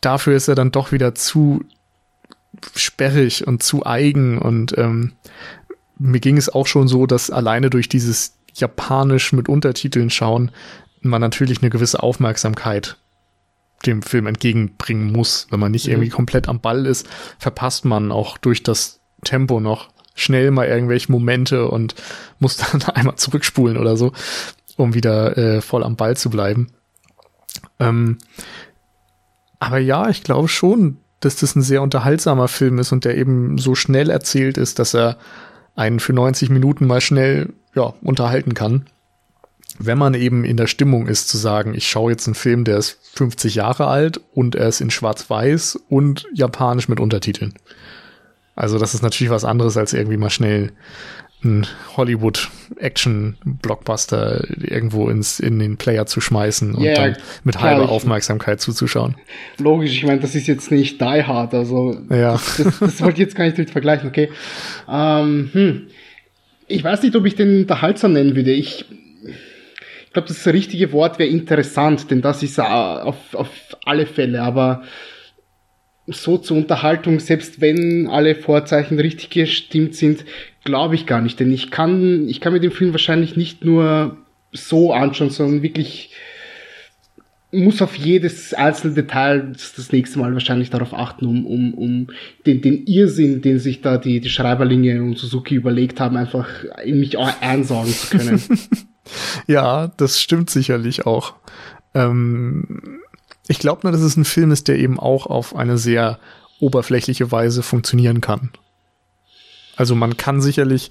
dafür 0.00 0.34
ist 0.34 0.48
er 0.48 0.54
dann 0.54 0.72
doch 0.72 0.92
wieder 0.92 1.14
zu 1.14 1.62
sperrig 2.74 3.46
und 3.46 3.62
zu 3.62 3.86
eigen 3.86 4.38
und 4.38 4.76
ähm, 4.78 5.12
mir 5.98 6.20
ging 6.20 6.36
es 6.36 6.48
auch 6.48 6.66
schon 6.66 6.88
so, 6.88 7.06
dass 7.06 7.30
alleine 7.30 7.70
durch 7.70 7.88
dieses 7.88 8.34
Japanisch 8.54 9.32
mit 9.32 9.48
Untertiteln 9.48 10.10
schauen 10.10 10.50
man 11.02 11.20
natürlich 11.20 11.62
eine 11.62 11.70
gewisse 11.70 12.02
Aufmerksamkeit 12.02 12.96
dem 13.86 14.02
Film 14.02 14.26
entgegenbringen 14.26 15.12
muss. 15.12 15.46
Wenn 15.50 15.60
man 15.60 15.72
nicht 15.72 15.86
mhm. 15.86 15.92
irgendwie 15.92 16.10
komplett 16.10 16.48
am 16.48 16.60
Ball 16.60 16.86
ist, 16.86 17.08
verpasst 17.38 17.84
man 17.84 18.10
auch 18.10 18.38
durch 18.38 18.62
das 18.62 19.00
Tempo 19.24 19.60
noch 19.60 19.90
schnell 20.14 20.50
mal 20.50 20.66
irgendwelche 20.66 21.12
Momente 21.12 21.68
und 21.68 21.94
muss 22.40 22.56
dann 22.72 22.82
einmal 22.82 23.16
zurückspulen 23.16 23.76
oder 23.76 23.96
so, 23.96 24.12
um 24.76 24.94
wieder 24.94 25.36
äh, 25.38 25.60
voll 25.60 25.84
am 25.84 25.96
Ball 25.96 26.16
zu 26.16 26.30
bleiben. 26.30 26.68
Ähm, 27.78 28.18
aber 29.60 29.78
ja, 29.78 30.08
ich 30.08 30.24
glaube 30.24 30.48
schon, 30.48 30.98
dass 31.20 31.36
das 31.36 31.56
ein 31.56 31.62
sehr 31.62 31.82
unterhaltsamer 31.82 32.48
Film 32.48 32.78
ist 32.78 32.92
und 32.92 33.04
der 33.04 33.16
eben 33.16 33.58
so 33.58 33.74
schnell 33.74 34.10
erzählt 34.10 34.56
ist, 34.56 34.78
dass 34.78 34.94
er 34.94 35.18
einen 35.78 36.00
für 36.00 36.12
90 36.12 36.50
Minuten 36.50 36.86
mal 36.86 37.00
schnell 37.00 37.52
ja, 37.74 37.94
unterhalten 38.02 38.54
kann. 38.54 38.86
Wenn 39.78 39.98
man 39.98 40.14
eben 40.14 40.44
in 40.44 40.56
der 40.56 40.66
Stimmung 40.66 41.06
ist 41.06 41.28
zu 41.28 41.36
sagen, 41.36 41.74
ich 41.74 41.88
schaue 41.88 42.10
jetzt 42.10 42.26
einen 42.26 42.34
Film, 42.34 42.64
der 42.64 42.78
ist 42.78 42.98
50 43.14 43.54
Jahre 43.54 43.86
alt 43.86 44.20
und 44.34 44.56
er 44.56 44.66
ist 44.66 44.80
in 44.80 44.90
Schwarz-Weiß 44.90 45.78
und 45.88 46.26
Japanisch 46.34 46.88
mit 46.88 46.98
Untertiteln. 46.98 47.54
Also 48.56 48.78
das 48.78 48.94
ist 48.94 49.02
natürlich 49.02 49.30
was 49.30 49.44
anderes 49.44 49.76
als 49.76 49.92
irgendwie 49.92 50.16
mal 50.16 50.30
schnell 50.30 50.72
ein 51.44 51.66
Hollywood-Action-Blockbuster 51.96 54.44
irgendwo 54.60 55.08
ins, 55.08 55.38
in 55.38 55.56
den 55.58 55.76
Player 55.76 56.06
zu 56.06 56.20
schmeißen 56.20 56.74
und 56.74 56.82
yeah, 56.82 56.94
dann 56.94 57.16
mit 57.44 57.56
klar, 57.56 57.76
halber 57.76 57.90
Aufmerksamkeit 57.90 58.60
zuzuschauen. 58.60 59.14
Logisch, 59.58 59.92
ich 59.92 60.04
meine, 60.04 60.18
das 60.20 60.34
ist 60.34 60.48
jetzt 60.48 60.72
nicht 60.72 61.00
Die 61.00 61.22
Hard, 61.22 61.54
also 61.54 61.96
ja. 62.10 62.32
das, 62.32 62.56
das 62.80 63.00
wollte 63.00 63.20
ich 63.20 63.26
jetzt 63.26 63.36
gar 63.36 63.44
nicht 63.44 63.56
mit 63.56 63.70
vergleichen, 63.70 64.08
okay. 64.08 64.30
Ähm, 64.88 65.50
hm. 65.52 65.86
Ich 66.66 66.82
weiß 66.82 67.02
nicht, 67.02 67.14
ob 67.14 67.24
ich 67.24 67.36
den 67.36 67.60
unterhaltsam 67.60 68.14
nennen 68.14 68.34
würde. 68.36 68.52
Ich, 68.52 68.84
ich 70.06 70.12
glaube, 70.12 70.28
das 70.28 70.46
richtige 70.48 70.92
Wort 70.92 71.18
wäre 71.18 71.30
interessant, 71.30 72.10
denn 72.10 72.20
das 72.20 72.42
ist 72.42 72.60
auf, 72.60 73.16
auf 73.32 73.48
alle 73.84 74.04
Fälle, 74.06 74.42
aber 74.42 74.82
so 76.08 76.38
zur 76.38 76.56
Unterhaltung, 76.56 77.20
selbst 77.20 77.60
wenn 77.60 78.08
alle 78.08 78.34
Vorzeichen 78.34 78.98
richtig 78.98 79.30
gestimmt 79.30 79.94
sind, 79.94 80.24
glaube 80.68 80.94
ich 80.94 81.06
gar 81.06 81.22
nicht. 81.22 81.40
Denn 81.40 81.50
ich 81.50 81.70
kann, 81.70 82.28
ich 82.28 82.42
kann 82.42 82.52
mir 82.52 82.60
den 82.60 82.70
Film 82.70 82.92
wahrscheinlich 82.92 83.36
nicht 83.36 83.64
nur 83.64 84.18
so 84.52 84.92
anschauen, 84.92 85.30
sondern 85.30 85.62
wirklich 85.62 86.10
muss 87.50 87.80
auf 87.80 87.96
jedes 87.96 88.52
einzelne 88.52 88.92
Detail 88.92 89.52
das 89.54 89.90
nächste 89.90 90.18
Mal 90.18 90.34
wahrscheinlich 90.34 90.68
darauf 90.68 90.92
achten, 90.92 91.24
um, 91.24 91.46
um, 91.46 91.72
um 91.72 92.06
den, 92.44 92.60
den 92.60 92.86
Irrsinn, 92.86 93.40
den 93.40 93.58
sich 93.58 93.80
da 93.80 93.96
die, 93.96 94.20
die 94.20 94.28
Schreiberlinge 94.28 95.02
und 95.02 95.16
Suzuki 95.16 95.54
überlegt 95.54 95.98
haben, 96.00 96.18
einfach 96.18 96.46
in 96.84 97.00
mich 97.00 97.18
einsaugen 97.18 97.90
zu 97.90 98.18
können. 98.18 98.42
ja, 99.46 99.90
das 99.96 100.20
stimmt 100.20 100.50
sicherlich 100.50 101.06
auch. 101.06 101.36
Ähm, 101.94 103.00
ich 103.48 103.58
glaube 103.58 103.80
nur, 103.84 103.92
dass 103.92 104.02
es 104.02 104.18
ein 104.18 104.26
Film 104.26 104.50
ist, 104.50 104.68
der 104.68 104.78
eben 104.78 105.00
auch 105.00 105.26
auf 105.26 105.56
eine 105.56 105.78
sehr 105.78 106.18
oberflächliche 106.60 107.32
Weise 107.32 107.62
funktionieren 107.62 108.20
kann. 108.20 108.50
Also 109.78 109.94
man 109.94 110.16
kann 110.16 110.40
sicherlich 110.40 110.90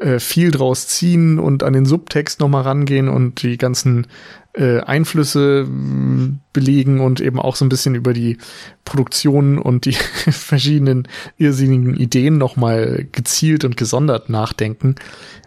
äh, 0.00 0.18
viel 0.18 0.50
draus 0.50 0.88
ziehen 0.88 1.38
und 1.38 1.62
an 1.62 1.74
den 1.74 1.84
Subtext 1.84 2.40
nochmal 2.40 2.62
rangehen 2.62 3.08
und 3.08 3.42
die 3.42 3.58
ganzen 3.58 4.06
äh, 4.54 4.80
Einflüsse 4.80 5.66
mh, 5.68 6.38
belegen 6.54 7.00
und 7.00 7.20
eben 7.20 7.38
auch 7.38 7.56
so 7.56 7.64
ein 7.64 7.68
bisschen 7.68 7.94
über 7.94 8.14
die 8.14 8.38
Produktion 8.86 9.58
und 9.58 9.84
die 9.84 9.92
verschiedenen 10.30 11.08
irrsinnigen 11.36 11.94
Ideen 11.94 12.38
nochmal 12.38 13.06
gezielt 13.12 13.64
und 13.64 13.76
gesondert 13.76 14.30
nachdenken. 14.30 14.94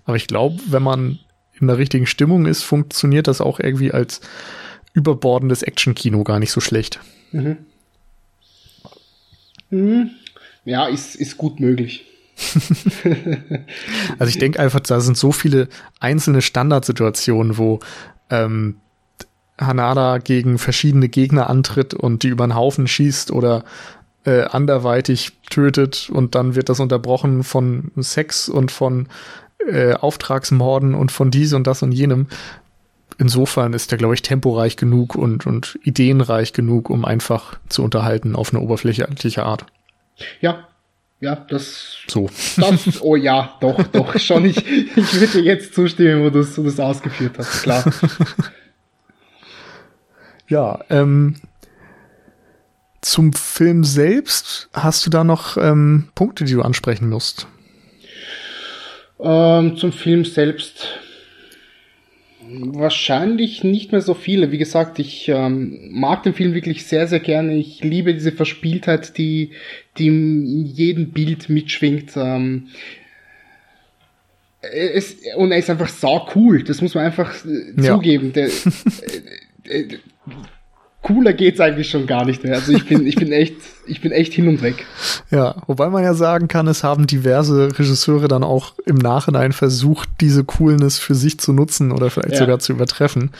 Aber 0.05 0.15
ich 0.15 0.27
glaube, 0.27 0.59
wenn 0.67 0.83
man 0.83 1.19
in 1.59 1.65
der 1.65 1.79
richtigen 1.79 2.05
Stimmung 2.05 2.45
ist, 2.45 2.61
funktioniert 2.61 3.27
das 3.27 3.41
auch 3.41 3.59
irgendwie 3.59 3.91
als 3.91 4.21
überbordendes 4.93 5.63
Actionkino 5.63 6.23
gar 6.23 6.39
nicht 6.39 6.51
so 6.51 6.61
schlecht. 6.61 6.99
Mhm. 7.31 7.57
Mhm. 9.71 10.11
Ja, 10.65 10.87
ist, 10.87 11.15
ist 11.15 11.37
gut 11.37 11.59
möglich. 11.59 12.05
also 14.19 14.29
ich 14.29 14.37
denke 14.37 14.59
einfach, 14.59 14.79
da 14.79 14.99
sind 14.99 15.17
so 15.17 15.31
viele 15.31 15.67
einzelne 15.99 16.41
Standardsituationen, 16.41 17.57
wo 17.57 17.79
ähm, 18.29 18.77
Hanada 19.59 20.19
gegen 20.19 20.57
verschiedene 20.57 21.09
Gegner 21.09 21.49
antritt 21.49 21.93
und 21.93 22.23
die 22.23 22.29
über 22.29 22.47
den 22.47 22.55
Haufen 22.55 22.87
schießt 22.87 23.31
oder 23.31 23.63
äh, 24.25 24.43
anderweitig 24.43 25.33
tötet 25.49 26.09
und 26.09 26.35
dann 26.35 26.55
wird 26.55 26.69
das 26.69 26.79
unterbrochen 26.79 27.43
von 27.43 27.91
Sex 27.97 28.47
und 28.47 28.71
von 28.71 29.07
äh, 29.67 29.93
Auftragsmorden 29.93 30.95
und 30.95 31.11
von 31.11 31.31
dies 31.31 31.53
und 31.53 31.67
das 31.67 31.83
und 31.83 31.91
jenem 31.91 32.27
insofern 33.19 33.73
ist 33.73 33.91
der, 33.91 33.97
glaube 33.99 34.15
ich, 34.15 34.23
temporeich 34.23 34.77
genug 34.77 35.15
und, 35.15 35.45
und 35.45 35.77
ideenreich 35.83 36.53
genug, 36.53 36.89
um 36.89 37.05
einfach 37.05 37.59
zu 37.67 37.83
unterhalten 37.83 38.35
auf 38.35 38.51
eine 38.51 38.63
oberflächliche 38.63 39.43
Art. 39.43 39.65
Ja, 40.41 40.67
ja, 41.21 41.35
das. 41.35 41.97
So. 42.07 42.29
Das, 42.57 43.01
oh 43.01 43.15
ja, 43.15 43.57
doch, 43.59 43.81
doch, 43.87 44.17
schon. 44.19 44.45
Ich, 44.45 44.57
ich 44.57 45.13
würde 45.13 45.27
dir 45.27 45.43
jetzt 45.43 45.73
zustimmen, 45.73 46.23
wo 46.23 46.29
du 46.29 46.39
es 46.39 46.79
ausgeführt 46.79 47.37
hast, 47.37 47.63
klar. 47.63 47.83
ja, 50.47 50.79
ähm, 50.89 51.35
zum 53.01 53.33
Film 53.33 53.83
selbst 53.83 54.69
hast 54.73 55.05
du 55.05 55.09
da 55.09 55.23
noch 55.23 55.57
ähm, 55.57 56.09
Punkte, 56.15 56.45
die 56.45 56.53
du 56.53 56.61
ansprechen 56.61 57.09
musst? 57.09 57.47
Ähm, 59.19 59.75
zum 59.75 59.91
Film 59.91 60.23
selbst 60.23 60.87
Wahrscheinlich 62.51 63.63
nicht 63.63 63.91
mehr 63.91 64.01
so 64.01 64.15
viele. 64.15 64.51
Wie 64.51 64.57
gesagt, 64.57 64.97
ich 64.97 65.29
ähm, 65.29 65.89
mag 65.91 66.23
den 66.23 66.33
Film 66.33 66.53
wirklich 66.55 66.85
sehr, 66.85 67.07
sehr 67.07 67.19
gerne. 67.19 67.55
Ich 67.55 67.83
liebe 67.83 68.13
diese 68.13 68.31
Verspieltheit, 68.31 69.17
die, 69.17 69.51
die 69.97 70.07
in 70.07 70.65
jedem 70.65 71.11
Bild 71.11 71.49
mitschwingt. 71.49 72.13
Ähm, 72.15 72.69
es, 74.61 75.17
und 75.35 75.51
er 75.51 75.59
ist 75.59 75.69
einfach 75.69 75.89
sau 75.89 76.27
cool. 76.35 76.63
Das 76.63 76.81
muss 76.81 76.95
man 76.95 77.05
einfach 77.05 77.45
äh, 77.45 77.73
ja. 77.77 77.93
zugeben. 77.93 78.33
Der, 78.33 78.47
äh, 79.65 79.81
äh, 79.81 79.97
cooler 81.01 81.33
geht's 81.33 81.59
eigentlich 81.59 81.89
schon 81.89 82.07
gar 82.07 82.25
nicht 82.25 82.43
mehr. 82.43 82.55
Also 82.55 82.73
ich 82.73 82.85
bin, 82.87 83.05
ich 83.07 83.15
bin 83.15 83.31
echt, 83.31 83.55
ich 83.87 84.01
bin 84.01 84.11
echt 84.11 84.33
hin 84.33 84.47
und 84.47 84.61
weg. 84.61 84.85
Ja, 85.31 85.55
wobei 85.67 85.89
man 85.89 86.03
ja 86.03 86.13
sagen 86.13 86.47
kann, 86.47 86.67
es 86.67 86.83
haben 86.83 87.07
diverse 87.07 87.69
Regisseure 87.79 88.27
dann 88.27 88.43
auch 88.43 88.73
im 88.85 88.97
Nachhinein 88.97 89.53
versucht, 89.53 90.09
diese 90.19 90.43
Coolness 90.43 90.97
für 90.97 91.15
sich 91.15 91.39
zu 91.39 91.53
nutzen 91.53 91.91
oder 91.91 92.09
vielleicht 92.09 92.33
ja. 92.33 92.39
sogar 92.39 92.59
zu 92.59 92.73
übertreffen. 92.73 93.31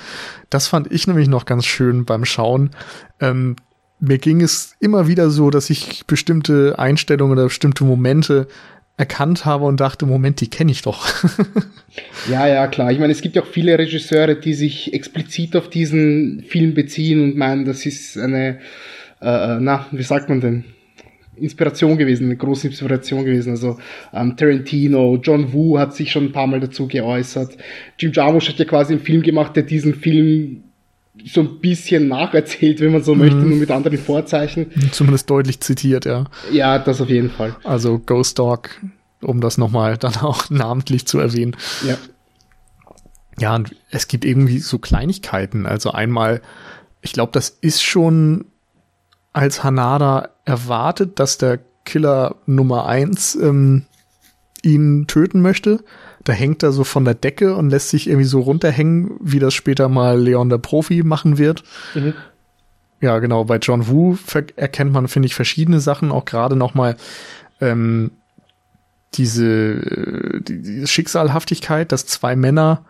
Das 0.49 0.67
fand 0.67 0.91
ich 0.91 1.07
nämlich 1.07 1.27
noch 1.27 1.45
ganz 1.45 1.65
schön 1.65 2.05
beim 2.05 2.25
Schauen. 2.25 2.71
Ähm, 3.19 3.57
mir 3.99 4.17
ging 4.17 4.41
es 4.41 4.75
immer 4.79 5.07
wieder 5.07 5.29
so, 5.29 5.49
dass 5.49 5.69
ich 5.69 6.05
bestimmte 6.07 6.79
Einstellungen 6.79 7.33
oder 7.33 7.45
bestimmte 7.45 7.83
Momente 7.83 8.47
erkannt 8.99 9.45
habe 9.45 9.63
und 9.63 9.79
dachte, 9.79 10.05
Moment, 10.05 10.41
die 10.41 10.49
kenne 10.49 10.71
ich 10.71 10.81
doch. 10.81 11.07
ja, 12.29 12.45
ja, 12.49 12.67
klar. 12.67 12.91
Ich 12.91 12.99
meine, 12.99 13.13
es 13.13 13.21
gibt 13.21 13.37
ja 13.37 13.43
auch 13.43 13.47
viele 13.47 13.79
Regisseure, 13.79 14.35
die 14.35 14.53
sich 14.53 14.93
explizit 14.93 15.55
auf 15.55 15.69
diesen 15.69 16.43
Film 16.45 16.73
beziehen 16.73 17.23
und 17.23 17.37
meinen, 17.37 17.63
das 17.63 17.85
ist 17.85 18.17
eine, 18.17 18.59
äh, 19.21 19.55
äh, 19.55 19.57
na, 19.61 19.87
wie 19.91 20.03
sagt 20.03 20.27
man 20.27 20.41
denn? 20.41 20.65
Inspiration 21.37 21.97
gewesen, 21.97 22.25
eine 22.25 22.35
große 22.35 22.67
Inspiration 22.67 23.23
gewesen. 23.23 23.51
Also 23.51 23.79
ähm, 24.13 24.35
Tarantino, 24.35 25.17
John 25.23 25.53
Woo 25.53 25.79
hat 25.79 25.95
sich 25.95 26.11
schon 26.11 26.25
ein 26.25 26.31
paar 26.33 26.47
Mal 26.47 26.59
dazu 26.59 26.85
geäußert. 26.85 27.55
Jim 27.97 28.11
Jarmusch 28.11 28.49
hat 28.49 28.59
ja 28.59 28.65
quasi 28.65 28.91
einen 28.91 29.01
Film 29.01 29.21
gemacht, 29.21 29.55
der 29.55 29.63
diesen 29.63 29.95
Film 29.95 30.65
so 31.25 31.41
ein 31.41 31.59
bisschen 31.59 32.07
nacherzählt, 32.07 32.79
wenn 32.79 32.91
man 32.91 33.03
so 33.03 33.13
mhm. 33.13 33.21
möchte, 33.21 33.37
nur 33.37 33.57
mit 33.57 33.71
anderen 33.71 33.97
Vorzeichen. 33.97 34.71
Zumindest 34.91 35.29
deutlich 35.29 35.59
zitiert, 35.59 36.05
ja. 36.05 36.25
Ja, 36.51 36.79
das 36.79 37.01
auf 37.01 37.09
jeden 37.09 37.29
Fall. 37.29 37.55
Also 37.63 37.99
Ghost 37.99 38.39
Dog, 38.39 38.69
um 39.21 39.41
das 39.41 39.57
nochmal 39.57 39.97
dann 39.97 40.15
auch 40.17 40.49
namentlich 40.49 41.05
zu 41.05 41.19
erwähnen. 41.19 41.55
Ja. 41.85 41.97
Ja, 43.39 43.55
und 43.55 43.73
es 43.89 44.07
gibt 44.07 44.25
irgendwie 44.25 44.59
so 44.59 44.79
Kleinigkeiten. 44.79 45.65
Also 45.65 45.91
einmal, 45.91 46.41
ich 47.01 47.13
glaube, 47.13 47.31
das 47.31 47.49
ist 47.49 47.81
schon 47.81 48.45
als 49.31 49.63
Hanada 49.63 50.29
erwartet, 50.43 51.19
dass 51.19 51.37
der 51.37 51.59
Killer 51.85 52.35
Nummer 52.45 52.85
eins 52.85 53.35
ähm, 53.35 53.85
ihn 54.61 55.07
töten 55.07 55.41
möchte. 55.41 55.83
Da 56.29 56.35
hängt 56.35 56.61
er 56.61 56.71
so 56.71 56.83
von 56.83 57.05
der 57.05 57.15
Decke 57.15 57.55
und 57.55 57.71
lässt 57.71 57.89
sich 57.89 58.05
irgendwie 58.05 58.27
so 58.27 58.41
runterhängen, 58.41 59.17
wie 59.19 59.39
das 59.39 59.55
später 59.55 59.89
mal 59.89 60.19
Leon 60.19 60.49
der 60.49 60.59
Profi 60.59 61.01
machen 61.01 61.39
wird. 61.39 61.63
Mhm. 61.95 62.13
Ja, 63.01 63.17
genau. 63.17 63.45
Bei 63.45 63.57
John 63.57 63.87
Woo 63.87 64.15
erkennt 64.55 64.93
man, 64.93 65.07
finde 65.07 65.25
ich, 65.25 65.33
verschiedene 65.33 65.79
Sachen, 65.79 66.11
auch 66.11 66.25
gerade 66.25 66.55
noch 66.55 66.75
mal 66.75 66.97
ähm, 67.61 68.11
diese, 69.15 69.47
äh, 69.47 70.41
die, 70.41 70.61
diese 70.61 70.85
Schicksalhaftigkeit, 70.85 71.91
dass 71.91 72.05
zwei 72.05 72.35
Männer 72.35 72.85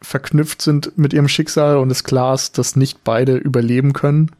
verknüpft 0.00 0.62
sind 0.62 0.96
mit 0.96 1.12
ihrem 1.12 1.28
Schicksal 1.28 1.76
und 1.76 1.90
es 1.90 2.02
klar 2.02 2.32
ist, 2.32 2.56
dass 2.56 2.76
nicht 2.76 3.04
beide 3.04 3.36
überleben 3.36 3.92
können 3.92 4.30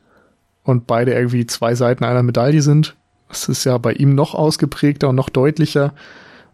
und 0.63 0.87
beide 0.87 1.13
irgendwie 1.13 1.47
zwei 1.47 1.75
Seiten 1.75 2.05
einer 2.05 2.23
Medaille 2.23 2.63
sind. 2.63 2.97
Das 3.29 3.51
ist 3.51 3.65
ja 3.65 3.77
bei 3.77 3.93
ihm 3.93 4.15
noch 4.15 4.35
ausgeprägter 4.35 5.11
und 5.11 5.17
noch 5.17 5.29
deutlicher. 5.29 5.93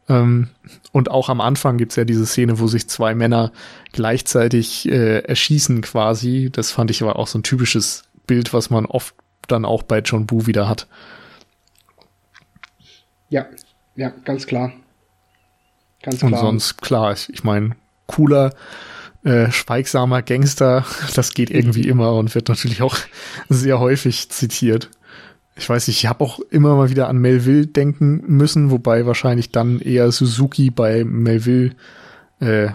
Ähm, 0.08 0.48
und 0.92 1.10
auch 1.10 1.28
am 1.28 1.40
Anfang 1.40 1.78
gibt's 1.78 1.96
ja 1.96 2.04
diese 2.04 2.26
Szene, 2.26 2.58
wo 2.58 2.66
sich 2.66 2.88
zwei 2.88 3.14
Männer 3.14 3.52
gleichzeitig 3.92 4.88
äh, 4.88 5.20
erschießen 5.20 5.80
quasi. 5.82 6.50
Das 6.52 6.70
fand 6.70 6.90
ich 6.90 7.02
aber 7.02 7.16
auch 7.16 7.26
so 7.26 7.38
ein 7.38 7.42
typisches 7.42 8.04
Bild, 8.26 8.52
was 8.52 8.70
man 8.70 8.86
oft 8.86 9.14
dann 9.48 9.64
auch 9.64 9.82
bei 9.82 10.00
John 10.00 10.26
Boo 10.26 10.46
wieder 10.46 10.68
hat. 10.68 10.86
Ja, 13.28 13.46
ja, 13.96 14.10
ganz 14.24 14.46
klar. 14.46 14.72
Ganz 16.02 16.18
klar. 16.18 16.32
Und 16.32 16.38
sonst, 16.38 16.82
klar, 16.82 17.12
ich, 17.12 17.28
ich 17.32 17.42
meine, 17.42 17.74
cooler, 18.06 18.52
äh, 19.24 19.50
schweigsamer 19.50 20.22
Gangster, 20.22 20.84
das 21.14 21.34
geht 21.34 21.50
irgendwie 21.50 21.88
immer 21.88 22.14
und 22.14 22.34
wird 22.34 22.48
natürlich 22.48 22.82
auch 22.82 22.96
sehr 23.48 23.80
häufig 23.80 24.30
zitiert 24.30 24.90
ich 25.56 25.68
weiß 25.68 25.88
nicht, 25.88 25.98
ich 25.98 26.06
habe 26.06 26.22
auch 26.22 26.38
immer 26.50 26.76
mal 26.76 26.90
wieder 26.90 27.08
an 27.08 27.18
Melville 27.18 27.66
denken 27.66 28.22
müssen, 28.26 28.70
wobei 28.70 29.06
wahrscheinlich 29.06 29.50
dann 29.50 29.80
eher 29.80 30.12
Suzuki 30.12 30.70
bei 30.70 31.02
Melville 31.04 31.72
äh, 32.40 32.68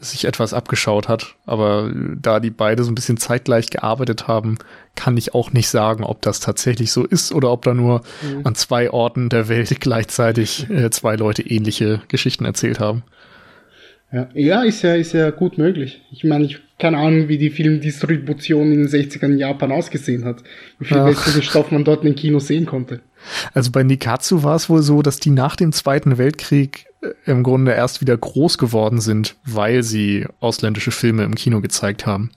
sich 0.00 0.26
etwas 0.26 0.52
abgeschaut 0.52 1.08
hat. 1.08 1.36
Aber 1.46 1.90
da 2.20 2.40
die 2.40 2.50
beide 2.50 2.84
so 2.84 2.90
ein 2.90 2.94
bisschen 2.94 3.16
zeitgleich 3.16 3.70
gearbeitet 3.70 4.28
haben, 4.28 4.58
kann 4.94 5.16
ich 5.16 5.34
auch 5.34 5.52
nicht 5.52 5.68
sagen, 5.68 6.04
ob 6.04 6.20
das 6.22 6.40
tatsächlich 6.40 6.92
so 6.92 7.04
ist 7.04 7.32
oder 7.32 7.50
ob 7.50 7.62
da 7.62 7.72
nur 7.72 8.02
mhm. 8.22 8.42
an 8.44 8.54
zwei 8.54 8.90
Orten 8.90 9.28
der 9.28 9.48
Welt 9.48 9.74
gleichzeitig 9.80 10.68
äh, 10.68 10.90
zwei 10.90 11.16
Leute 11.16 11.42
ähnliche 11.42 12.02
Geschichten 12.08 12.44
erzählt 12.44 12.80
haben. 12.80 13.02
Ja, 14.12 14.28
ja, 14.34 14.62
ist 14.62 14.82
ja, 14.82 14.94
ist 14.94 15.12
ja 15.12 15.30
gut 15.30 15.58
möglich. 15.58 16.00
Ich 16.10 16.24
meine, 16.24 16.44
ich 16.44 16.60
keine 16.78 16.98
Ahnung, 16.98 17.28
wie 17.28 17.38
die 17.38 17.50
Filmdistribution 17.50 18.70
in 18.70 18.86
den 18.86 18.88
60ern 18.88 19.32
in 19.32 19.38
Japan 19.38 19.72
ausgesehen 19.72 20.24
hat. 20.24 20.42
Wie 20.78 20.84
viel 20.84 21.04
westlichen 21.04 21.42
Stoff 21.42 21.70
man 21.70 21.84
dort 21.84 22.02
in 22.02 22.10
den 22.10 22.16
Kino 22.16 22.38
sehen 22.38 22.66
konnte. 22.66 23.00
Also 23.54 23.70
bei 23.70 23.82
Nikatsu 23.82 24.42
war 24.42 24.56
es 24.56 24.68
wohl 24.68 24.82
so, 24.82 25.00
dass 25.00 25.18
die 25.18 25.30
nach 25.30 25.56
dem 25.56 25.72
Zweiten 25.72 26.18
Weltkrieg 26.18 26.86
äh, 27.00 27.08
im 27.24 27.42
Grunde 27.42 27.72
erst 27.72 28.02
wieder 28.02 28.16
groß 28.16 28.58
geworden 28.58 29.00
sind, 29.00 29.36
weil 29.44 29.82
sie 29.82 30.26
ausländische 30.40 30.90
Filme 30.90 31.24
im 31.24 31.34
Kino 31.34 31.62
gezeigt 31.62 32.04
haben. 32.04 32.30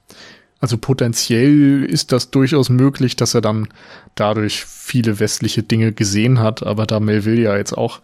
Also 0.62 0.78
potenziell 0.78 1.84
ist 1.84 2.12
das 2.12 2.32
durchaus 2.32 2.70
möglich, 2.70 3.16
dass 3.16 3.34
er 3.34 3.42
dann 3.42 3.68
dadurch 4.16 4.64
viele 4.66 5.20
westliche 5.20 5.64
Dinge 5.64 5.92
gesehen 5.92 6.40
hat, 6.40 6.64
aber 6.64 6.86
da 6.86 7.00
Melville 7.00 7.42
ja 7.42 7.58
jetzt 7.58 7.78
auch 7.78 8.02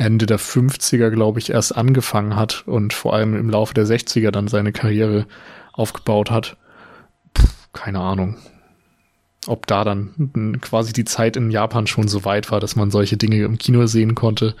Ende 0.00 0.24
der 0.24 0.40
50er, 0.40 1.10
glaube 1.10 1.38
ich, 1.38 1.50
erst 1.50 1.76
angefangen 1.76 2.34
hat 2.34 2.64
und 2.66 2.94
vor 2.94 3.14
allem 3.14 3.36
im 3.36 3.50
Laufe 3.50 3.74
der 3.74 3.84
60er 3.84 4.30
dann 4.30 4.48
seine 4.48 4.72
Karriere 4.72 5.26
aufgebaut 5.74 6.30
hat. 6.30 6.56
Puh, 7.34 7.46
keine 7.74 8.00
Ahnung. 8.00 8.38
Ob 9.46 9.66
da 9.66 9.84
dann 9.84 10.58
quasi 10.62 10.94
die 10.94 11.04
Zeit 11.04 11.36
in 11.36 11.50
Japan 11.50 11.86
schon 11.86 12.08
so 12.08 12.24
weit 12.24 12.50
war, 12.50 12.60
dass 12.60 12.76
man 12.76 12.90
solche 12.90 13.18
Dinge 13.18 13.42
im 13.44 13.58
Kino 13.58 13.86
sehen 13.86 14.14
konnte, 14.14 14.54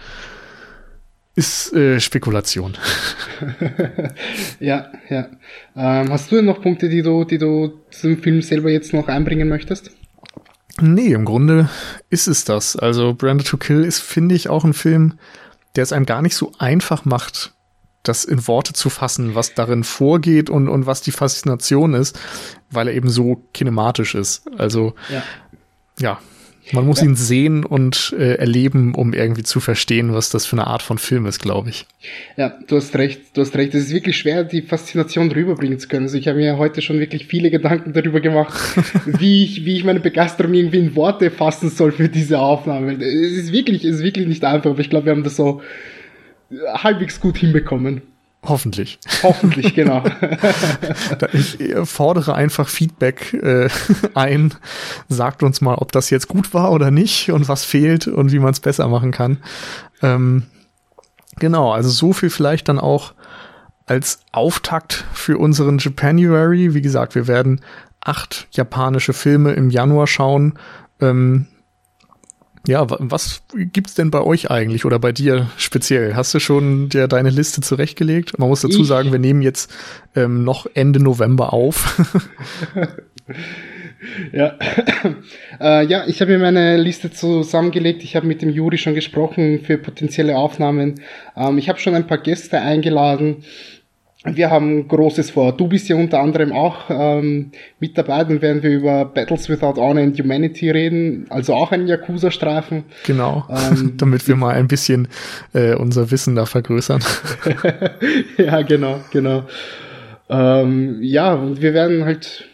ist 1.36 1.72
äh, 1.72 2.00
Spekulation. 2.00 2.76
ja, 4.60 4.92
ja. 5.08 5.28
Ähm, 5.74 6.10
hast 6.10 6.30
du 6.30 6.36
denn 6.36 6.44
noch 6.44 6.60
Punkte, 6.60 6.90
die 6.90 7.00
du, 7.00 7.24
die 7.24 7.38
du 7.38 7.80
zum 7.90 8.18
Film 8.18 8.42
selber 8.42 8.70
jetzt 8.70 8.92
noch 8.92 9.08
einbringen 9.08 9.48
möchtest? 9.48 9.90
Nee, 10.80 11.12
im 11.12 11.24
Grunde 11.24 11.68
ist 12.10 12.26
es 12.26 12.44
das. 12.44 12.76
Also 12.76 13.14
Branded 13.14 13.46
to 13.46 13.56
Kill 13.56 13.84
ist, 13.84 14.00
finde 14.00 14.34
ich, 14.34 14.48
auch 14.48 14.64
ein 14.64 14.74
Film, 14.74 15.18
der 15.76 15.82
es 15.82 15.92
einem 15.92 16.06
gar 16.06 16.22
nicht 16.22 16.36
so 16.36 16.52
einfach 16.58 17.04
macht, 17.04 17.54
das 18.02 18.24
in 18.24 18.46
Worte 18.46 18.72
zu 18.72 18.88
fassen, 18.88 19.34
was 19.34 19.54
darin 19.54 19.84
vorgeht 19.84 20.48
und, 20.48 20.68
und 20.68 20.86
was 20.86 21.02
die 21.02 21.12
Faszination 21.12 21.94
ist, 21.94 22.18
weil 22.70 22.88
er 22.88 22.94
eben 22.94 23.10
so 23.10 23.44
kinematisch 23.52 24.14
ist. 24.14 24.42
Also, 24.58 24.94
ja, 25.10 25.22
ja 25.98 26.18
man 26.72 26.86
muss 26.86 27.00
ja. 27.00 27.06
ihn 27.06 27.16
sehen 27.16 27.64
und 27.64 28.14
äh, 28.18 28.34
erleben, 28.34 28.94
um 28.94 29.12
irgendwie 29.12 29.42
zu 29.42 29.60
verstehen, 29.60 30.12
was 30.12 30.30
das 30.30 30.46
für 30.46 30.56
eine 30.56 30.66
Art 30.66 30.82
von 30.82 30.98
Film 30.98 31.26
ist, 31.26 31.40
glaube 31.40 31.70
ich. 31.70 31.86
Ja, 32.36 32.58
du 32.66 32.76
hast 32.76 32.96
recht, 32.96 33.20
du 33.34 33.40
hast 33.40 33.56
recht. 33.56 33.74
Es 33.74 33.86
ist 33.86 33.94
wirklich 33.94 34.16
schwer, 34.16 34.44
die 34.44 34.62
Faszination 34.62 35.30
rüberbringen 35.30 35.78
zu 35.78 35.88
können. 35.88 36.04
Also 36.04 36.18
ich 36.18 36.28
habe 36.28 36.38
mir 36.38 36.58
heute 36.58 36.82
schon 36.82 36.98
wirklich 36.98 37.26
viele 37.26 37.50
Gedanken 37.50 37.92
darüber 37.92 38.20
gemacht, 38.20 38.58
wie 39.06 39.44
ich, 39.44 39.64
wie 39.64 39.76
ich 39.76 39.84
meine 39.84 40.00
Begeisterung 40.00 40.54
irgendwie 40.54 40.78
in 40.78 40.96
Worte 40.96 41.30
fassen 41.30 41.70
soll 41.70 41.92
für 41.92 42.08
diese 42.08 42.38
Aufnahme. 42.38 42.94
Es 42.94 43.32
ist 43.32 43.52
wirklich, 43.52 43.84
es 43.84 43.96
ist 43.96 44.02
wirklich 44.02 44.26
nicht 44.26 44.44
einfach, 44.44 44.70
aber 44.70 44.80
ich 44.80 44.90
glaube, 44.90 45.06
wir 45.06 45.12
haben 45.12 45.24
das 45.24 45.36
so 45.36 45.60
halbwegs 46.50 47.20
gut 47.20 47.38
hinbekommen. 47.38 48.02
Hoffentlich. 48.42 48.98
Hoffentlich, 49.22 49.74
genau. 49.74 50.02
ich 51.32 51.58
fordere 51.84 52.34
einfach 52.34 52.68
Feedback 52.68 53.34
äh, 53.34 53.68
ein. 54.14 54.54
Sagt 55.08 55.42
uns 55.42 55.60
mal, 55.60 55.74
ob 55.74 55.92
das 55.92 56.10
jetzt 56.10 56.28
gut 56.28 56.54
war 56.54 56.72
oder 56.72 56.90
nicht 56.90 57.30
und 57.30 57.48
was 57.48 57.64
fehlt 57.64 58.08
und 58.08 58.32
wie 58.32 58.38
man 58.38 58.52
es 58.52 58.60
besser 58.60 58.88
machen 58.88 59.10
kann. 59.10 59.38
Ähm, 60.02 60.44
genau, 61.38 61.72
also 61.72 61.90
so 61.90 62.12
viel 62.12 62.30
vielleicht 62.30 62.68
dann 62.68 62.78
auch 62.78 63.12
als 63.86 64.20
Auftakt 64.32 65.04
für 65.12 65.36
unseren 65.36 65.78
Japanuary. 65.78 66.74
Wie 66.74 66.80
gesagt, 66.80 67.14
wir 67.14 67.26
werden 67.26 67.60
acht 68.00 68.48
japanische 68.52 69.12
Filme 69.12 69.52
im 69.52 69.68
Januar 69.68 70.06
schauen. 70.06 70.54
Ähm, 71.00 71.46
ja, 72.66 72.86
was 72.88 73.42
gibt's 73.54 73.94
denn 73.94 74.10
bei 74.10 74.20
euch 74.22 74.50
eigentlich 74.50 74.84
oder 74.84 74.98
bei 74.98 75.12
dir 75.12 75.50
speziell? 75.56 76.14
Hast 76.14 76.34
du 76.34 76.40
schon 76.40 76.88
dir 76.88 77.08
deine 77.08 77.30
Liste 77.30 77.62
zurechtgelegt? 77.62 78.38
Man 78.38 78.48
muss 78.48 78.60
dazu 78.60 78.82
ich? 78.82 78.86
sagen, 78.86 79.12
wir 79.12 79.18
nehmen 79.18 79.42
jetzt 79.42 79.72
ähm, 80.14 80.44
noch 80.44 80.66
Ende 80.74 81.02
November 81.02 81.52
auf. 81.52 81.98
ja, 84.32 84.58
äh, 85.60 85.86
ja, 85.86 86.06
ich 86.06 86.20
habe 86.20 86.32
mir 86.32 86.38
meine 86.38 86.76
Liste 86.76 87.10
zusammengelegt. 87.10 88.02
Ich 88.04 88.14
habe 88.14 88.26
mit 88.26 88.42
dem 88.42 88.50
Juri 88.50 88.76
schon 88.76 88.94
gesprochen 88.94 89.60
für 89.64 89.78
potenzielle 89.78 90.36
Aufnahmen. 90.36 91.00
Ähm, 91.36 91.56
ich 91.56 91.68
habe 91.68 91.78
schon 91.78 91.94
ein 91.94 92.06
paar 92.06 92.18
Gäste 92.18 92.60
eingeladen. 92.60 93.44
Wir 94.24 94.50
haben 94.50 94.86
Großes 94.86 95.30
vor. 95.30 95.56
Du 95.56 95.66
bist 95.66 95.88
ja 95.88 95.96
unter 95.96 96.20
anderem 96.20 96.52
auch 96.52 96.90
ähm, 96.90 97.52
mit 97.78 97.96
dabei, 97.96 98.22
dann 98.24 98.42
werden 98.42 98.62
wir 98.62 98.70
über 98.70 99.06
Battles 99.06 99.48
Without 99.48 99.80
Honor 99.80 100.02
and 100.02 100.18
Humanity 100.18 100.70
reden, 100.70 101.26
also 101.30 101.54
auch 101.54 101.72
ein 101.72 101.86
Yakuza-Streifen. 101.86 102.84
Genau, 103.06 103.46
ähm, 103.48 103.94
damit 103.96 104.28
wir 104.28 104.36
mal 104.36 104.54
ein 104.54 104.68
bisschen 104.68 105.08
äh, 105.54 105.74
unser 105.74 106.10
Wissen 106.10 106.34
da 106.34 106.44
vergrößern. 106.44 107.02
ja, 108.36 108.60
genau, 108.62 109.00
genau. 109.10 109.44
Ähm, 110.28 110.98
ja, 111.02 111.32
und 111.32 111.62
wir 111.62 111.72
werden 111.72 112.04
halt, 112.04 112.44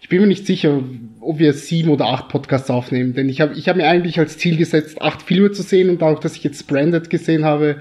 ich 0.00 0.08
bin 0.08 0.22
mir 0.22 0.26
nicht 0.26 0.44
sicher, 0.44 0.82
ob 1.20 1.38
wir 1.38 1.52
sieben 1.52 1.88
oder 1.90 2.06
acht 2.06 2.28
Podcasts 2.28 2.68
aufnehmen, 2.68 3.14
denn 3.14 3.28
ich 3.28 3.40
habe 3.40 3.54
ich 3.54 3.68
hab 3.68 3.76
mir 3.76 3.86
eigentlich 3.86 4.18
als 4.18 4.38
Ziel 4.38 4.56
gesetzt, 4.56 5.00
acht 5.00 5.22
Filme 5.22 5.52
zu 5.52 5.62
sehen 5.62 5.88
und 5.88 6.02
auch, 6.02 6.18
dass 6.18 6.34
ich 6.34 6.42
jetzt 6.42 6.66
Branded 6.66 7.10
gesehen 7.10 7.44
habe, 7.44 7.80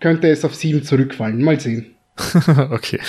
könnte 0.00 0.28
es 0.28 0.44
auf 0.44 0.54
sieben 0.54 0.82
zurückfallen. 0.82 1.42
Mal 1.42 1.60
sehen. 1.60 1.94
okay. 2.70 3.00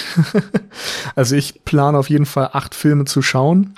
also 1.16 1.36
ich 1.36 1.64
plane 1.64 1.98
auf 1.98 2.10
jeden 2.10 2.26
Fall 2.26 2.50
acht 2.54 2.74
Filme 2.74 3.06
zu 3.06 3.22
schauen. 3.22 3.76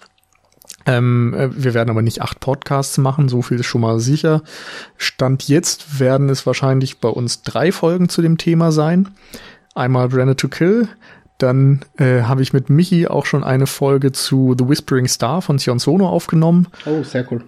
Ähm, 0.85 1.33
äh, 1.33 1.49
wir 1.51 1.73
werden 1.73 1.89
aber 1.89 2.01
nicht 2.01 2.21
acht 2.21 2.39
Podcasts 2.39 2.97
machen, 2.97 3.27
so 3.27 3.41
viel 3.41 3.59
ist 3.59 3.65
schon 3.65 3.81
mal 3.81 3.99
sicher. 3.99 4.41
Stand 4.95 5.47
jetzt 5.49 5.99
werden 5.99 6.29
es 6.29 6.45
wahrscheinlich 6.45 6.99
bei 6.99 7.09
uns 7.09 7.41
drei 7.41 7.73
Folgen 7.73 8.07
zu 8.07 8.21
dem 8.21 8.37
Thema 8.37 8.71
sein. 8.71 9.09
Einmal 9.75 10.07
Branded 10.07 10.39
to 10.39 10.47
Kill, 10.47 10.87
dann 11.37 11.81
äh, 11.97 12.21
habe 12.21 12.41
ich 12.41 12.53
mit 12.53 12.69
Michi 12.69 13.07
auch 13.07 13.25
schon 13.25 13.43
eine 13.43 13.67
Folge 13.67 14.13
zu 14.13 14.55
The 14.57 14.67
Whispering 14.67 15.07
Star 15.07 15.41
von 15.41 15.59
Sion 15.59 15.79
Sono 15.79 16.07
aufgenommen. 16.07 16.67
Oh, 16.85 17.03
sehr 17.03 17.29
cool. 17.31 17.43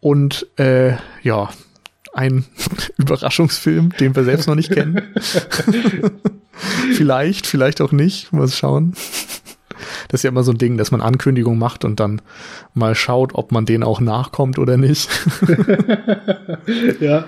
Und 0.00 0.46
äh, 0.58 0.96
ja, 1.22 1.48
ein 2.12 2.44
Überraschungsfilm, 2.98 3.90
den 3.98 4.14
wir 4.14 4.24
selbst 4.24 4.46
noch 4.46 4.54
nicht 4.54 4.70
kennen. 4.70 5.02
vielleicht, 6.94 7.46
vielleicht 7.46 7.80
auch 7.80 7.92
nicht. 7.92 8.32
Mal 8.32 8.48
schauen. 8.48 8.94
Das 10.08 10.20
ist 10.20 10.24
ja 10.24 10.30
immer 10.30 10.44
so 10.44 10.52
ein 10.52 10.58
Ding, 10.58 10.76
dass 10.76 10.90
man 10.90 11.00
Ankündigungen 11.00 11.58
macht 11.58 11.84
und 11.84 11.98
dann 11.98 12.22
mal 12.74 12.94
schaut, 12.94 13.34
ob 13.34 13.52
man 13.52 13.66
denen 13.66 13.82
auch 13.82 14.00
nachkommt 14.00 14.58
oder 14.58 14.76
nicht. 14.76 15.08
ja. 17.00 17.24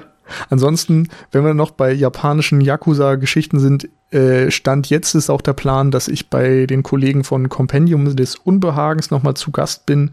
Ansonsten, 0.49 1.09
wenn 1.33 1.45
wir 1.45 1.53
noch 1.53 1.73
bei 1.73 1.93
japanischen 1.93 2.61
Yakuza-Geschichten 2.61 3.59
sind, 3.59 3.89
äh, 4.11 4.51
Stand 4.51 4.89
jetzt 4.89 5.15
ist 5.15 5.29
auch 5.29 5.43
der 5.43 5.53
Plan, 5.53 5.91
dass 5.91 6.09
ich 6.09 6.31
bei 6.31 6.65
den 6.67 6.83
Kollegen 6.83 7.25
von 7.25 7.51
Compendium 7.51 8.17
des 8.17 8.37
Unbehagens 8.37 9.11
nochmal 9.11 9.35
zu 9.35 9.51
Gast 9.51 9.85
bin 9.85 10.13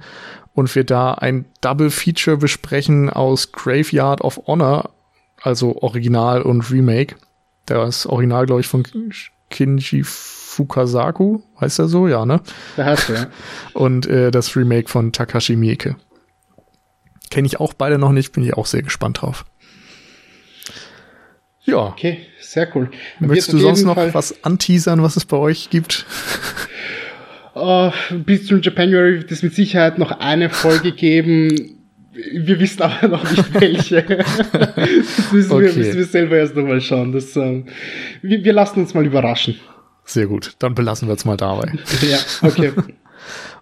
und 0.54 0.74
wir 0.76 0.84
da 0.84 1.14
ein 1.14 1.45
Double 1.62 1.89
Feature 1.89 2.38
besprechen 2.38 3.10
aus 3.10 3.52
Graveyard 3.52 4.22
of 4.22 4.41
Honor, 4.47 4.91
also 5.41 5.78
Original 5.78 6.41
und 6.41 6.70
Remake. 6.72 7.16
Das 7.66 8.06
Original, 8.06 8.45
glaube 8.45 8.62
ich, 8.62 8.68
von 8.68 8.84
Kinji 9.49 10.04
Fukasaku, 10.04 11.41
heißt 11.60 11.80
er 11.80 11.88
so, 11.88 12.08
ja, 12.08 12.26
ne? 12.26 12.41
Der 12.76 12.86
heißt 12.86 13.10
ja. 13.10 13.28
Und 13.74 14.06
äh, 14.08 14.32
das 14.32 14.56
Remake 14.56 14.89
von 14.89 15.14
Takashi 15.14 15.56
Miike. 15.56 15.95
Kenne 17.30 17.47
ich 17.47 17.60
auch 17.60 17.74
beide 17.74 17.97
noch 17.97 18.12
nicht, 18.12 18.34
bin 18.34 18.43
ich 18.43 18.56
auch 18.56 18.66
sehr 18.66 18.82
gespannt 18.82 19.22
drauf. 19.22 19.45
Ja. 21.64 21.88
Okay, 21.88 22.26
sehr 22.41 22.68
cool. 22.76 22.89
Möchtest 23.20 23.54
du 23.54 23.60
sonst 23.60 23.84
noch 23.84 23.95
Fall 23.95 24.14
was 24.14 24.43
anteasern, 24.43 25.04
was 25.04 25.16
es 25.16 25.26
bei 25.26 25.38
euch 25.38 25.70
gibt? 25.70 26.06
Uh, 27.62 27.91
bis 28.26 28.47
zum 28.47 28.59
Japanuary 28.62 29.20
wird 29.20 29.32
es 29.32 29.43
mit 29.43 29.53
Sicherheit 29.53 29.99
noch 29.99 30.12
eine 30.12 30.49
Folge 30.49 30.91
geben. 30.95 31.78
Wir 32.34 32.59
wissen 32.59 32.82
aber 32.82 33.07
noch 33.07 33.30
nicht 33.30 33.53
welche. 33.62 34.01
das 34.01 35.32
müssen, 35.32 35.51
okay. 35.51 35.68
wir, 35.68 35.74
müssen 35.76 35.97
wir 35.97 36.05
selber 36.05 36.38
erst 36.38 36.55
nochmal 36.55 36.82
schauen. 36.82 37.12
Das, 37.12 37.36
ähm, 37.36 37.66
wir, 38.24 38.43
wir 38.43 38.53
lassen 38.53 38.80
uns 38.80 38.95
mal 38.95 39.05
überraschen. 39.05 39.59
Sehr 40.05 40.26
gut, 40.26 40.55
dann 40.57 40.74
belassen 40.74 41.07
wir 41.07 41.14
es 41.14 41.24
mal 41.24 41.38
dabei. 41.38 41.72
ja, 42.01 42.18
okay. 42.41 42.72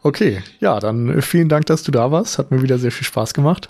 Okay, 0.02 0.42
ja, 0.62 0.80
dann 0.80 1.18
äh, 1.18 1.22
vielen 1.22 1.50
Dank, 1.50 1.66
dass 1.66 1.84
du 1.84 1.92
da 1.92 2.10
warst. 2.10 2.38
Hat 2.38 2.52
mir 2.52 2.62
wieder 2.64 2.78
sehr 2.78 2.94
viel 2.94 3.06
Spaß 3.06 3.34
gemacht. 3.34 3.70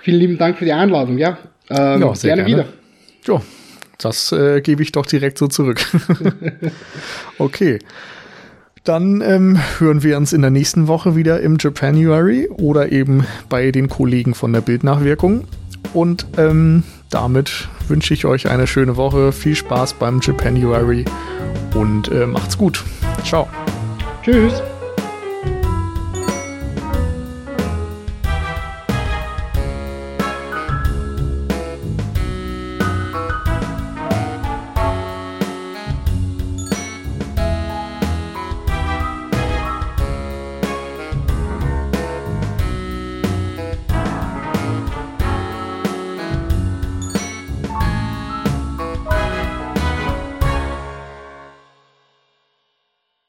Vielen 0.00 0.18
lieben 0.18 0.38
Dank 0.38 0.56
für 0.56 0.64
die 0.64 0.72
Einladung, 0.72 1.18
ja. 1.18 1.36
Ähm, 1.68 2.00
ja 2.00 2.14
sehr 2.14 2.34
gerne, 2.34 2.48
gerne 2.48 2.64
wieder. 2.64 2.72
Ja, 3.34 3.42
das 3.98 4.32
äh, 4.32 4.62
gebe 4.62 4.82
ich 4.82 4.92
doch 4.92 5.04
direkt 5.04 5.36
so 5.36 5.48
zurück. 5.48 5.84
okay. 7.38 7.78
Dann 8.86 9.20
ähm, 9.20 9.58
hören 9.78 10.04
wir 10.04 10.16
uns 10.16 10.32
in 10.32 10.42
der 10.42 10.52
nächsten 10.52 10.86
Woche 10.86 11.16
wieder 11.16 11.40
im 11.40 11.58
Japanuary 11.58 12.48
oder 12.48 12.92
eben 12.92 13.26
bei 13.48 13.72
den 13.72 13.88
Kollegen 13.88 14.32
von 14.32 14.52
der 14.52 14.60
Bildnachwirkung. 14.60 15.42
Und 15.92 16.26
ähm, 16.38 16.84
damit 17.10 17.68
wünsche 17.88 18.14
ich 18.14 18.26
euch 18.26 18.48
eine 18.48 18.68
schöne 18.68 18.96
Woche, 18.96 19.32
viel 19.32 19.56
Spaß 19.56 19.94
beim 19.94 20.20
Japanuary 20.20 21.04
und 21.74 22.12
äh, 22.12 22.26
macht's 22.26 22.56
gut. 22.56 22.84
Ciao. 23.24 23.48
Tschüss. 24.22 24.62